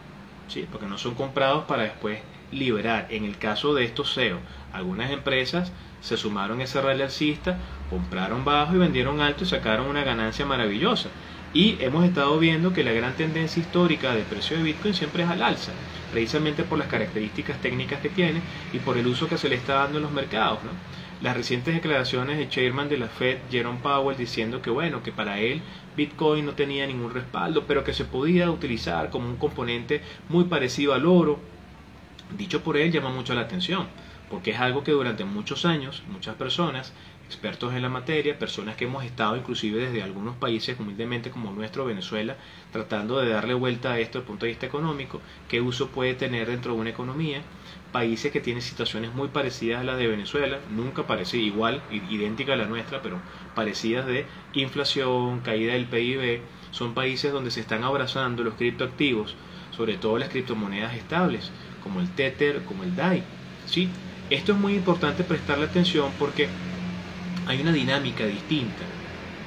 ¿sí? 0.51 0.67
porque 0.71 0.87
no 0.87 0.99
son 0.99 1.15
comprados 1.15 1.65
para 1.65 1.85
después 1.85 2.21
liberar. 2.53 3.07
En 3.11 3.25
el 3.25 3.39
caso 3.39 3.75
de 3.75 3.85
estos 3.85 4.15
CEOs, 4.15 4.41
algunas 4.73 5.11
empresas 5.11 5.73
se 6.01 6.17
sumaron 6.17 6.61
a 6.61 6.65
ese 6.65 6.81
rally 6.81 7.03
alcista, 7.03 7.59
compraron 7.89 8.45
bajo 8.45 8.75
y 8.75 8.79
vendieron 8.79 9.21
alto 9.21 9.45
y 9.45 9.47
sacaron 9.47 9.87
una 9.87 10.05
ganancia 10.05 10.47
maravillosa. 10.47 11.09
Y 11.53 11.77
hemos 11.81 12.05
estado 12.05 12.39
viendo 12.39 12.73
que 12.73 12.85
la 12.85 12.93
gran 12.93 13.15
tendencia 13.15 13.61
histórica 13.61 14.15
del 14.15 14.25
precio 14.25 14.57
de 14.57 14.63
Bitcoin 14.63 14.95
siempre 14.95 15.25
es 15.25 15.29
al 15.29 15.43
alza, 15.43 15.73
precisamente 16.13 16.63
por 16.63 16.79
las 16.79 16.87
características 16.87 17.61
técnicas 17.61 18.01
que 18.01 18.09
tiene 18.09 18.41
y 18.73 18.79
por 18.79 18.97
el 18.97 19.07
uso 19.07 19.29
que 19.29 19.37
se 19.37 19.49
le 19.49 19.57
está 19.57 19.75
dando 19.75 19.99
en 19.99 20.05
los 20.05 20.13
mercados. 20.13 20.61
¿no? 20.63 20.71
Las 21.23 21.37
recientes 21.37 21.75
declaraciones 21.75 22.39
del 22.39 22.49
chairman 22.49 22.89
de 22.89 22.97
la 22.97 23.09
Fed, 23.09 23.41
Jerome 23.51 23.81
Powell, 23.83 24.17
diciendo 24.17 24.63
que 24.63 24.71
bueno, 24.71 25.03
que 25.03 25.13
para 25.13 25.39
él 25.39 25.61
Bitcoin 25.95 26.47
no 26.47 26.55
tenía 26.55 26.87
ningún 26.87 27.13
respaldo, 27.13 27.67
pero 27.67 27.85
que 27.85 27.93
se 27.93 28.07
podía 28.07 28.51
utilizar 28.51 29.11
como 29.11 29.29
un 29.29 29.37
componente 29.37 30.01
muy 30.31 30.45
parecido 30.45 30.95
al 30.95 31.05
oro, 31.05 31.39
dicho 32.39 32.63
por 32.63 32.79
él 32.79 32.91
llama 32.91 33.11
mucho 33.11 33.35
la 33.35 33.43
atención 33.43 33.87
porque 34.31 34.53
es 34.53 34.61
algo 34.61 34.85
que 34.85 34.93
durante 34.93 35.25
muchos 35.25 35.65
años 35.65 36.05
muchas 36.09 36.37
personas, 36.37 36.93
expertos 37.27 37.75
en 37.75 37.83
la 37.83 37.89
materia, 37.89 38.39
personas 38.39 38.77
que 38.77 38.85
hemos 38.85 39.05
estado 39.05 39.37
inclusive 39.37 39.81
desde 39.81 40.03
algunos 40.03 40.37
países 40.37 40.79
humildemente 40.79 41.31
como 41.31 41.51
nuestro 41.51 41.85
Venezuela, 41.85 42.37
tratando 42.73 43.19
de 43.19 43.31
darle 43.31 43.55
vuelta 43.55 43.93
a 43.93 43.99
esto 43.99 44.19
desde 44.19 44.21
el 44.21 44.27
punto 44.27 44.47
de 44.47 44.53
vista 44.53 44.67
económico, 44.67 45.21
qué 45.49 45.61
uso 45.61 45.89
puede 45.89 46.15
tener 46.15 46.49
dentro 46.49 46.75
de 46.75 46.81
una 46.81 46.91
economía, 46.91 47.43
países 47.93 48.33
que 48.33 48.41
tienen 48.41 48.63
situaciones 48.63 49.13
muy 49.15 49.29
parecidas 49.29 49.81
a 49.81 49.85
las 49.85 49.99
de 49.99 50.07
Venezuela, 50.09 50.61
nunca 50.69 51.07
parecida, 51.07 51.43
igual, 51.43 51.85
idéntica 51.89 52.53
a 52.55 52.57
la 52.57 52.67
nuestra, 52.67 53.03
pero 53.03 53.23
parecidas 53.55 54.07
de 54.07 54.27
inflación, 54.53 55.41
caída 55.41 55.73
del 55.75 55.89
PIB, 55.89 56.43
son 56.71 56.95
países 56.95 57.33
donde 57.33 57.51
se 57.51 57.61
están 57.61 57.85
abrazando 57.85 58.45
los 58.45 58.55
criptoactivos, 58.55 59.37
sobre 59.71 59.99
todo 59.99 60.19
las 60.19 60.29
criptomonedas 60.29 60.95
estables, 60.95 61.53
como 61.79 62.01
el 62.01 62.15
Tether, 62.15 62.65
como 62.65 62.85
el 62.85 62.95
DAI, 62.95 63.25
¿sí? 63.65 63.93
Esto 64.29 64.53
es 64.53 64.59
muy 64.59 64.75
importante 64.75 65.25
prestarle 65.25 65.65
atención 65.67 66.15
porque 66.17 66.55
hay 67.47 67.61
una 67.61 67.73
dinámica 67.73 68.27
distinta 68.27 68.95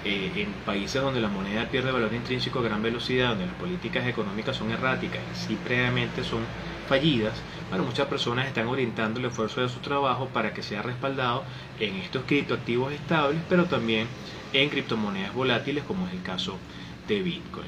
eh, 0.03 0.33
en 0.43 0.55
países 0.63 1.01
donde 1.01 1.21
la 1.21 1.29
moneda 1.29 1.69
pierde 1.69 1.91
valor 1.91 2.13
intrínseco 2.13 2.59
a 2.59 2.63
gran 2.63 2.81
velocidad, 2.81 3.29
donde 3.29 3.45
las 3.45 3.55
políticas 3.55 4.05
económicas 4.07 4.57
son 4.57 4.71
erráticas 4.71 5.23
y 5.31 5.35
si 5.35 5.57
previamente 5.57 6.23
son 6.23 6.49
fallidas, 6.85 7.45
bueno, 7.73 7.87
muchas 7.87 8.05
personas 8.05 8.45
están 8.45 8.67
orientando 8.67 9.19
el 9.19 9.25
esfuerzo 9.25 9.61
de 9.61 9.67
su 9.67 9.79
trabajo 9.79 10.27
para 10.27 10.53
que 10.53 10.61
sea 10.61 10.83
respaldado 10.83 11.43
en 11.79 11.95
estos 11.95 12.23
criptoactivos 12.25 12.93
estables, 12.93 13.41
pero 13.49 13.65
también 13.65 14.07
en 14.53 14.69
criptomonedas 14.69 15.33
volátiles, 15.33 15.83
como 15.83 16.05
es 16.05 16.13
el 16.13 16.21
caso 16.21 16.59
de 17.07 17.23
Bitcoin. 17.23 17.65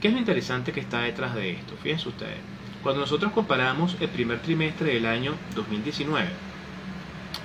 ¿Qué 0.00 0.08
es 0.08 0.14
lo 0.14 0.18
interesante 0.18 0.72
que 0.72 0.80
está 0.80 1.02
detrás 1.02 1.36
de 1.36 1.52
esto? 1.52 1.74
Fíjense 1.80 2.08
ustedes, 2.08 2.38
cuando 2.82 3.02
nosotros 3.02 3.30
comparamos 3.30 3.96
el 4.00 4.08
primer 4.08 4.42
trimestre 4.42 4.92
del 4.92 5.06
año 5.06 5.36
2019, 5.54 6.26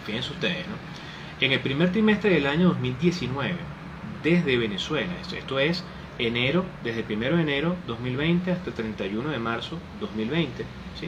Fíjense 0.07 0.31
ustedes, 0.31 0.65
¿no? 0.67 1.45
En 1.45 1.51
el 1.51 1.59
primer 1.59 1.91
trimestre 1.91 2.31
del 2.31 2.47
año 2.47 2.69
2019, 2.69 3.55
desde 4.23 4.57
Venezuela, 4.57 5.13
esto, 5.31 5.59
es 5.59 5.83
enero, 6.17 6.65
desde 6.83 7.01
el 7.01 7.17
1 7.17 7.35
de 7.35 7.41
enero 7.43 7.75
2020 7.85 8.51
hasta 8.51 8.71
el 8.71 8.75
31 8.75 9.29
de 9.29 9.37
marzo 9.37 9.77
2020, 9.99 10.65
¿sí? 10.99 11.07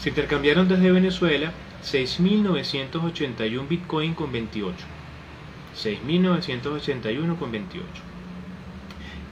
Se 0.00 0.08
intercambiaron 0.10 0.68
desde 0.68 0.92
Venezuela 0.92 1.52
6.981 1.84 3.68
Bitcoin 3.68 4.14
con 4.14 4.32
28. 4.32 4.76
6.981 5.76 7.38
con 7.38 7.52
28. 7.52 7.86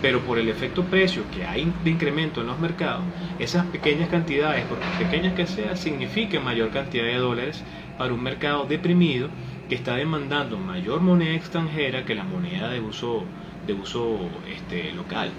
Pero 0.00 0.20
por 0.20 0.38
el 0.38 0.48
efecto 0.48 0.84
precio 0.84 1.24
que 1.34 1.44
hay 1.44 1.72
de 1.82 1.90
incremento 1.90 2.40
en 2.40 2.46
los 2.46 2.60
mercados, 2.60 3.02
esas 3.40 3.66
pequeñas 3.66 4.10
cantidades, 4.10 4.64
por 4.66 4.78
pequeñas 5.04 5.34
que 5.34 5.48
sean, 5.48 5.76
significan 5.76 6.44
mayor 6.44 6.70
cantidad 6.70 7.04
de 7.04 7.16
dólares 7.16 7.64
para 7.98 8.14
un 8.14 8.22
mercado 8.22 8.64
deprimido 8.64 9.28
que 9.68 9.74
está 9.74 9.96
demandando 9.96 10.56
mayor 10.56 11.00
moneda 11.00 11.34
extranjera 11.34 12.04
que 12.04 12.14
la 12.14 12.22
moneda 12.22 12.70
de 12.70 12.78
uso, 12.78 13.24
de 13.66 13.72
uso 13.72 14.20
este, 14.48 14.92
local, 14.92 15.30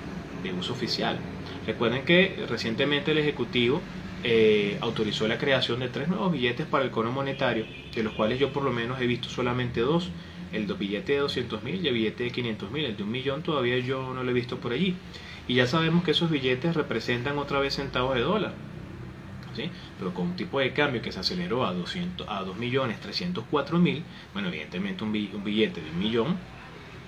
de 0.43 0.51
uso 0.51 0.73
oficial. 0.73 1.15
Recuerden 1.65 2.03
que 2.03 2.35
recientemente 2.49 3.11
el 3.11 3.19
Ejecutivo 3.19 3.81
eh, 4.23 4.77
autorizó 4.81 5.27
la 5.27 5.37
creación 5.37 5.79
de 5.79 5.89
tres 5.89 6.07
nuevos 6.07 6.31
billetes 6.31 6.67
para 6.67 6.83
el 6.83 6.91
cono 6.91 7.11
monetario, 7.11 7.65
de 7.93 8.03
los 8.03 8.13
cuales 8.13 8.39
yo 8.39 8.53
por 8.53 8.63
lo 8.63 8.71
menos 8.71 9.01
he 9.01 9.07
visto 9.07 9.29
solamente 9.29 9.81
dos, 9.81 10.09
el 10.53 10.65
billete 10.65 11.13
de 11.13 11.19
200 11.19 11.63
mil 11.63 11.83
y 11.83 11.87
el 11.87 11.93
billete 11.93 12.25
de 12.25 12.31
500 12.31 12.71
mil, 12.71 12.85
el 12.85 12.97
de 12.97 13.03
un 13.03 13.11
millón 13.11 13.41
todavía 13.41 13.79
yo 13.79 14.13
no 14.13 14.23
lo 14.23 14.29
he 14.29 14.33
visto 14.33 14.57
por 14.57 14.73
allí. 14.73 14.95
Y 15.47 15.55
ya 15.55 15.65
sabemos 15.65 16.03
que 16.03 16.11
esos 16.11 16.29
billetes 16.29 16.75
representan 16.75 17.37
otra 17.37 17.59
vez 17.59 17.75
centavos 17.75 18.15
de 18.15 18.21
dólar. 18.21 18.53
¿Sí? 19.53 19.69
pero 19.99 20.13
con 20.13 20.27
un 20.27 20.35
tipo 20.37 20.61
de 20.61 20.71
cambio 20.71 21.01
que 21.01 21.11
se 21.11 21.19
aceleró 21.19 21.65
a, 21.65 21.73
200, 21.73 22.25
a 22.29 22.41
2 22.41 22.55
millones 22.55 23.01
304 23.01 23.79
mil, 23.79 24.01
bueno, 24.31 24.47
evidentemente 24.47 25.03
un, 25.03 25.11
billete 25.11 25.81
de 25.81 25.89
un 25.89 25.99
millón 25.99 26.37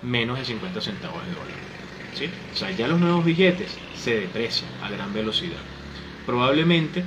menos 0.01 0.37
de 0.37 0.43
50 0.43 0.81
centavos 0.81 1.25
de 1.25 1.31
dólar. 1.31 1.57
¿sí? 2.13 2.29
O 2.53 2.55
sea, 2.57 2.69
ya 2.71 2.89
los 2.89 2.99
nuevos 2.99 3.23
billetes 3.23 3.77
se 3.95 4.19
deprecian 4.19 4.69
a 4.83 4.89
gran 4.89 5.13
velocidad 5.13 5.72
probablemente, 6.25 6.99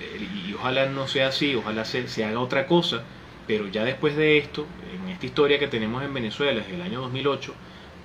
eh, 0.00 0.28
y 0.48 0.52
ojalá 0.54 0.86
no 0.86 1.06
sea 1.08 1.28
así, 1.28 1.54
ojalá 1.54 1.84
se, 1.84 2.08
se, 2.08 2.24
haga 2.24 2.40
otra 2.40 2.66
cosa, 2.66 3.02
pero 3.46 3.68
ya 3.68 3.84
después 3.84 4.16
de 4.16 4.38
esto, 4.38 4.66
en 4.94 5.08
esta 5.08 5.26
historia 5.26 5.58
que 5.58 5.68
tenemos 5.68 6.02
en 6.02 6.14
Venezuela 6.14 6.60
desde 6.60 6.74
el 6.74 6.82
año 6.82 7.00
2008, 7.02 7.54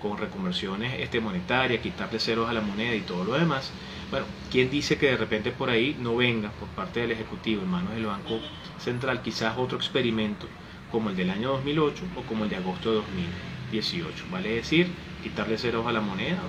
con 0.01 0.17
reconversiones 0.17 0.99
este, 0.99 1.19
monetarias, 1.19 1.81
quitarle 1.81 2.19
ceros 2.19 2.49
a 2.49 2.53
la 2.53 2.61
moneda 2.61 2.93
y 2.95 3.01
todo 3.01 3.23
lo 3.23 3.33
demás, 3.33 3.71
bueno, 4.09 4.25
¿quién 4.49 4.69
dice 4.69 4.97
que 4.97 5.07
de 5.07 5.17
repente 5.17 5.51
por 5.51 5.69
ahí 5.69 5.95
no 5.99 6.15
venga 6.15 6.51
por 6.51 6.69
parte 6.69 7.01
del 7.01 7.11
Ejecutivo, 7.11 7.63
en 7.63 7.69
manos 7.69 7.93
del 7.93 8.05
Banco 8.05 8.39
Central, 8.77 9.21
quizás 9.21 9.57
otro 9.57 9.77
experimento 9.77 10.47
como 10.91 11.09
el 11.09 11.15
del 11.15 11.29
año 11.29 11.49
2008 11.51 12.05
o 12.15 12.21
como 12.23 12.43
el 12.45 12.49
de 12.49 12.55
agosto 12.57 12.89
de 12.89 12.95
2018? 12.97 14.25
Vale 14.29 14.49
decir, 14.49 14.95
quitarle 15.21 15.57
ceros 15.57 15.87
a 15.87 15.91
la 15.91 16.01
moneda, 16.01 16.39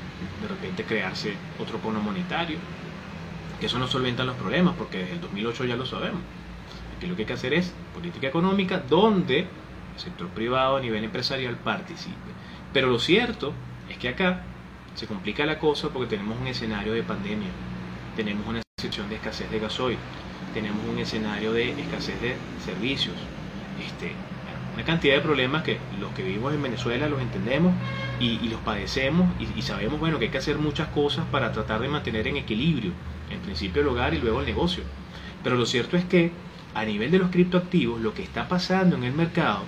de 0.40 0.48
repente 0.48 0.84
crearse 0.84 1.40
otro 1.58 1.78
bono 1.78 2.00
monetario, 2.00 2.58
que 3.60 3.66
eso 3.66 3.78
no 3.78 3.88
solventa 3.88 4.24
los 4.24 4.36
problemas, 4.36 4.74
porque 4.76 4.98
desde 4.98 5.14
el 5.14 5.20
2008 5.20 5.64
ya 5.64 5.76
lo 5.76 5.86
sabemos. 5.86 6.20
Aquí 6.96 7.06
lo 7.06 7.16
que 7.16 7.22
hay 7.22 7.26
que 7.26 7.32
hacer 7.32 7.54
es 7.54 7.72
política 7.94 8.28
económica 8.28 8.82
donde 8.88 9.40
el 9.40 10.00
sector 10.00 10.28
privado 10.28 10.76
a 10.76 10.80
nivel 10.80 11.04
empresarial 11.04 11.56
participe. 11.56 12.16
Pero 12.72 12.88
lo 12.88 12.98
cierto 12.98 13.52
es 13.88 13.98
que 13.98 14.08
acá 14.08 14.42
se 14.94 15.06
complica 15.06 15.46
la 15.46 15.58
cosa 15.58 15.88
porque 15.90 16.08
tenemos 16.08 16.38
un 16.40 16.46
escenario 16.46 16.92
de 16.92 17.02
pandemia, 17.02 17.48
tenemos 18.16 18.46
una 18.46 18.62
situación 18.78 19.08
de 19.08 19.16
escasez 19.16 19.50
de 19.50 19.58
gasoil, 19.58 19.98
tenemos 20.54 20.84
un 20.86 20.98
escenario 20.98 21.52
de 21.52 21.70
escasez 21.80 22.20
de 22.20 22.36
servicios, 22.64 23.14
este, 23.84 24.12
una 24.74 24.84
cantidad 24.84 25.14
de 25.14 25.20
problemas 25.20 25.62
que 25.62 25.78
los 26.00 26.12
que 26.12 26.22
vivimos 26.22 26.52
en 26.52 26.62
Venezuela 26.62 27.08
los 27.08 27.20
entendemos 27.20 27.74
y, 28.20 28.48
los 28.48 28.60
padecemos 28.60 29.28
y, 29.40 29.58
y, 29.58 29.62
sabemos 29.62 30.00
bueno 30.00 30.18
que 30.18 30.26
hay 30.26 30.30
que 30.30 30.38
hacer 30.38 30.58
muchas 30.58 30.88
cosas 30.88 31.24
para 31.30 31.52
tratar 31.52 31.80
de 31.80 31.88
mantener 31.88 32.26
en 32.26 32.36
equilibrio 32.36 32.92
en 33.30 33.40
principio 33.40 33.82
el 33.82 33.88
hogar 33.88 34.14
y 34.14 34.18
luego 34.18 34.40
el 34.40 34.46
negocio. 34.46 34.82
Pero 35.42 35.56
lo 35.56 35.66
cierto 35.66 35.96
es 35.96 36.04
que 36.04 36.32
a 36.74 36.84
nivel 36.84 37.10
de 37.10 37.18
los 37.18 37.30
criptoactivos, 37.30 38.00
lo 38.00 38.14
que 38.14 38.22
está 38.22 38.48
pasando 38.48 38.96
en 38.96 39.04
el 39.04 39.12
mercado, 39.12 39.62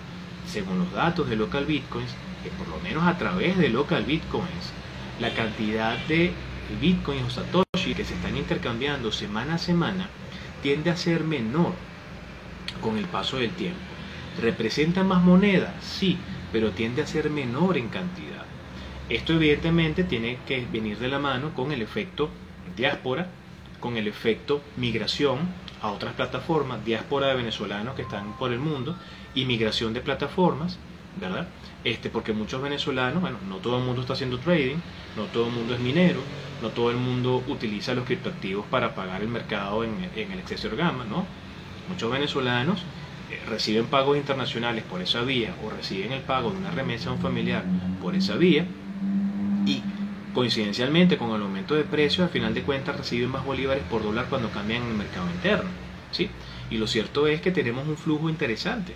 según 0.47 0.79
los 0.79 0.93
datos 0.93 1.29
de 1.29 1.37
Local 1.37 1.67
Bitcoins, 1.67 2.15
que 2.43 2.51
por 2.51 2.69
lo 2.69 2.79
menos 2.81 3.05
a 3.05 3.19
través 3.19 3.57
de 3.59 3.69
Local 3.69 4.05
Bitcoins, 4.05 4.73
la 5.21 5.33
cantidad 5.35 5.97
de 6.07 6.33
Bitcoins 6.81 7.25
o 7.27 7.31
Satoshi 7.31 7.95
que 7.95 8.05
se 8.05 8.15
están 8.15 8.37
intercambiando 8.37 9.11
semana 9.13 9.55
a 9.55 9.59
semana 9.59 10.09
tiende 10.63 10.91
a 10.91 10.97
ser 10.97 11.25
menor 11.25 11.73
con 12.81 12.97
el 12.97 13.07
paso 13.07 13.39
del 13.39 13.51
tiempo. 13.51 13.81
¿Representa 14.41 15.03
más 15.03 15.23
moneda? 15.23 15.75
Sí, 15.81 16.17
pero 16.53 16.71
tiende 16.71 17.03
a 17.03 17.07
ser 17.07 17.31
menor 17.31 17.77
en 17.77 17.89
cantidad. 17.89 18.45
Esto 19.09 19.33
evidentemente 19.33 20.05
tiene 20.05 20.39
que 20.47 20.67
venir 20.71 20.99
de 20.99 21.09
la 21.09 21.19
mano 21.19 21.53
con 21.55 21.73
el 21.73 21.83
efecto 21.83 22.31
diáspora 22.77 23.29
con 23.81 23.97
el 23.97 24.07
efecto 24.07 24.63
migración 24.77 25.39
a 25.83 25.91
otras 25.91 26.15
plataformas, 26.15 26.85
diáspora 26.85 27.29
de 27.29 27.35
venezolanos 27.35 27.95
que 27.95 28.03
están 28.03 28.37
por 28.39 28.53
el 28.53 28.59
mundo 28.59 28.97
y 29.35 29.45
migración 29.47 29.95
de 29.95 30.01
plataformas, 30.01 30.79
¿verdad? 31.19 31.49
Este, 31.85 32.11
porque 32.11 32.33
muchos 32.33 32.61
venezolanos, 32.63 33.21
bueno, 33.21 33.39
no 33.49 33.57
todo 33.57 33.79
el 33.79 33.85
mundo 33.85 34.03
está 34.03 34.13
haciendo 34.13 34.39
trading, 34.39 34.77
no 35.17 35.25
todo 35.25 35.47
el 35.47 35.53
mundo 35.53 35.75
es 35.75 35.81
minero, 35.81 36.21
no 36.63 36.69
todo 36.69 36.91
el 36.91 36.97
mundo 36.97 37.43
utiliza 37.49 37.95
los 37.95 38.05
criptoactivos 38.05 38.67
para 38.67 38.95
pagar 38.95 39.23
el 39.23 39.29
mercado 39.29 39.83
en, 39.85 39.93
el 40.15 40.39
exceso 40.39 40.69
gama, 40.77 41.05
¿no? 41.05 41.25
Muchos 41.89 42.13
venezolanos 42.13 42.83
eh, 43.31 43.41
reciben 43.49 43.87
pagos 43.87 44.17
internacionales 44.17 44.85
por 44.85 45.01
esa 45.01 45.23
vía 45.23 45.55
o 45.65 45.71
reciben 45.71 46.13
el 46.13 46.23
pago 46.23 46.51
de 46.51 46.59
una 46.59 46.71
remesa 46.71 47.11
a 47.11 47.15
un 47.15 47.21
familiar 47.21 47.65
por 48.03 48.15
esa 48.15 48.37
vía 48.37 48.67
y 49.67 49.83
Coincidencialmente, 50.35 51.17
con 51.17 51.35
el 51.35 51.43
aumento 51.43 51.75
de 51.75 51.85
precios, 51.85 52.25
al 52.25 52.33
final 52.33 52.55
de 52.55 52.63
cuentas 52.63 52.97
reciben 52.97 53.31
más 53.31 53.45
bolívares 53.45 53.83
por 53.91 54.03
dólar 54.03 54.27
cuando 54.29 54.51
cambian 54.51 54.83
en 54.83 54.91
el 54.91 54.97
mercado 54.97 55.29
interno. 55.29 55.69
¿sí? 56.13 56.31
Y 56.71 56.79
lo 56.79 56.87
cierto 56.87 57.27
es 57.27 57.41
que 57.41 57.51
tenemos 57.51 57.87
un 57.89 57.97
flujo 57.97 58.31
interesante, 58.31 58.95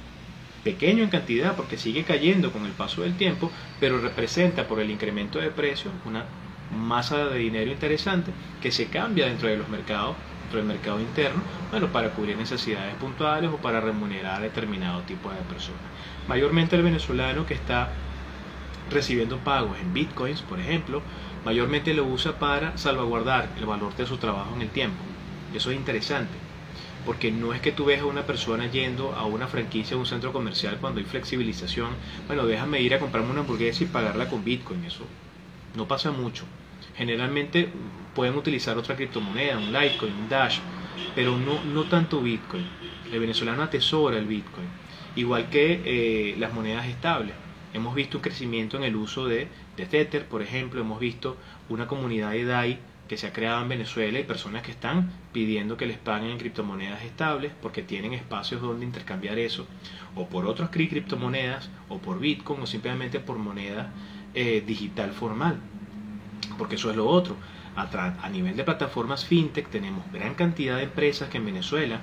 pequeño 0.62 1.02
en 1.02 1.10
cantidad 1.10 1.56
porque 1.56 1.76
sigue 1.76 2.04
cayendo 2.04 2.52
con 2.52 2.64
el 2.66 2.72
paso 2.72 3.02
del 3.02 3.16
tiempo, 3.16 3.50
pero 3.80 4.00
representa 4.00 4.66
por 4.66 4.80
el 4.80 4.90
incremento 4.90 5.40
de 5.40 5.50
precios 5.50 5.92
una 6.04 6.24
masa 6.74 7.26
de 7.26 7.38
dinero 7.38 7.70
interesante 7.70 8.32
que 8.62 8.70
se 8.70 8.86
cambia 8.86 9.26
dentro 9.26 9.48
de 9.48 9.56
los 9.56 9.68
mercados, 9.68 10.16
dentro 10.42 10.58
del 10.58 10.68
mercado 10.68 11.00
interno, 11.00 11.42
bueno, 11.70 11.88
para 11.88 12.10
cubrir 12.10 12.36
necesidades 12.36 12.94
puntuales 12.94 13.50
o 13.50 13.56
para 13.56 13.80
remunerar 13.80 14.36
a 14.36 14.40
determinado 14.40 15.02
tipo 15.02 15.30
de 15.30 15.36
personas. 15.48 15.82
Mayormente 16.28 16.76
el 16.76 16.82
venezolano 16.82 17.44
que 17.44 17.54
está 17.54 17.90
recibiendo 18.90 19.38
pagos 19.38 19.78
en 19.80 19.92
bitcoins, 19.92 20.42
por 20.42 20.60
ejemplo, 20.60 21.02
mayormente 21.44 21.94
lo 21.94 22.04
usa 22.04 22.38
para 22.38 22.76
salvaguardar 22.78 23.52
el 23.56 23.66
valor 23.66 23.94
de 23.96 24.06
su 24.06 24.16
trabajo 24.18 24.54
en 24.54 24.62
el 24.62 24.70
tiempo. 24.70 25.02
Eso 25.54 25.70
es 25.70 25.76
interesante, 25.76 26.34
porque 27.04 27.30
no 27.30 27.52
es 27.54 27.60
que 27.60 27.72
tú 27.72 27.84
veas 27.84 28.02
a 28.02 28.06
una 28.06 28.26
persona 28.26 28.66
yendo 28.70 29.14
a 29.14 29.24
una 29.26 29.48
franquicia, 29.48 29.96
a 29.96 30.00
un 30.00 30.06
centro 30.06 30.32
comercial 30.32 30.78
cuando 30.80 31.00
hay 31.00 31.06
flexibilización, 31.06 31.90
bueno, 32.26 32.46
déjame 32.46 32.80
ir 32.80 32.94
a 32.94 32.98
comprarme 32.98 33.30
una 33.30 33.40
hamburguesa 33.40 33.84
y 33.84 33.86
pagarla 33.86 34.28
con 34.28 34.44
bitcoin, 34.44 34.84
eso 34.84 35.04
no 35.74 35.86
pasa 35.86 36.10
mucho. 36.12 36.44
Generalmente 36.96 37.68
pueden 38.14 38.36
utilizar 38.36 38.78
otra 38.78 38.96
criptomoneda, 38.96 39.58
un 39.58 39.72
Litecoin, 39.72 40.14
un 40.14 40.28
Dash, 40.28 40.60
pero 41.14 41.36
no, 41.36 41.62
no 41.64 41.84
tanto 41.84 42.22
Bitcoin. 42.22 42.64
El 43.10 43.20
venezolano 43.20 43.62
atesora 43.62 44.18
el 44.18 44.26
Bitcoin, 44.26 44.68
igual 45.16 45.48
que 45.50 45.82
eh, 45.84 46.36
las 46.38 46.52
monedas 46.52 46.86
estables. 46.86 47.34
Hemos 47.74 47.96
visto 47.96 48.18
un 48.18 48.22
crecimiento 48.22 48.76
en 48.76 48.84
el 48.84 48.94
uso 48.94 49.26
de, 49.26 49.48
Tether, 49.76 50.26
por 50.26 50.42
ejemplo, 50.42 50.80
hemos 50.80 51.00
visto 51.00 51.36
una 51.68 51.88
comunidad 51.88 52.30
de 52.30 52.44
DAI 52.44 52.78
que 53.08 53.16
se 53.16 53.26
ha 53.26 53.32
creado 53.32 53.62
en 53.62 53.68
Venezuela 53.68 54.20
y 54.20 54.22
personas 54.22 54.62
que 54.62 54.70
están 54.70 55.10
pidiendo 55.32 55.76
que 55.76 55.86
les 55.86 55.98
paguen 55.98 56.30
en 56.30 56.38
criptomonedas 56.38 57.02
estables 57.02 57.50
porque 57.60 57.82
tienen 57.82 58.14
espacios 58.14 58.62
donde 58.62 58.86
intercambiar 58.86 59.40
eso, 59.40 59.66
o 60.14 60.28
por 60.28 60.46
otras 60.46 60.70
criptomonedas, 60.70 61.68
o 61.88 61.98
por 61.98 62.20
Bitcoin, 62.20 62.62
o 62.62 62.66
simplemente 62.66 63.18
por 63.18 63.38
moneda 63.38 63.92
eh, 64.34 64.62
digital 64.64 65.10
formal, 65.10 65.58
porque 66.56 66.76
eso 66.76 66.90
es 66.90 66.96
lo 66.96 67.08
otro. 67.08 67.36
A, 67.74 67.88
a 68.22 68.28
nivel 68.28 68.56
de 68.56 68.62
plataformas 68.62 69.24
fintech 69.24 69.68
tenemos 69.68 70.04
gran 70.12 70.36
cantidad 70.36 70.76
de 70.76 70.84
empresas 70.84 71.28
que 71.28 71.38
en 71.38 71.46
Venezuela 71.46 71.98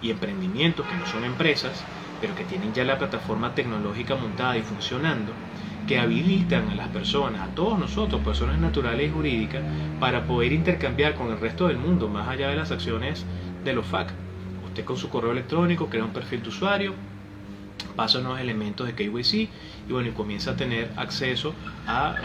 y 0.00 0.10
emprendimientos 0.10 0.86
que 0.86 0.94
no 0.94 1.04
son 1.04 1.24
empresas 1.24 1.84
pero 2.20 2.34
que 2.34 2.44
tienen 2.44 2.72
ya 2.72 2.84
la 2.84 2.98
plataforma 2.98 3.54
tecnológica 3.54 4.16
montada 4.16 4.56
y 4.56 4.62
funcionando, 4.62 5.32
que 5.86 5.98
habilitan 5.98 6.68
a 6.68 6.74
las 6.74 6.88
personas, 6.88 7.42
a 7.42 7.54
todos 7.54 7.78
nosotros, 7.78 8.22
personas 8.22 8.58
naturales 8.58 9.08
y 9.08 9.12
jurídicas, 9.12 9.62
para 10.00 10.26
poder 10.26 10.52
intercambiar 10.52 11.14
con 11.14 11.30
el 11.30 11.38
resto 11.38 11.68
del 11.68 11.78
mundo, 11.78 12.08
más 12.08 12.28
allá 12.28 12.48
de 12.48 12.56
las 12.56 12.72
acciones 12.72 13.24
de 13.64 13.72
los 13.72 13.86
FAC. 13.86 14.12
Usted 14.64 14.84
con 14.84 14.96
su 14.96 15.08
correo 15.08 15.32
electrónico 15.32 15.88
crea 15.88 16.04
un 16.04 16.12
perfil 16.12 16.42
de 16.42 16.48
usuario, 16.48 16.94
pasa 17.94 18.18
unos 18.18 18.40
elementos 18.40 18.86
de 18.86 18.94
KYC 18.94 19.34
y 19.88 19.92
bueno, 19.92 20.08
y 20.08 20.12
comienza 20.12 20.52
a 20.52 20.56
tener 20.56 20.92
acceso 20.96 21.54
a 21.86 22.16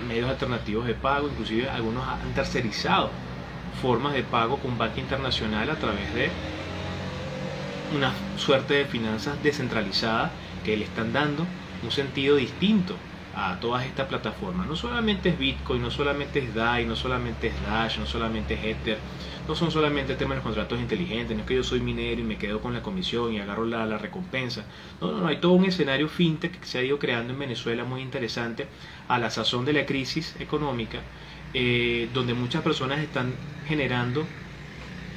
medios 0.00 0.30
alternativos 0.30 0.86
de 0.86 0.94
pago, 0.94 1.28
inclusive 1.28 1.68
algunos 1.68 2.06
han 2.08 2.32
tercerizado 2.32 3.12
formas 3.80 4.14
de 4.14 4.22
pago 4.22 4.60
con 4.60 4.78
banca 4.78 5.00
internacional 5.00 5.70
a 5.70 5.78
través 5.78 6.12
de 6.14 6.32
una 7.90 8.14
suerte 8.34 8.74
de 8.74 8.86
finanzas 8.86 9.42
descentralizadas 9.42 10.38
que 10.62 10.76
le 10.76 10.84
están 10.84 11.12
dando 11.12 11.54
un 11.80 11.90
sentido 11.90 12.36
distinto 12.36 13.06
a 13.32 13.60
todas 13.60 13.86
estas 13.86 14.06
plataformas. 14.08 14.66
No 14.66 14.74
solamente 14.76 15.28
es 15.28 15.38
Bitcoin, 15.38 15.82
no 15.82 15.90
solamente 15.90 16.40
es 16.40 16.52
DAI, 16.54 16.86
no 16.86 16.96
solamente 16.96 17.46
es 17.48 17.60
Dash, 17.60 17.98
no 17.98 18.06
solamente 18.06 18.54
es 18.54 18.64
Ether, 18.64 19.06
no 19.46 19.54
son 19.54 19.70
solamente 19.70 20.16
temas 20.16 20.38
de 20.38 20.42
contratos 20.42 20.80
inteligentes, 20.80 21.36
no 21.36 21.42
es 21.42 21.46
que 21.46 21.54
yo 21.54 21.62
soy 21.62 21.80
minero 21.80 22.20
y 22.20 22.24
me 22.24 22.38
quedo 22.38 22.60
con 22.60 22.72
la 22.74 22.82
comisión 22.82 23.32
y 23.32 23.38
agarro 23.38 23.64
la, 23.66 23.86
la 23.86 23.98
recompensa. 23.98 24.68
No, 25.00 25.12
no, 25.12 25.20
no, 25.20 25.26
hay 25.28 25.40
todo 25.40 25.52
un 25.52 25.64
escenario 25.64 26.08
fintech 26.08 26.58
que 26.60 26.66
se 26.66 26.78
ha 26.78 26.82
ido 26.82 26.98
creando 26.98 27.32
en 27.32 27.38
Venezuela 27.38 27.84
muy 27.84 28.02
interesante 28.02 28.70
a 29.08 29.18
la 29.18 29.30
sazón 29.30 29.64
de 29.64 29.72
la 29.74 29.86
crisis 29.86 30.36
económica, 30.40 31.06
eh, 31.52 32.10
donde 32.12 32.34
muchas 32.34 32.62
personas 32.62 33.00
están 33.00 33.40
generando 33.62 34.34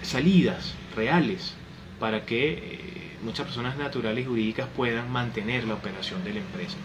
salidas 0.01 0.83
reales 0.89 1.62
para 1.99 2.25
que 2.25 2.53
eh, 2.53 3.17
muchas 3.23 3.45
personas 3.45 3.77
naturales 3.77 4.25
y 4.25 4.27
jurídicas 4.27 4.67
puedan 4.75 5.11
mantener 5.11 5.63
la 5.65 5.75
operación 5.75 6.23
de 6.23 6.33
la 6.33 6.39
empresa. 6.39 6.77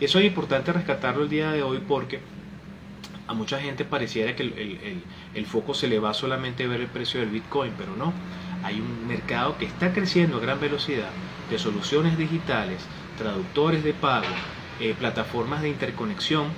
Y 0.00 0.04
eso 0.04 0.18
es 0.18 0.24
importante 0.24 0.72
rescatarlo 0.72 1.24
el 1.24 1.28
día 1.28 1.50
de 1.52 1.62
hoy 1.62 1.80
porque 1.86 2.20
a 3.26 3.34
mucha 3.34 3.60
gente 3.60 3.84
pareciera 3.84 4.36
que 4.36 4.42
el, 5.34 5.46
foco 5.46 5.74
se 5.74 5.88
le 5.88 5.98
va 5.98 6.12
solamente 6.12 6.64
a 6.64 6.68
ver 6.68 6.80
el 6.80 6.88
precio 6.88 7.20
del 7.20 7.30
Bitcoin, 7.30 7.72
pero 7.78 7.96
no. 7.96 8.12
Hay 8.62 8.80
un 8.80 9.06
mercado 9.06 9.56
que 9.58 9.66
está 9.66 9.92
creciendo 9.92 10.38
a 10.38 10.40
gran 10.40 10.60
velocidad 10.60 11.10
de 11.50 11.58
soluciones 11.58 12.18
digitales, 12.18 12.82
traductores 13.18 13.84
de 13.84 13.92
pago, 13.92 14.26
eh, 14.80 14.94
plataformas 14.98 15.62
de 15.62 15.68
interconexión 15.68 16.48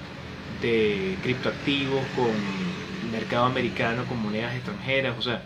de 0.63 1.17
criptoactivos 1.23 2.03
con 2.15 2.31
mercado 3.13 3.47
americano, 3.47 4.05
con 4.07 4.23
monedas 4.23 4.55
extranjeras, 4.55 5.17
o 5.19 5.23
sea, 5.23 5.43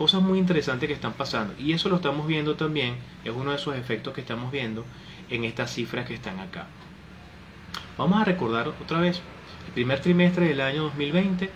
cosas 0.00 0.22
muy 0.22 0.38
interesantes 0.38 0.86
que 0.86 0.94
están 0.94 1.12
pasando. 1.12 1.52
Y 1.58 1.74
eso 1.74 1.90
lo 1.90 1.96
estamos 1.96 2.26
viendo 2.26 2.56
también, 2.56 2.94
es 3.22 3.34
uno 3.36 3.50
de 3.50 3.58
esos 3.58 3.76
efectos 3.76 4.14
que 4.14 4.22
estamos 4.22 4.50
viendo 4.50 4.86
en 5.28 5.44
estas 5.44 5.74
cifras 5.74 6.06
que 6.06 6.14
están 6.14 6.40
acá. 6.40 6.68
Vamos 7.98 8.18
a 8.18 8.24
recordar 8.24 8.68
otra 8.68 8.98
vez, 8.98 9.20
el 9.66 9.72
primer 9.74 10.00
trimestre 10.00 10.48
del 10.48 10.62
año 10.62 10.84
2020, 10.84 11.50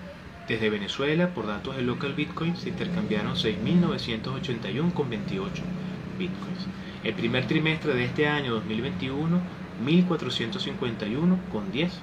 desde 0.46 0.68
Venezuela, 0.68 1.30
por 1.30 1.46
datos 1.46 1.74
de 1.74 1.80
local 1.80 2.12
Bitcoin, 2.12 2.54
se 2.54 2.68
intercambiaron 2.68 3.34
6.981 3.34 4.92
con 4.92 5.08
28 5.08 5.62
Bitcoins. 6.18 6.66
El 7.02 7.14
primer 7.14 7.46
trimestre 7.46 7.94
de 7.94 8.04
este 8.04 8.28
año 8.28 8.52
2021, 8.56 9.40
1.451 9.86 11.38
con 11.50 11.72
10. 11.72 11.98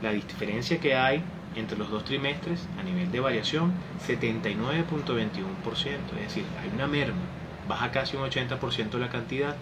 La 0.00 0.12
diferencia 0.12 0.78
que 0.78 0.94
hay 0.94 1.24
entre 1.56 1.78
los 1.78 1.90
dos 1.90 2.04
trimestres 2.04 2.66
a 2.78 2.82
nivel 2.82 3.10
de 3.10 3.20
variación 3.20 3.72
79.21%, 4.06 5.86
es 6.16 6.22
decir, 6.22 6.44
hay 6.60 6.70
una 6.74 6.86
merma, 6.86 7.22
baja 7.68 7.90
casi 7.90 8.16
un 8.16 8.24
80% 8.24 8.98
la 8.98 9.10
cantidad, 9.10 9.56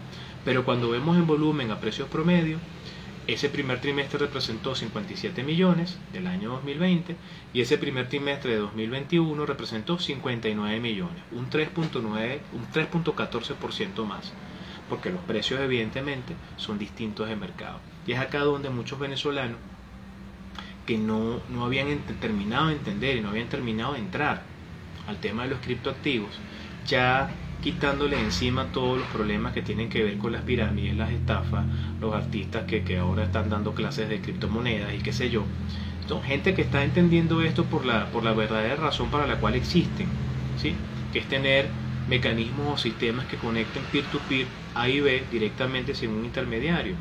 pero 0.45 0.65
cuando 0.65 0.91
vemos 0.91 1.17
en 1.17 1.27
volumen 1.27 1.71
a 1.71 1.81
precios 1.81 2.09
promedio, 2.09 2.59
ese 3.27 3.49
primer 3.49 3.81
trimestre 3.81 4.19
representó 4.19 4.75
57 4.75 5.45
millones 5.45 5.99
del 6.13 6.27
año 6.27 6.51
2020 6.51 7.15
y 7.53 7.61
ese 7.61 7.79
primer 7.79 8.09
trimestre 8.09 8.53
de 8.53 8.59
2021 8.59 9.47
representó 9.47 9.99
59 9.99 10.81
millones, 10.81 11.23
un 11.31 11.49
3.9, 11.49 12.39
un 12.53 12.67
3.14% 12.73 14.05
más, 14.05 14.33
porque 14.89 15.11
los 15.11 15.21
precios 15.23 15.61
evidentemente 15.61 16.35
son 16.57 16.79
distintos 16.79 17.29
de 17.29 17.37
mercado. 17.37 17.79
Y 18.07 18.13
es 18.13 18.19
acá 18.19 18.41
donde 18.41 18.71
muchos 18.71 18.99
venezolanos 18.99 19.59
que 20.91 20.99
no, 20.99 21.45
no 21.49 21.65
habían 21.65 22.05
terminado 22.19 22.67
de 22.67 22.73
entender 22.75 23.17
y 23.17 23.21
no 23.21 23.29
habían 23.29 23.49
terminado 23.49 23.93
de 23.93 24.01
entrar 24.01 24.57
al 25.07 25.21
tema 25.21 25.45
de 25.45 25.51
los 25.51 25.61
criptoactivos, 25.61 26.43
ya 26.85 27.39
quitándole 27.61 28.21
encima 28.21 28.73
todos 28.73 28.99
los 28.99 29.09
problemas 29.09 29.53
que 29.53 29.63
tienen 29.63 29.89
que 29.89 30.03
ver 30.03 30.19
con 30.19 30.33
las 30.33 30.43
pirámides, 30.43 30.97
las 30.97 31.13
estafas, 31.13 31.69
los 32.01 32.13
artistas 32.13 32.65
que, 32.67 32.83
que 32.83 32.99
ahora 32.99 33.23
están 33.23 33.49
dando 33.51 33.73
clases 33.73 34.09
de 34.09 34.21
criptomonedas 34.21 34.93
y 34.95 35.01
qué 35.01 35.13
sé 35.13 35.31
yo. 35.31 35.53
Son 36.09 36.25
gente 36.25 36.55
que 36.55 36.63
está 36.63 36.83
entendiendo 36.83 37.41
esto 37.41 37.69
por 37.69 37.85
la, 37.87 38.11
por 38.11 38.25
la 38.25 38.33
verdadera 38.35 38.75
razón 38.75 39.11
para 39.13 39.29
la 39.29 39.39
cual 39.39 39.55
existen, 39.55 40.19
¿sí? 40.57 40.89
que 41.13 41.21
es 41.21 41.29
tener 41.29 41.77
mecanismos 42.07 42.75
o 42.75 42.83
sistemas 42.83 43.27
que 43.29 43.39
conecten 43.39 43.89
peer-to-peer 43.91 44.57
A 44.75 44.89
y 44.89 45.01
B 45.01 45.29
directamente 45.31 45.95
sin 45.95 46.11
un 46.11 46.25
intermediario 46.25 46.99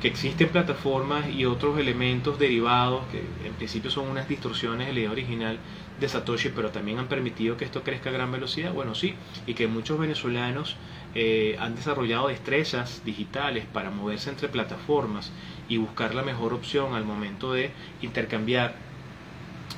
que 0.00 0.08
existen 0.08 0.48
plataformas 0.48 1.28
y 1.28 1.44
otros 1.44 1.78
elementos 1.78 2.38
derivados 2.38 3.04
que 3.10 3.18
en 3.46 3.54
principio 3.54 3.90
son 3.90 4.08
unas 4.08 4.28
distorsiones 4.28 4.86
de 4.86 4.92
la 4.92 5.00
idea 5.00 5.10
original 5.10 5.58
de 5.98 6.08
Satoshi, 6.08 6.50
pero 6.50 6.70
también 6.70 6.98
han 6.98 7.08
permitido 7.08 7.56
que 7.56 7.64
esto 7.64 7.82
crezca 7.82 8.10
a 8.10 8.12
gran 8.12 8.30
velocidad. 8.30 8.72
Bueno, 8.72 8.94
sí, 8.94 9.14
y 9.46 9.54
que 9.54 9.66
muchos 9.66 9.98
venezolanos 9.98 10.76
eh, 11.14 11.56
han 11.58 11.74
desarrollado 11.74 12.28
destrezas 12.28 13.02
digitales 13.04 13.64
para 13.72 13.90
moverse 13.90 14.30
entre 14.30 14.48
plataformas 14.48 15.32
y 15.68 15.76
buscar 15.78 16.14
la 16.14 16.22
mejor 16.22 16.54
opción 16.54 16.94
al 16.94 17.04
momento 17.04 17.52
de 17.52 17.72
intercambiar 18.00 18.76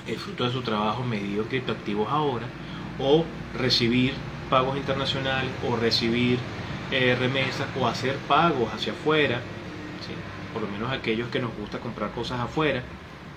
el 0.07 0.17
fruto 0.17 0.45
de 0.45 0.53
su 0.53 0.61
trabajo 0.61 1.03
medido 1.03 1.45
criptoactivos 1.45 2.11
ahora 2.11 2.47
o 2.99 3.25
recibir 3.59 4.13
pagos 4.51 4.77
internacionales 4.77 5.51
o 5.67 5.77
recibir 5.77 6.39
eh, 6.91 7.17
remesas 7.19 7.69
o 7.79 7.87
hacer 7.87 8.17
pagos 8.29 8.73
hacia 8.75 8.93
afuera 8.93 9.41
por 10.53 10.63
lo 10.63 10.69
menos 10.69 10.93
aquellos 10.93 11.29
que 11.29 11.41
nos 11.41 11.55
gusta 11.57 11.81
comprar 11.81 12.13
cosas 12.13 12.41
afuera, 12.41 12.83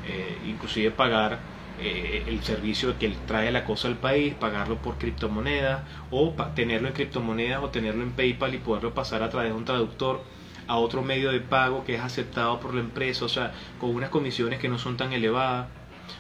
eh, 0.04 0.42
inclusive 0.46 0.92
pagar 0.92 1.40
eh, 1.80 2.26
el 2.28 2.44
servicio 2.44 2.98
que 3.00 3.10
trae 3.26 3.52
la 3.52 3.66
cosa 3.66 3.88
al 3.88 3.98
país, 3.98 4.36
pagarlo 4.36 4.78
por 4.78 4.98
criptomonedas 4.98 5.84
o 6.12 6.36
tenerlo 6.56 6.88
en 6.88 6.94
criptomonedas 6.94 7.64
o 7.64 7.70
tenerlo 7.70 8.04
en 8.04 8.12
PayPal 8.12 8.54
y 8.54 8.60
poderlo 8.60 8.94
pasar 8.94 9.24
a 9.24 9.30
través 9.30 9.52
de 9.52 9.58
un 9.58 9.66
traductor 9.66 10.22
a 10.68 10.78
otro 10.78 11.02
medio 11.02 11.32
de 11.32 11.40
pago 11.40 11.84
que 11.84 11.96
es 11.96 12.02
aceptado 12.02 12.60
por 12.60 12.74
la 12.74 12.82
empresa, 12.82 13.26
o 13.26 13.30
sea, 13.30 13.54
con 13.80 13.90
unas 13.96 14.10
comisiones 14.10 14.60
que 14.60 14.70
no 14.70 14.78
son 14.78 14.98
tan 14.98 15.14
elevadas. 15.14 15.68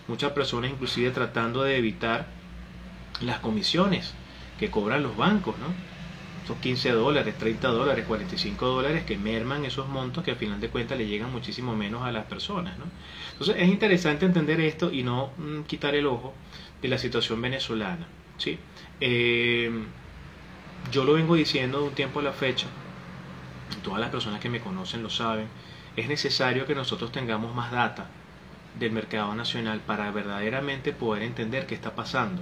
Muchas 0.07 0.31
personas 0.31 0.71
inclusive 0.71 1.11
tratando 1.11 1.63
de 1.63 1.77
evitar 1.77 2.27
las 3.21 3.39
comisiones 3.39 4.13
que 4.57 4.71
cobran 4.71 5.03
los 5.03 5.15
bancos, 5.15 5.55
¿no? 5.59 5.92
Esos 6.43 6.57
15 6.57 6.91
dólares, 6.91 7.37
30 7.37 7.69
dólares, 7.69 8.05
45 8.05 8.65
dólares 8.65 9.03
que 9.05 9.17
merman 9.17 9.63
esos 9.63 9.87
montos 9.87 10.23
que 10.23 10.31
al 10.31 10.37
final 10.37 10.59
de 10.59 10.69
cuentas 10.69 10.97
le 10.97 11.07
llegan 11.07 11.31
muchísimo 11.31 11.75
menos 11.75 12.03
a 12.03 12.11
las 12.11 12.25
personas. 12.25 12.77
¿no? 12.77 12.85
Entonces 13.31 13.55
es 13.57 13.69
interesante 13.69 14.25
entender 14.25 14.59
esto 14.59 14.91
y 14.91 15.03
no 15.03 15.31
mm, 15.37 15.61
quitar 15.61 15.95
el 15.95 16.05
ojo 16.05 16.33
de 16.81 16.89
la 16.89 16.97
situación 16.97 17.41
venezolana. 17.41 18.07
¿sí? 18.37 18.59
Eh, 18.99 19.71
yo 20.91 21.05
lo 21.05 21.13
vengo 21.13 21.35
diciendo 21.35 21.79
de 21.79 21.87
un 21.87 21.95
tiempo 21.95 22.19
a 22.19 22.23
la 22.23 22.33
fecha, 22.33 22.67
todas 23.81 24.01
las 24.01 24.09
personas 24.09 24.41
que 24.41 24.49
me 24.49 24.59
conocen 24.59 25.01
lo 25.01 25.09
saben, 25.09 25.47
es 25.95 26.09
necesario 26.09 26.65
que 26.65 26.75
nosotros 26.75 27.11
tengamos 27.11 27.55
más 27.55 27.71
data 27.71 28.07
del 28.77 28.91
mercado 28.91 29.33
nacional 29.33 29.79
para 29.79 30.11
verdaderamente 30.11 30.91
poder 30.91 31.23
entender 31.23 31.67
qué 31.67 31.75
está 31.75 31.95
pasando. 31.95 32.41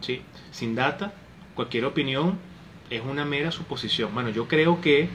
¿sí? 0.00 0.22
Sin 0.50 0.74
data, 0.74 1.12
cualquier 1.54 1.84
opinión 1.84 2.47
es 2.90 3.02
una 3.02 3.24
mera 3.24 3.50
suposición. 3.50 4.14
Bueno, 4.14 4.30
yo 4.30 4.48
creo 4.48 4.80
que 4.80 5.08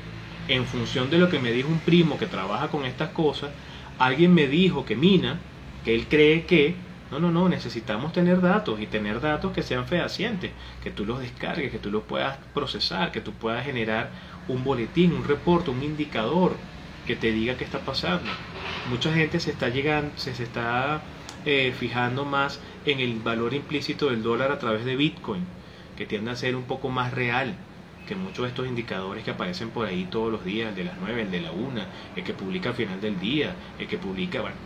en 0.47 0.65
función 0.65 1.09
de 1.09 1.17
lo 1.17 1.30
que 1.30 1.39
me 1.39 1.51
dijo 1.51 1.69
un 1.69 1.80
primo 1.80 2.17
que 2.17 2.28
trabaja 2.28 2.67
con 2.69 2.86
estas 2.86 3.09
cosas, 3.09 3.51
alguien 3.99 4.34
me 4.34 4.47
dijo 4.47 4.86
que 4.86 4.95
mina, 4.95 5.39
que 5.86 5.95
él 5.95 6.07
cree 6.07 6.45
que, 6.45 6.76
no, 7.11 7.19
no, 7.19 7.32
no, 7.32 7.47
necesitamos 7.47 8.11
tener 8.11 8.41
datos 8.41 8.80
y 8.80 8.88
tener 8.88 9.21
datos 9.21 9.53
que 9.53 9.61
sean 9.61 9.88
fehacientes, 9.88 10.51
que 10.84 10.91
tú 10.91 11.05
los 11.05 11.19
descargues, 11.19 11.71
que 11.71 11.80
tú 11.80 11.91
los 11.91 12.03
puedas 12.03 12.38
procesar, 12.53 13.11
que 13.11 13.21
tú 13.21 13.34
puedas 13.34 13.65
generar 13.65 14.09
un 14.47 14.63
boletín, 14.63 15.13
un 15.13 15.24
reporte, 15.24 15.69
un 15.69 15.84
indicador 15.84 16.55
que 17.05 17.15
te 17.15 17.32
diga 17.32 17.55
qué 17.55 17.63
está 17.63 17.80
pasando. 17.80 18.30
Mucha 18.89 19.13
gente 19.13 19.39
se 19.39 19.51
está 19.51 19.69
llegando, 19.69 20.11
se, 20.15 20.32
está 20.32 21.01
eh, 21.45 21.74
fijando 21.78 22.26
más 22.26 22.59
en 22.86 22.99
el 22.99 23.19
valor 23.19 23.53
implícito 23.53 24.09
del 24.09 24.24
dólar 24.24 24.51
a 24.51 24.59
través 24.59 24.84
de 24.86 24.95
Bitcoin 24.95 25.45
que 25.97 26.05
tiende 26.05 26.31
a 26.31 26.35
ser 26.35 26.55
un 26.55 26.63
poco 26.63 26.89
más 26.89 27.13
real 27.13 27.55
que 28.07 28.15
muchos 28.15 28.43
de 28.43 28.49
estos 28.49 28.67
indicadores 28.67 29.23
que 29.23 29.31
aparecen 29.31 29.69
por 29.69 29.87
ahí 29.87 30.05
todos 30.09 30.31
los 30.31 30.43
días, 30.43 30.69
el 30.69 30.75
de 30.75 30.83
las 30.83 30.95
9, 30.99 31.21
el 31.21 31.31
de 31.31 31.41
la 31.41 31.51
1, 31.51 31.81
el 32.15 32.23
que 32.23 32.33
publica 32.33 32.69
al 32.69 32.75
final 32.75 32.99
del 32.99 33.19
día, 33.19 33.55
el 33.79 33.87
que 33.87 33.97
publica, 33.97 34.41
bueno, 34.41 34.57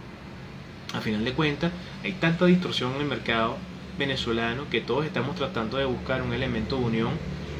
a 0.93 1.01
final 1.01 1.23
de 1.23 1.34
cuentas 1.34 1.71
hay 2.03 2.13
tanta 2.13 2.45
distorsión 2.45 2.95
en 2.95 3.01
el 3.01 3.07
mercado 3.07 3.57
venezolano 3.97 4.69
que 4.69 4.82
todos 4.82 5.05
estamos 5.05 5.36
tratando 5.36 5.78
de 5.78 5.86
buscar 5.86 6.21
un 6.21 6.34
elemento 6.34 6.78
de 6.78 6.86
unión 6.86 7.11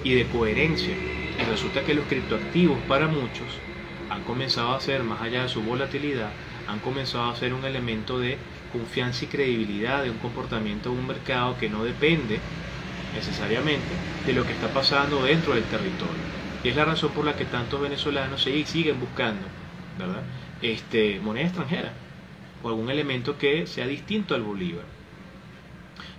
y 0.03 0.13
de 0.13 0.26
coherencia. 0.28 0.95
Y 1.39 1.43
resulta 1.43 1.84
que 1.84 1.93
los 1.93 2.05
criptoactivos 2.05 2.80
para 2.88 3.07
muchos 3.07 3.47
han 4.09 4.24
comenzado 4.24 4.74
a 4.74 4.80
ser, 4.80 5.03
más 5.03 5.22
allá 5.22 5.43
de 5.43 5.49
su 5.49 5.61
volatilidad, 5.61 6.30
han 6.68 6.80
comenzado 6.80 7.30
a 7.30 7.36
ser 7.36 7.53
un 7.53 7.65
elemento 7.65 8.20
de 8.20 8.38
confianza 8.72 9.26
y 9.26 9.28
credibilidad 9.28 10.03
de 10.03 10.09
un 10.09 10.18
comportamiento 10.18 10.91
de 10.91 10.97
un 10.97 11.07
mercado 11.07 11.57
que 11.57 11.70
no 11.70 11.84
depende 11.84 12.39
necesariamente 13.18 13.99
de 14.26 14.34
lo 14.34 14.45
que 14.45 14.53
está 14.53 14.72
pasando 14.72 15.24
dentro 15.24 15.53
del 15.55 15.65
territorio. 15.65 16.24
Y 16.63 16.70
es 16.70 16.76
la 16.76 16.86
razón 16.86 17.11
por 17.13 17.26
la 17.26 17.36
que 17.36 17.45
tantos 17.45 17.82
venezolanos 17.82 18.41
siguen 18.43 18.99
buscando. 18.99 19.47
Este, 20.61 21.20
moneda 21.20 21.45
extranjera 21.47 21.93
o 22.63 22.70
algún 22.70 22.89
elemento 22.89 23.38
que 23.38 23.68
sea 23.68 23.88
distinto 23.88 24.36
al 24.36 24.43
bolívar. 24.43 24.86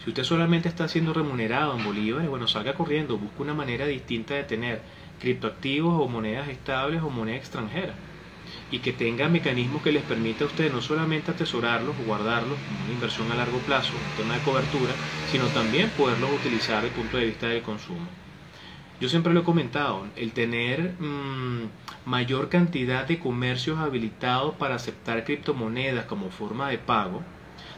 Si 0.03 0.11
usted 0.11 0.25
solamente 0.25 0.69
está 0.69 0.89
siendo 0.89 1.13
remunerado 1.13 1.77
en 1.77 1.85
bolívares, 1.85 2.29
bueno, 2.29 2.49
salga 2.49 2.75
corriendo, 2.75 3.19
busque 3.19 3.43
una 3.43 3.55
manera 3.55 3.87
distinta 3.87 4.35
de 4.35 4.45
tener 4.45 4.83
criptoactivos 5.21 5.95
o 6.01 6.09
monedas 6.09 6.49
estables 6.49 7.03
o 7.03 7.11
moneda 7.11 7.37
extranjera. 7.37 7.95
Y 8.71 8.81
que 8.81 8.93
tenga 8.93 9.29
mecanismos 9.29 9.83
que 9.83 9.93
les 9.93 10.03
permita 10.05 10.45
a 10.45 10.47
ustedes 10.49 10.73
no 10.73 10.81
solamente 10.81 11.31
atesorarlos 11.31 11.97
o 11.99 12.03
guardarlos 12.03 12.61
como 12.61 12.83
una 12.83 12.93
inversión 12.93 13.31
a 13.33 13.37
largo 13.37 13.65
plazo, 13.65 13.99
un 13.99 14.15
tema 14.15 14.35
de 14.35 14.43
cobertura, 14.43 14.99
sino 15.25 15.53
también 15.53 15.93
poderlos 15.93 16.33
utilizar 16.33 16.77
desde 16.77 16.89
el 16.89 16.95
punto 16.95 17.17
de 17.17 17.27
vista 17.27 17.49
del 17.49 17.63
consumo. 17.63 18.09
Yo 19.01 19.09
siempre 19.09 19.33
lo 19.33 19.41
he 19.41 19.45
comentado, 19.45 20.09
el 20.17 20.33
tener 20.33 20.95
mm, 21.01 21.71
mayor 22.05 22.49
cantidad 22.49 23.07
de 23.07 23.19
comercios 23.21 23.79
habilitados 23.79 24.57
para 24.57 24.75
aceptar 24.75 25.25
criptomonedas 25.25 26.07
como 26.07 26.31
forma 26.31 26.69
de 26.69 26.79
pago, 26.79 27.25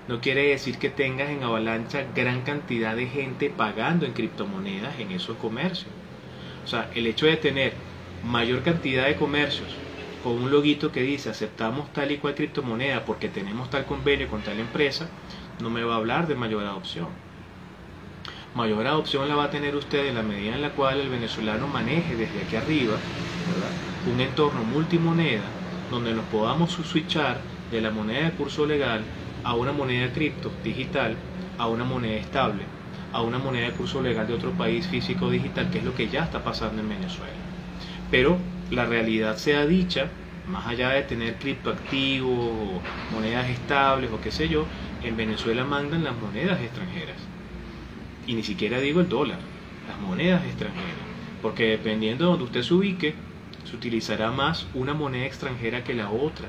no 0.06 0.20
quiere 0.20 0.48
decir 0.48 0.78
que 0.78 0.90
tengas 0.90 1.30
en 1.30 1.42
avalancha 1.42 2.04
gran 2.14 2.42
cantidad 2.42 2.96
de 2.96 3.06
gente 3.08 3.50
pagando 3.50 4.06
en 4.06 4.14
criptomonedas 4.14 4.98
en 4.98 5.10
esos 5.12 5.36
comercios. 5.36 5.94
O 6.64 6.66
sea, 6.66 6.90
el 6.94 7.06
hecho 7.06 7.26
de 7.26 7.36
tener 7.36 7.78
mayor 8.22 8.62
cantidad 8.62 9.06
de 9.06 9.16
comercios 9.16 9.80
con 10.22 10.32
un 10.32 10.50
loguito 10.50 10.92
que 10.92 11.02
dice 11.02 11.30
aceptamos 11.30 11.92
tal 11.92 12.10
y 12.10 12.18
cual 12.18 12.34
criptomoneda 12.34 13.04
porque 13.04 13.28
tenemos 13.28 13.70
tal 13.70 13.86
convenio 13.86 14.28
con 14.28 14.42
tal 14.42 14.58
empresa, 14.58 15.08
no 15.60 15.70
me 15.70 15.82
va 15.82 15.94
a 15.94 15.98
hablar 15.98 16.26
de 16.26 16.34
mayor 16.34 16.64
adopción. 16.64 17.08
Mayor 18.54 18.86
adopción 18.86 19.28
la 19.28 19.36
va 19.36 19.44
a 19.44 19.50
tener 19.50 19.76
usted 19.76 20.06
en 20.06 20.16
la 20.16 20.22
medida 20.22 20.54
en 20.54 20.62
la 20.62 20.70
cual 20.70 21.00
el 21.00 21.08
venezolano 21.08 21.68
maneje 21.68 22.16
desde 22.16 22.42
aquí 22.42 22.56
arriba 22.56 22.96
un 24.12 24.20
entorno 24.20 24.64
multimoneda 24.64 25.42
donde 25.90 26.12
nos 26.12 26.24
podamos 26.26 26.72
switchar 26.72 27.40
de 27.70 27.80
la 27.80 27.90
moneda 27.90 28.24
de 28.24 28.32
curso 28.32 28.66
legal 28.66 29.02
a 29.44 29.54
una 29.54 29.72
moneda 29.72 30.12
cripto 30.12 30.50
digital, 30.62 31.16
a 31.58 31.66
una 31.68 31.84
moneda 31.84 32.16
estable, 32.16 32.62
a 33.12 33.22
una 33.22 33.38
moneda 33.38 33.66
de 33.66 33.72
curso 33.72 34.02
legal 34.02 34.26
de 34.26 34.34
otro 34.34 34.50
país 34.52 34.86
físico 34.86 35.30
digital, 35.30 35.70
que 35.70 35.78
es 35.78 35.84
lo 35.84 35.94
que 35.94 36.08
ya 36.08 36.24
está 36.24 36.42
pasando 36.42 36.82
en 36.82 36.88
Venezuela. 36.88 37.32
Pero 38.10 38.38
la 38.70 38.86
realidad 38.86 39.36
sea 39.36 39.66
dicha, 39.66 40.08
más 40.48 40.66
allá 40.66 40.90
de 40.90 41.02
tener 41.02 41.36
criptoactivos 41.36 42.30
o 42.30 42.80
monedas 43.12 43.48
estables 43.48 44.10
o 44.12 44.20
qué 44.20 44.30
sé 44.30 44.48
yo, 44.48 44.66
en 45.02 45.16
Venezuela 45.16 45.64
mandan 45.64 46.04
las 46.04 46.16
monedas 46.16 46.60
extranjeras. 46.60 47.16
Y 48.26 48.34
ni 48.34 48.42
siquiera 48.42 48.78
digo 48.78 49.00
el 49.00 49.08
dólar, 49.08 49.38
las 49.88 49.98
monedas 50.00 50.44
extranjeras. 50.44 50.98
Porque 51.42 51.70
dependiendo 51.70 52.24
de 52.24 52.30
donde 52.30 52.44
usted 52.44 52.62
se 52.62 52.74
ubique, 52.74 53.14
se 53.64 53.76
utilizará 53.76 54.30
más 54.30 54.66
una 54.74 54.94
moneda 54.94 55.26
extranjera 55.26 55.84
que 55.84 55.94
la 55.94 56.10
otra. 56.10 56.48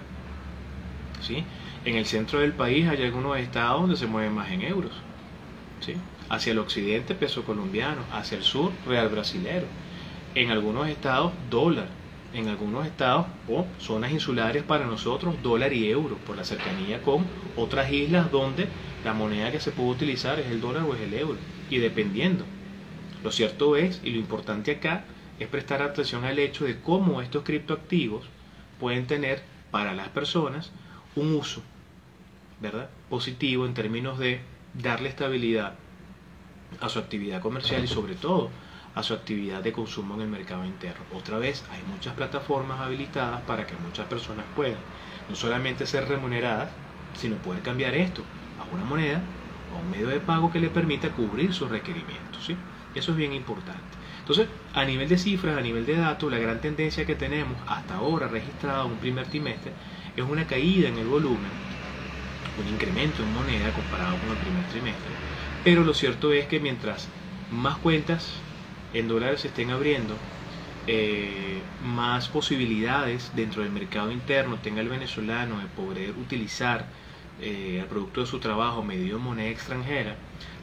¿Sí? 1.22 1.44
En 1.86 1.96
el 1.96 2.06
centro 2.06 2.40
del 2.40 2.54
país 2.54 2.88
hay 2.88 3.04
algunos 3.04 3.38
estados 3.38 3.82
donde 3.82 3.96
se 3.96 4.08
mueven 4.08 4.34
más 4.34 4.52
en 4.52 4.62
euros. 4.62 4.92
¿Sí? 5.80 5.96
Hacia 6.30 6.52
el 6.52 6.60
occidente 6.60 7.16
peso 7.16 7.44
colombiano, 7.44 8.02
hacia 8.12 8.38
el 8.38 8.44
sur 8.44 8.72
real 8.88 9.10
brasilero. 9.10 9.66
En 10.36 10.52
algunos 10.52 10.88
estados 10.88 11.34
dólar 11.50 11.88
en 12.34 12.48
algunos 12.48 12.86
estados 12.86 13.28
o 13.48 13.66
zonas 13.78 14.12
insulares 14.12 14.64
para 14.64 14.86
nosotros 14.86 15.42
dólar 15.42 15.74
y 15.74 15.90
euro 15.90 16.18
por 16.18 16.38
la 16.38 16.44
cercanía 16.44 17.02
con 17.02 17.26
otras 17.56 17.92
islas 17.92 18.32
donde 18.32 18.68
la 19.04 19.14
moneda 19.14 19.52
que 19.52 19.60
se 19.60 19.72
puede 19.72 19.90
utilizar 19.90 20.40
es 20.40 20.50
el 20.50 20.62
dólar 20.62 20.84
o 20.84 20.96
es 20.96 21.02
el 21.02 21.14
euro 21.14 21.40
y 21.70 21.80
dependiendo. 21.80 22.46
Lo 23.24 23.32
cierto 23.32 23.76
es 23.76 24.02
y 24.04 24.12
lo 24.12 24.20
importante 24.20 24.72
acá 24.72 25.06
es 25.40 25.48
prestar 25.48 25.82
atención 25.82 26.24
al 26.24 26.40
hecho 26.40 26.66
de 26.66 26.80
cómo 26.80 27.22
estos 27.22 27.44
criptoactivos 27.44 28.24
pueden 28.80 29.08
tener 29.08 29.44
para 29.72 29.94
las 29.94 30.10
personas 30.10 30.72
un 31.16 31.34
uso 31.36 31.62
¿verdad? 32.62 32.90
positivo 33.10 33.66
en 33.66 33.74
términos 33.74 34.20
de 34.20 34.40
darle 34.74 35.10
estabilidad 35.10 35.74
a 36.80 36.90
su 36.90 37.00
actividad 37.00 37.42
comercial 37.42 37.84
y 37.84 37.88
sobre 37.88 38.16
todo 38.16 38.50
a 38.94 39.04
su 39.04 39.14
actividad 39.14 39.64
de 39.64 39.72
consumo 39.72 40.16
en 40.16 40.22
el 40.22 40.28
mercado 40.28 40.66
interno. 40.66 41.04
Otra 41.14 41.38
vez, 41.38 41.64
hay 41.72 41.82
muchas 41.92 42.14
plataformas 42.14 42.82
habilitadas 42.82 43.42
para 43.42 43.66
que 43.66 43.76
muchas 43.76 44.06
personas 44.08 44.46
puedan 44.56 44.80
no 45.30 45.36
solamente 45.36 45.86
ser 45.86 46.08
remuneradas, 46.08 46.70
sino 47.18 47.38
poder 47.38 47.62
cambiar 47.62 47.94
esto 47.96 48.24
a 48.60 48.76
una 48.76 48.84
moneda 48.84 49.22
o 49.74 49.80
un 49.80 49.90
medio 49.90 50.08
de 50.08 50.20
pago 50.20 50.52
que 50.52 50.60
le 50.60 50.70
permita 50.70 51.10
cubrir 51.10 51.54
sus 51.54 51.70
requerimientos. 51.70 52.46
¿sí? 52.46 52.56
Eso 52.94 53.12
es 53.12 53.18
bien 53.18 53.34
importante. 53.34 54.02
Entonces, 54.20 54.48
a 54.74 54.86
nivel 54.86 55.10
de 55.10 55.18
cifras, 55.18 55.58
a 55.58 55.62
nivel 55.62 55.86
de 55.86 55.98
datos, 55.98 56.32
la 56.32 56.38
gran 56.38 56.62
tendencia 56.62 57.06
que 57.06 57.16
tenemos 57.16 57.58
hasta 57.68 57.96
ahora 57.96 58.28
registrada 58.28 58.86
en 58.86 58.92
un 58.92 58.98
primer 58.98 59.26
trimestre 59.28 59.72
es 60.16 60.24
una 60.24 60.46
caída 60.46 60.90
en 60.90 60.98
el 60.98 61.08
volumen, 61.08 61.52
un 62.60 62.74
incremento 62.74 63.24
en 63.24 63.34
moneda 63.34 63.72
comparado 63.74 64.18
con 64.18 64.30
el 64.30 64.38
primer 64.38 64.66
trimestre. 64.66 65.12
Pero 65.64 65.84
lo 65.84 65.94
cierto 65.94 66.32
es 66.34 66.46
que 66.48 66.60
mientras 66.60 67.08
más 67.52 67.78
cuentas 67.78 68.34
en 68.94 69.08
dólares 69.08 69.42
se 69.42 69.48
estén 69.50 69.72
abriendo 69.72 70.26
eh, 70.88 71.70
más 71.80 72.30
posibilidades 72.30 73.32
dentro 73.36 73.62
del 73.64 73.72
mercado 73.72 74.12
interno 74.12 74.60
tenga 74.62 74.82
el 74.82 74.90
venezolano 74.90 75.60
de 75.60 75.68
poder 75.68 76.12
utilizar 76.18 76.92
eh, 77.40 77.80
el 77.80 77.88
producto 77.88 78.22
de 78.22 78.28
su 78.28 78.40
trabajo 78.40 78.84
medio 78.84 79.20
moneda 79.20 79.50
extranjera, 79.50 80.18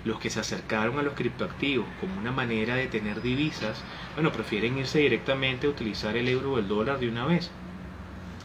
los 0.05 0.19
que 0.21 0.31
se 0.31 0.41
acercaron 0.41 0.99
a 0.99 1.03
los 1.03 1.15
criptoactivos 1.15 1.95
como 1.97 2.19
una 2.19 2.33
manera 2.33 2.75
de 2.77 2.89
tener 2.89 3.21
divisas, 3.23 3.87
bueno, 4.15 4.33
prefieren 4.33 4.79
irse 4.79 4.99
directamente 5.01 5.67
a 5.67 5.71
utilizar 5.71 6.17
el 6.17 6.29
euro 6.29 6.53
o 6.53 6.59
el 6.59 6.69
dólar 6.69 6.99
de 6.99 7.09
una 7.09 7.27
vez, 7.27 7.51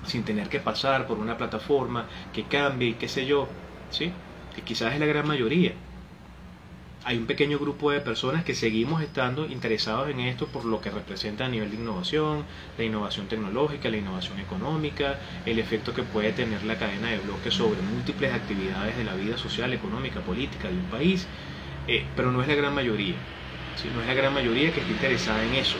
sin 0.04 0.24
tener 0.26 0.50
que 0.50 0.60
pasar 0.60 1.08
por 1.08 1.20
una 1.20 1.38
plataforma 1.38 2.10
que 2.32 2.48
cambie 2.48 2.90
y 2.90 2.98
qué 2.98 3.08
sé 3.08 3.26
yo, 3.26 3.58
¿sí? 3.90 4.20
que 4.54 4.64
quizás 4.64 4.94
es 4.94 5.00
la 5.00 5.06
gran 5.08 5.28
mayoría 5.28 5.74
hay 7.06 7.18
un 7.18 7.26
pequeño 7.26 7.60
grupo 7.60 7.92
de 7.92 8.00
personas 8.00 8.46
que 8.46 8.56
seguimos 8.56 9.02
estando 9.02 9.46
interesados 9.46 10.10
en 10.10 10.22
esto 10.22 10.48
por 10.48 10.64
lo 10.64 10.80
que 10.80 10.90
representa 10.90 11.46
a 11.46 11.50
nivel 11.50 11.70
de 11.70 11.76
innovación, 11.76 12.46
la 12.78 12.84
innovación 12.86 13.28
tecnológica, 13.28 13.90
la 13.90 13.98
innovación 13.98 14.40
económica, 14.40 15.20
el 15.46 15.60
efecto 15.60 15.94
que 15.94 16.04
puede 16.04 16.32
tener 16.32 16.64
la 16.64 16.78
cadena 16.78 17.10
de 17.10 17.20
bloques 17.20 17.56
sobre 17.56 17.82
múltiples 17.82 18.34
actividades 18.34 18.96
de 18.96 19.04
la 19.04 19.16
vida 19.16 19.38
social, 19.38 19.74
económica, 19.74 20.22
política 20.22 20.70
de 20.70 20.76
un 20.76 20.86
país, 20.86 21.28
eh, 21.88 22.06
pero 22.16 22.32
no 22.32 22.42
es 22.42 22.48
la 22.48 22.56
gran 22.56 22.74
mayoría, 22.74 23.16
no 23.94 24.02
es 24.02 24.08
la 24.08 24.14
gran 24.14 24.34
mayoría 24.34 24.72
que 24.72 24.80
está 24.80 24.92
interesada 24.94 25.44
en 25.44 25.56
eso, 25.56 25.78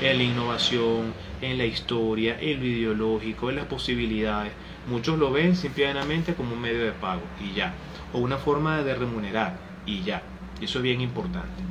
en 0.00 0.16
la 0.16 0.24
innovación, 0.24 1.12
en 1.42 1.58
la 1.58 1.66
historia, 1.66 2.38
en 2.40 2.60
lo 2.60 2.66
ideológico, 2.66 3.50
en 3.50 3.56
las 3.56 3.66
posibilidades. 3.66 4.52
Muchos 4.88 5.18
lo 5.18 5.30
ven 5.30 5.54
simplemente 5.54 6.34
como 6.34 6.54
un 6.54 6.62
medio 6.62 6.82
de 6.82 6.92
pago 6.92 7.22
y 7.38 7.54
ya, 7.54 7.74
o 8.14 8.20
una 8.20 8.38
forma 8.38 8.82
de 8.82 8.94
remunerar 8.94 9.58
y 9.84 10.02
ya 10.02 10.31
eso 10.64 10.78
es 10.78 10.82
bien 10.82 11.00
importante. 11.00 11.62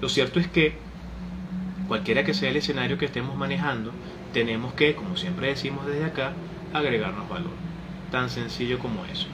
Lo 0.00 0.08
cierto 0.08 0.40
es 0.40 0.48
que 0.48 0.72
cualquiera 1.86 2.24
que 2.24 2.34
sea 2.34 2.50
el 2.50 2.56
escenario 2.56 2.98
que 2.98 3.06
estemos 3.06 3.36
manejando, 3.36 3.92
tenemos 4.32 4.74
que, 4.74 4.94
como 4.94 5.16
siempre 5.16 5.48
decimos 5.48 5.86
desde 5.86 6.04
acá, 6.04 6.32
agregarnos 6.72 7.28
valor. 7.28 7.52
Tan 8.10 8.30
sencillo 8.30 8.78
como 8.78 9.04
eso. 9.06 9.28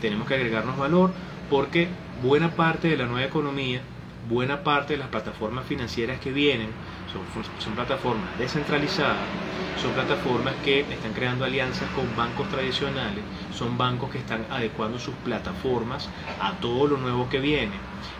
Tenemos 0.00 0.26
que 0.26 0.34
agregarnos 0.34 0.76
valor 0.76 1.12
porque 1.48 1.88
buena 2.22 2.50
parte 2.54 2.88
de 2.88 2.96
la 2.96 3.06
nueva 3.06 3.26
economía, 3.26 3.80
buena 4.28 4.62
parte 4.64 4.94
de 4.94 4.98
las 4.98 5.08
plataformas 5.08 5.66
financieras 5.66 6.20
que 6.20 6.32
vienen, 6.32 6.68
son, 7.06 7.22
son 7.58 7.74
plataformas 7.74 8.36
descentralizadas, 8.38 9.28
son 9.76 9.94
plataformas 9.94 10.56
que 10.56 10.80
están 10.80 11.12
creando 11.12 11.44
alianzas 11.44 11.90
con 11.90 12.14
bancos 12.16 12.48
tradicionales, 12.48 13.24
son 13.56 13.78
bancos 13.78 14.10
que 14.10 14.18
están 14.18 14.46
adecuando 14.50 14.98
sus 14.98 15.14
plataformas 15.16 16.08
a 16.40 16.52
todo 16.60 16.86
lo 16.86 16.96
nuevo 16.98 17.28
que 17.28 17.40
viene. 17.40 17.74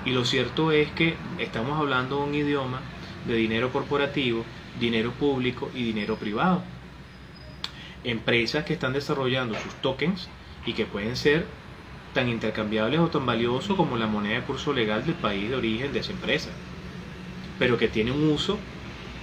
Y 0.05 0.11
lo 0.11 0.24
cierto 0.24 0.72
es 0.72 0.91
que 0.91 1.16
estamos 1.39 1.78
hablando 1.78 2.16
de 2.16 2.22
un 2.24 2.34
idioma 2.34 2.80
de 3.26 3.34
dinero 3.34 3.72
corporativo, 3.72 4.45
dinero 4.80 5.12
público 5.12 5.70
y 5.74 5.84
dinero 5.84 6.16
privado. 6.16 6.62
Empresas 8.05 8.64
que 8.64 8.74
están 8.74 8.93
desarrollando 8.93 9.55
sus 9.59 9.74
tokens 9.74 10.28
y 10.64 10.72
que 10.72 10.87
pueden 10.87 11.16
ser 11.16 11.47
tan 12.14 12.28
intercambiables 12.28 13.01
o 13.01 13.09
tan 13.09 13.26
valiosos 13.26 13.76
como 13.76 13.97
la 13.97 14.07
moneda 14.07 14.37
de 14.37 14.43
curso 14.43 14.72
legal 14.72 15.05
del 15.05 15.16
país 15.16 15.51
de 15.51 15.57
origen 15.57 15.93
de 15.93 16.01
esa 16.01 16.12
empresa, 16.12 16.51
pero 17.59 17.76
que 17.76 17.89
tiene 17.89 18.11
un 18.11 18.30
uso 18.30 18.59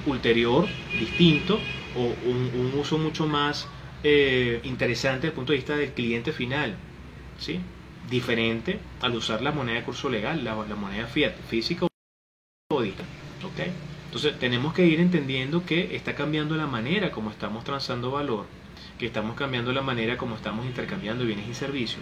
ulterior, 0.06 0.68
distinto, 1.00 1.60
o 1.96 2.14
un, 2.30 2.74
uso 2.80 2.98
mucho 2.98 3.26
más 3.26 3.68
eh, 4.04 4.60
interesante 4.64 5.28
desde 5.28 5.28
el 5.30 5.34
punto 5.34 5.54
de 5.54 5.58
vista 5.58 5.76
del 5.76 5.94
cliente 5.94 6.32
final, 6.34 6.76
¿sí? 7.40 7.60
diferente 8.10 8.80
al 9.02 9.16
usar 9.16 9.42
la 9.42 9.52
moneda 9.52 9.78
de 9.80 9.84
curso 9.84 10.10
legal, 10.10 10.44
la, 10.44 10.56
moneda 10.56 11.08
fiat, 11.08 11.34
física 11.48 11.88
o 12.70 12.82
digital. 12.82 13.06
¿okay? 13.44 13.72
Entonces 14.06 14.38
tenemos 14.40 14.74
que 14.74 14.86
ir 14.86 15.00
entendiendo 15.00 15.66
que 15.66 15.96
está 15.96 16.16
cambiando 16.16 16.56
la 16.56 16.68
manera 16.68 17.12
como 17.12 17.32
estamos 17.32 17.64
transando 17.64 18.12
valor, 18.12 18.46
que 19.00 19.08
estamos 19.08 19.36
cambiando 19.36 19.72
la 19.72 19.82
manera 19.82 20.18
como 20.18 20.36
estamos 20.36 20.66
intercambiando 20.66 21.26
bienes 21.26 21.48
y 21.48 21.54
servicios. 21.54 22.02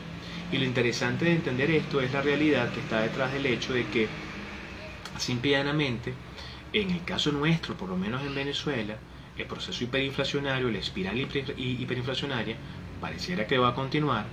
Y 0.52 0.58
lo 0.58 0.66
interesante 0.66 1.26
de 1.26 1.36
entender 1.36 1.72
esto 1.72 2.02
es 2.02 2.12
la 2.12 2.22
realidad 2.22 2.74
que 2.74 2.82
está 2.82 3.02
detrás 3.02 3.32
del 3.32 3.46
hecho 3.46 3.74
de 3.74 3.86
que, 3.88 4.08
simplemente, 5.18 6.14
en 6.74 6.92
el 6.92 7.04
caso 7.06 7.32
nuestro, 7.32 7.76
por 7.76 7.90
lo 7.90 7.96
menos 7.96 8.24
en 8.24 8.36
Venezuela, 8.36 8.98
el 9.38 9.46
proceso 9.46 9.84
hiperinflacionario, 9.84 10.70
la 10.70 10.78
espiral 10.80 11.20
hiperinflacionaria, 11.20 12.58
pareciera 13.00 13.48
que 13.48 13.58
va 13.58 13.70
a 13.70 13.76
continuar 13.76 14.26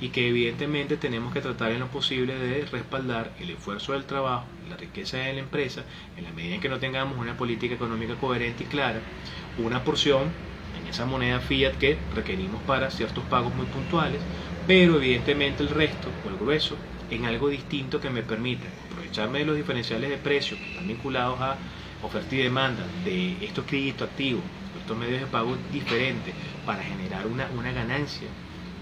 y 0.00 0.08
que 0.08 0.28
evidentemente 0.28 0.96
tenemos 0.96 1.32
que 1.32 1.40
tratar 1.40 1.72
en 1.72 1.80
lo 1.80 1.88
posible 1.88 2.34
de 2.34 2.64
respaldar 2.66 3.32
el 3.38 3.50
esfuerzo 3.50 3.92
del 3.92 4.06
trabajo, 4.06 4.46
la 4.68 4.76
riqueza 4.76 5.18
de 5.18 5.34
la 5.34 5.40
empresa, 5.40 5.84
en 6.16 6.24
la 6.24 6.32
medida 6.32 6.56
en 6.56 6.60
que 6.60 6.68
no 6.68 6.78
tengamos 6.78 7.18
una 7.18 7.36
política 7.36 7.74
económica 7.74 8.16
coherente 8.16 8.64
y 8.64 8.66
clara, 8.66 9.00
una 9.56 9.84
porción, 9.84 10.32
en 10.74 10.86
esa 10.86 11.06
moneda 11.06 11.40
fiat 11.40 11.76
que 11.76 11.98
requerimos 12.14 12.62
para 12.62 12.90
ciertos 12.90 13.24
pagos 13.24 13.54
muy 13.54 13.66
puntuales, 13.66 14.20
pero 14.66 14.96
evidentemente 14.96 15.62
el 15.62 15.70
resto 15.70 16.12
o 16.24 16.28
el 16.28 16.36
grueso 16.36 16.76
en 17.10 17.24
algo 17.24 17.48
distinto 17.48 18.00
que 18.00 18.10
me 18.10 18.22
permita 18.22 18.66
aprovecharme 18.86 19.40
de 19.40 19.46
los 19.46 19.56
diferenciales 19.56 20.10
de 20.10 20.18
precios 20.18 20.60
que 20.60 20.66
están 20.66 20.86
vinculados 20.86 21.40
a 21.40 21.58
oferta 22.02 22.34
y 22.34 22.38
demanda 22.38 22.84
de 23.04 23.44
estos 23.44 23.64
créditos 23.64 24.08
activos, 24.08 24.44
estos 24.78 24.96
medios 24.96 25.20
de 25.20 25.26
pago 25.26 25.56
diferentes 25.72 26.34
para 26.64 26.82
generar 26.82 27.26
una, 27.26 27.48
una 27.56 27.72
ganancia 27.72 28.28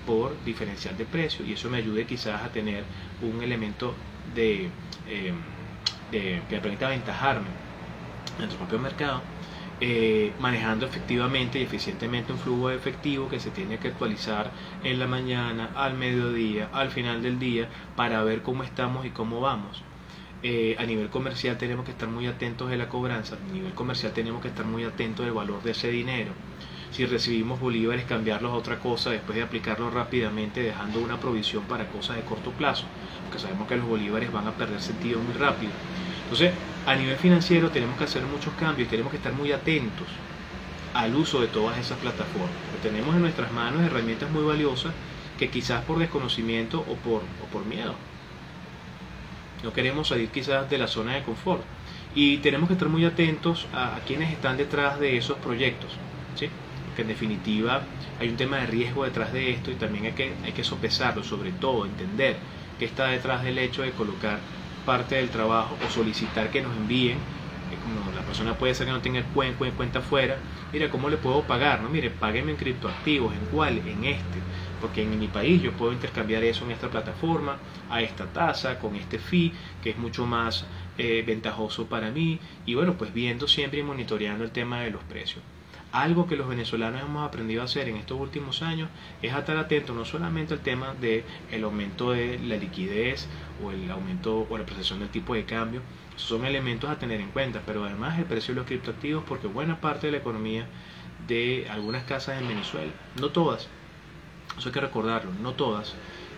por 0.07 0.43
diferencial 0.45 0.97
de 0.97 1.05
precio 1.05 1.45
y 1.45 1.53
eso 1.53 1.69
me 1.69 1.79
ayude 1.79 2.07
quizás 2.07 2.43
a 2.43 2.53
tener 2.53 2.85
un 3.23 3.43
elemento 3.43 3.95
de, 4.35 4.71
eh, 5.09 5.33
que 6.11 6.43
me 6.51 6.61
permita 6.61 6.87
aventajarme 6.87 7.49
en 8.39 8.45
el 8.45 8.57
propio 8.57 8.79
mercado 8.79 9.23
eh, 9.81 10.35
manejando 10.39 10.87
efectivamente 10.87 11.59
y 11.59 11.62
eficientemente 11.62 12.33
un 12.33 12.39
flujo 12.39 12.69
de 12.69 12.77
efectivo 12.77 13.29
que 13.29 13.41
se 13.41 13.51
tiene 13.51 13.79
que 13.79 13.89
actualizar 13.89 14.55
en 14.83 14.99
la 14.99 15.07
mañana, 15.07 15.71
al 15.75 15.95
mediodía, 15.95 16.71
al 16.73 16.91
final 16.91 17.23
del 17.23 17.39
día, 17.39 17.69
para 17.95 18.23
ver 18.25 18.43
cómo 18.43 18.62
estamos 18.64 19.05
y 19.05 19.11
cómo 19.11 19.41
vamos. 19.41 19.86
Eh, 20.49 20.77
a 20.79 20.85
nivel 20.85 21.09
comercial 21.09 21.59
tenemos 21.59 21.85
que 21.85 21.91
estar 21.91 22.09
muy 22.09 22.29
atentos 22.29 22.71
de 22.71 22.77
la 22.77 22.89
cobranza, 22.89 23.35
a 23.35 23.53
nivel 23.53 23.75
comercial 23.75 24.13
tenemos 24.13 24.41
que 24.41 24.47
estar 24.47 24.65
muy 24.65 24.85
atentos 24.85 25.27
del 25.27 25.35
valor 25.35 25.61
de 25.65 25.73
ese 25.73 25.91
dinero. 25.91 26.31
Si 26.93 27.05
recibimos 27.05 27.59
bolívares, 27.59 28.05
cambiarlos 28.05 28.53
a 28.53 28.55
otra 28.55 28.79
cosa 28.79 29.11
después 29.11 29.35
de 29.35 29.43
aplicarlos 29.43 29.93
rápidamente, 29.93 30.63
dejando 30.63 31.01
una 31.01 31.19
provisión 31.19 31.65
para 31.65 31.89
cosas 31.89 32.15
de 32.15 32.23
corto 32.23 32.53
plazo, 32.53 32.85
porque 33.25 33.41
sabemos 33.41 33.67
que 33.67 33.75
los 33.75 33.89
bolívares 33.89 34.31
van 34.31 34.47
a 34.47 34.53
perder 34.53 34.81
sentido 34.81 35.19
muy 35.19 35.35
rápido. 35.35 35.73
Entonces, 36.23 36.53
a 36.87 36.95
nivel 36.95 37.17
financiero 37.17 37.73
tenemos 37.73 37.99
que 37.99 38.05
hacer 38.05 38.23
muchos 38.23 38.55
cambios 38.55 38.89
tenemos 38.89 39.11
que 39.11 39.17
estar 39.17 39.33
muy 39.33 39.51
atentos 39.51 40.07
al 40.95 41.13
uso 41.17 41.41
de 41.41 41.49
todas 41.49 41.77
esas 41.77 41.99
plataformas. 41.99 42.55
tenemos 42.85 43.17
en 43.17 43.23
nuestras 43.23 43.51
manos 43.51 43.83
herramientas 43.83 44.31
muy 44.31 44.45
valiosas 44.45 44.93
que 45.41 45.51
quizás 45.51 45.83
por 45.85 45.99
desconocimiento 45.99 46.85
o 46.89 46.95
por 46.95 47.67
miedo 47.67 47.97
no 49.63 49.73
queremos 49.73 50.09
salir 50.09 50.29
quizás 50.29 50.69
de 50.69 50.79
la 50.79 50.87
zona 50.87 51.15
de 51.15 51.23
confort. 51.23 51.63
Y 52.15 52.39
tenemos 52.39 52.69
que 52.69 52.75
estar 52.75 52.89
muy 52.89 53.05
atentos 53.05 53.67
a, 53.75 53.99
quienes 54.07 54.33
están 54.33 54.57
detrás 54.57 54.99
de 54.99 55.17
esos 55.17 55.37
proyectos. 55.39 55.91
¿sí? 56.35 56.49
Que 56.95 57.03
en 57.03 57.09
definitiva 57.09 57.83
hay 58.19 58.29
un 58.29 58.37
tema 58.37 58.59
de 58.59 58.67
riesgo 58.67 59.05
detrás 59.05 59.33
de 59.33 59.51
esto 59.51 59.71
y 59.71 59.75
también 59.75 60.07
hay 60.07 60.13
que, 60.13 60.33
hay 60.45 60.53
que 60.53 60.65
sopesarlo, 60.65 61.23
sobre 61.23 61.53
todo 61.53 61.85
entender 61.85 62.37
que 62.79 62.87
está 62.87 63.09
detrás 63.09 63.43
del 63.43 63.59
hecho 63.59 63.83
de 63.83 63.91
colocar 63.93 64.39
parte 64.87 65.17
del 65.17 65.29
trabajo 65.29 65.77
o 65.85 65.91
solicitar 65.91 66.51
que 66.51 66.63
nos 66.63 66.75
envíen, 66.77 67.19
como 67.83 68.12
la 68.12 68.25
persona 68.25 68.57
puede 68.57 68.75
ser 68.75 68.87
que 68.87 68.93
no 68.93 69.01
tenga 69.01 69.23
cuenta, 69.25 69.99
afuera, 69.99 70.39
mire, 70.73 70.89
¿cómo 70.89 71.09
le 71.09 71.17
puedo 71.17 71.47
pagar? 71.47 71.83
No, 71.83 71.89
mire, 71.89 72.11
págueme 72.11 72.53
en 72.53 72.57
criptoactivos, 72.57 73.35
¿en 73.35 73.47
cuál? 73.47 73.79
En 73.87 74.05
este, 74.05 74.41
porque 74.81 75.03
en 75.03 75.19
mi 75.19 75.29
país 75.29 75.61
yo 75.62 75.73
puedo 75.73 75.93
intercambiar 75.93 76.45
eso 76.45 76.64
en 76.64 76.71
esta 76.71 76.91
plataforma, 76.91 77.59
a 77.91 78.03
esta 78.03 78.27
tasa, 78.27 78.79
con 78.79 78.95
este 78.95 79.19
fee, 79.19 79.53
que 79.83 79.91
es 79.91 79.99
mucho 79.99 80.27
más 80.27 80.64
eh, 80.99 81.25
ventajoso 81.27 81.87
para 81.87 82.11
mí, 82.11 82.39
y 82.64 82.75
bueno, 82.75 82.95
pues 82.97 83.12
viendo 83.12 83.49
siempre 83.49 83.81
y 83.81 83.83
monitoreando 83.83 84.45
el 84.45 84.53
tema 84.53 84.81
de 84.83 84.91
los 84.91 85.03
precios. 85.05 85.43
Algo 85.93 86.27
que 86.27 86.37
los 86.37 86.49
venezolanos 86.49 87.01
hemos 87.01 87.27
aprendido 87.27 87.62
a 87.62 87.64
hacer 87.64 87.89
en 87.89 87.97
estos 87.97 88.21
últimos 88.21 88.61
años 88.61 88.91
es 89.23 89.35
estar 89.35 89.57
atentos 89.57 89.97
no 89.97 90.05
solamente 90.05 90.53
al 90.53 90.61
tema 90.61 90.95
del 90.95 91.25
el 91.49 91.64
aumento 91.64 92.11
de 92.11 92.39
la 92.39 92.57
liquidez 92.57 93.29
o 93.59 93.71
el 93.71 93.91
aumento 93.91 94.47
o 94.51 94.57
la 94.59 94.64
apreciación 94.64 94.99
del 94.99 95.09
tipo 95.11 95.35
de 95.35 95.45
cambio, 95.47 95.83
son 96.17 96.45
elementos 96.45 96.91
a 96.91 96.99
tener 96.99 97.21
en 97.21 97.31
cuenta, 97.31 97.62
pero 97.64 97.85
además 97.85 98.19
el 98.19 98.25
precio 98.25 98.55
de 98.55 98.61
los 98.61 98.67
criptoactivos 98.67 99.25
porque 99.25 99.47
buena 99.47 99.81
parte 99.81 100.07
de 100.07 100.12
la 100.12 100.19
economía 100.19 100.67
de 101.29 101.67
algunas 101.71 102.05
casas 102.05 102.41
en 102.41 102.49
Venezuela, 102.49 102.93
no 103.21 103.31
todas, 103.31 103.69
eso 104.59 104.69
hay 104.69 104.73
que 104.73 104.81
recordarlo, 104.81 105.33
no 105.43 105.53
todas, 105.53 105.95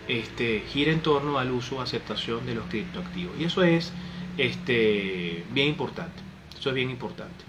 este, 0.07 0.63
gira 0.67 0.91
en 0.91 1.01
torno 1.01 1.37
al 1.37 1.51
uso 1.51 1.77
o 1.77 1.81
aceptación 1.81 2.45
de 2.45 2.55
los 2.55 2.65
criptoactivos. 2.65 3.39
Y 3.39 3.43
eso 3.43 3.63
es 3.63 3.93
este, 4.37 5.45
bien 5.51 5.67
importante, 5.67 6.21
eso 6.57 6.69
es 6.69 6.75
bien 6.75 6.89
importante. 6.89 7.45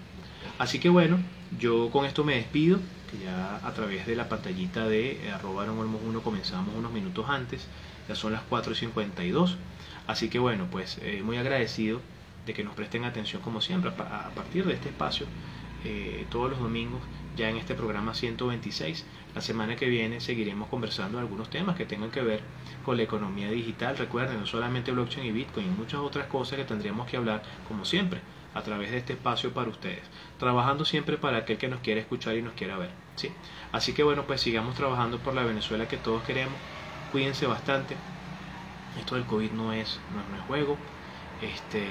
Así 0.59 0.79
que 0.79 0.89
bueno, 0.89 1.19
yo 1.59 1.89
con 1.89 2.05
esto 2.05 2.23
me 2.23 2.35
despido, 2.35 2.79
que 3.09 3.25
ya 3.25 3.59
a 3.63 3.73
través 3.73 4.05
de 4.05 4.15
la 4.15 4.29
pantallita 4.29 4.87
de 4.87 5.25
eh, 5.25 5.31
arroba 5.31 5.65
1 5.65 6.21
comenzamos 6.21 6.75
unos 6.75 6.91
minutos 6.91 7.25
antes, 7.27 7.67
ya 8.07 8.15
son 8.15 8.31
las 8.31 8.43
4 8.43 8.73
y 8.73 8.75
52. 8.75 9.57
Así 10.07 10.29
que 10.29 10.39
bueno, 10.39 10.67
pues 10.71 10.99
eh, 11.01 11.21
muy 11.23 11.37
agradecido 11.37 11.99
que 12.53 12.63
nos 12.63 12.75
presten 12.75 13.05
atención 13.05 13.41
como 13.41 13.61
siempre 13.61 13.91
a, 13.91 14.29
partir 14.35 14.65
de 14.65 14.73
este 14.73 14.89
espacio 14.89 15.25
eh, 15.83 16.25
todos 16.29 16.51
los 16.51 16.59
domingos 16.59 17.01
ya 17.35 17.49
en 17.49 17.57
este 17.57 17.75
programa 17.75 18.13
126. 18.13 19.05
La 19.33 19.41
semana 19.41 19.75
que 19.75 19.87
viene 19.87 20.19
seguiremos 20.19 20.69
conversando 20.69 21.17
algunos 21.17 21.49
temas 21.49 21.75
que 21.75 21.85
tengan 21.85 22.11
que 22.11 22.21
ver 22.21 22.41
con 22.83 22.97
la 22.97 23.03
economía 23.03 23.49
digital. 23.49 23.97
Recuerden, 23.97 24.39
no 24.39 24.45
solamente 24.45 24.91
blockchain 24.91 25.25
y 25.25 25.31
Bitcoin, 25.31 25.67
y 25.67 25.69
muchas 25.69 26.01
otras 26.01 26.27
cosas 26.27 26.57
que 26.57 26.65
tendríamos 26.65 27.07
que 27.09 27.17
hablar 27.17 27.41
como 27.67 27.85
siempre 27.85 28.19
a 28.53 28.61
través 28.61 28.91
de 28.91 28.97
este 28.97 29.13
espacio 29.13 29.53
para 29.53 29.69
ustedes, 29.69 30.03
trabajando 30.37 30.83
siempre 30.85 31.17
para 31.17 31.37
aquel 31.37 31.57
que 31.57 31.69
nos 31.69 31.79
quiera 31.79 32.01
escuchar 32.01 32.35
y 32.35 32.41
nos 32.41 32.53
quiera 32.53 32.77
ver. 32.77 32.91
¿sí? 33.15 33.31
Así 33.71 33.93
que 33.93 34.03
bueno, 34.03 34.23
pues 34.27 34.41
sigamos 34.41 34.75
trabajando 34.75 35.19
por 35.19 35.33
la 35.33 35.43
Venezuela 35.43 35.87
que 35.87 35.97
todos 35.97 36.23
queremos, 36.23 36.55
cuídense 37.11 37.47
bastante, 37.47 37.95
esto 38.99 39.15
del 39.15 39.25
COVID 39.25 39.51
no 39.51 39.71
es, 39.73 39.99
no, 40.13 40.37
es 40.37 40.43
juego, 40.43 40.77
este, 41.41 41.87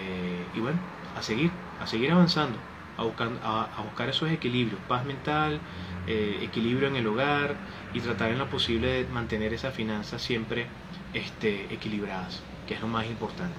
y 0.55 0.61
bueno, 0.61 0.78
a 1.16 1.22
seguir, 1.22 1.51
a 1.80 1.86
seguir 1.86 2.12
avanzando, 2.12 2.59
a 2.96 3.05
buscar, 3.05 3.30
a, 3.42 3.82
buscar 3.84 4.09
esos 4.09 4.30
equilibrios, 4.30 4.80
paz 4.88 5.05
mental, 5.05 5.61
eh, 6.07 6.38
equilibrio 6.42 6.88
en 6.88 6.96
el 6.96 7.07
hogar 7.07 7.57
y 7.92 8.01
tratar 8.01 8.30
en 8.30 8.38
lo 8.38 8.48
posible 8.48 9.05
de 9.05 9.09
mantener 9.12 9.53
esas 9.53 9.74
finanzas 9.74 10.22
siempre 10.22 10.66
este, 11.14 11.72
equilibradas, 11.72 12.42
que 12.66 12.74
es 12.74 12.80
lo 12.80 12.88
más 12.88 13.07
importante. 13.07 13.59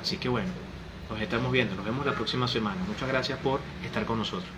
Así 0.00 0.16
que 0.16 0.28
bueno, 0.28 0.50
nos 1.10 1.20
estamos 1.20 1.52
viendo, 1.52 1.74
nos 1.74 1.84
vemos 1.84 2.06
la 2.06 2.12
próxima 2.12 2.48
semana. 2.48 2.80
Muchas 2.86 3.08
gracias 3.08 3.38
por 3.38 3.60
estar 3.84 4.04
con 4.04 4.18
nosotros. 4.18 4.50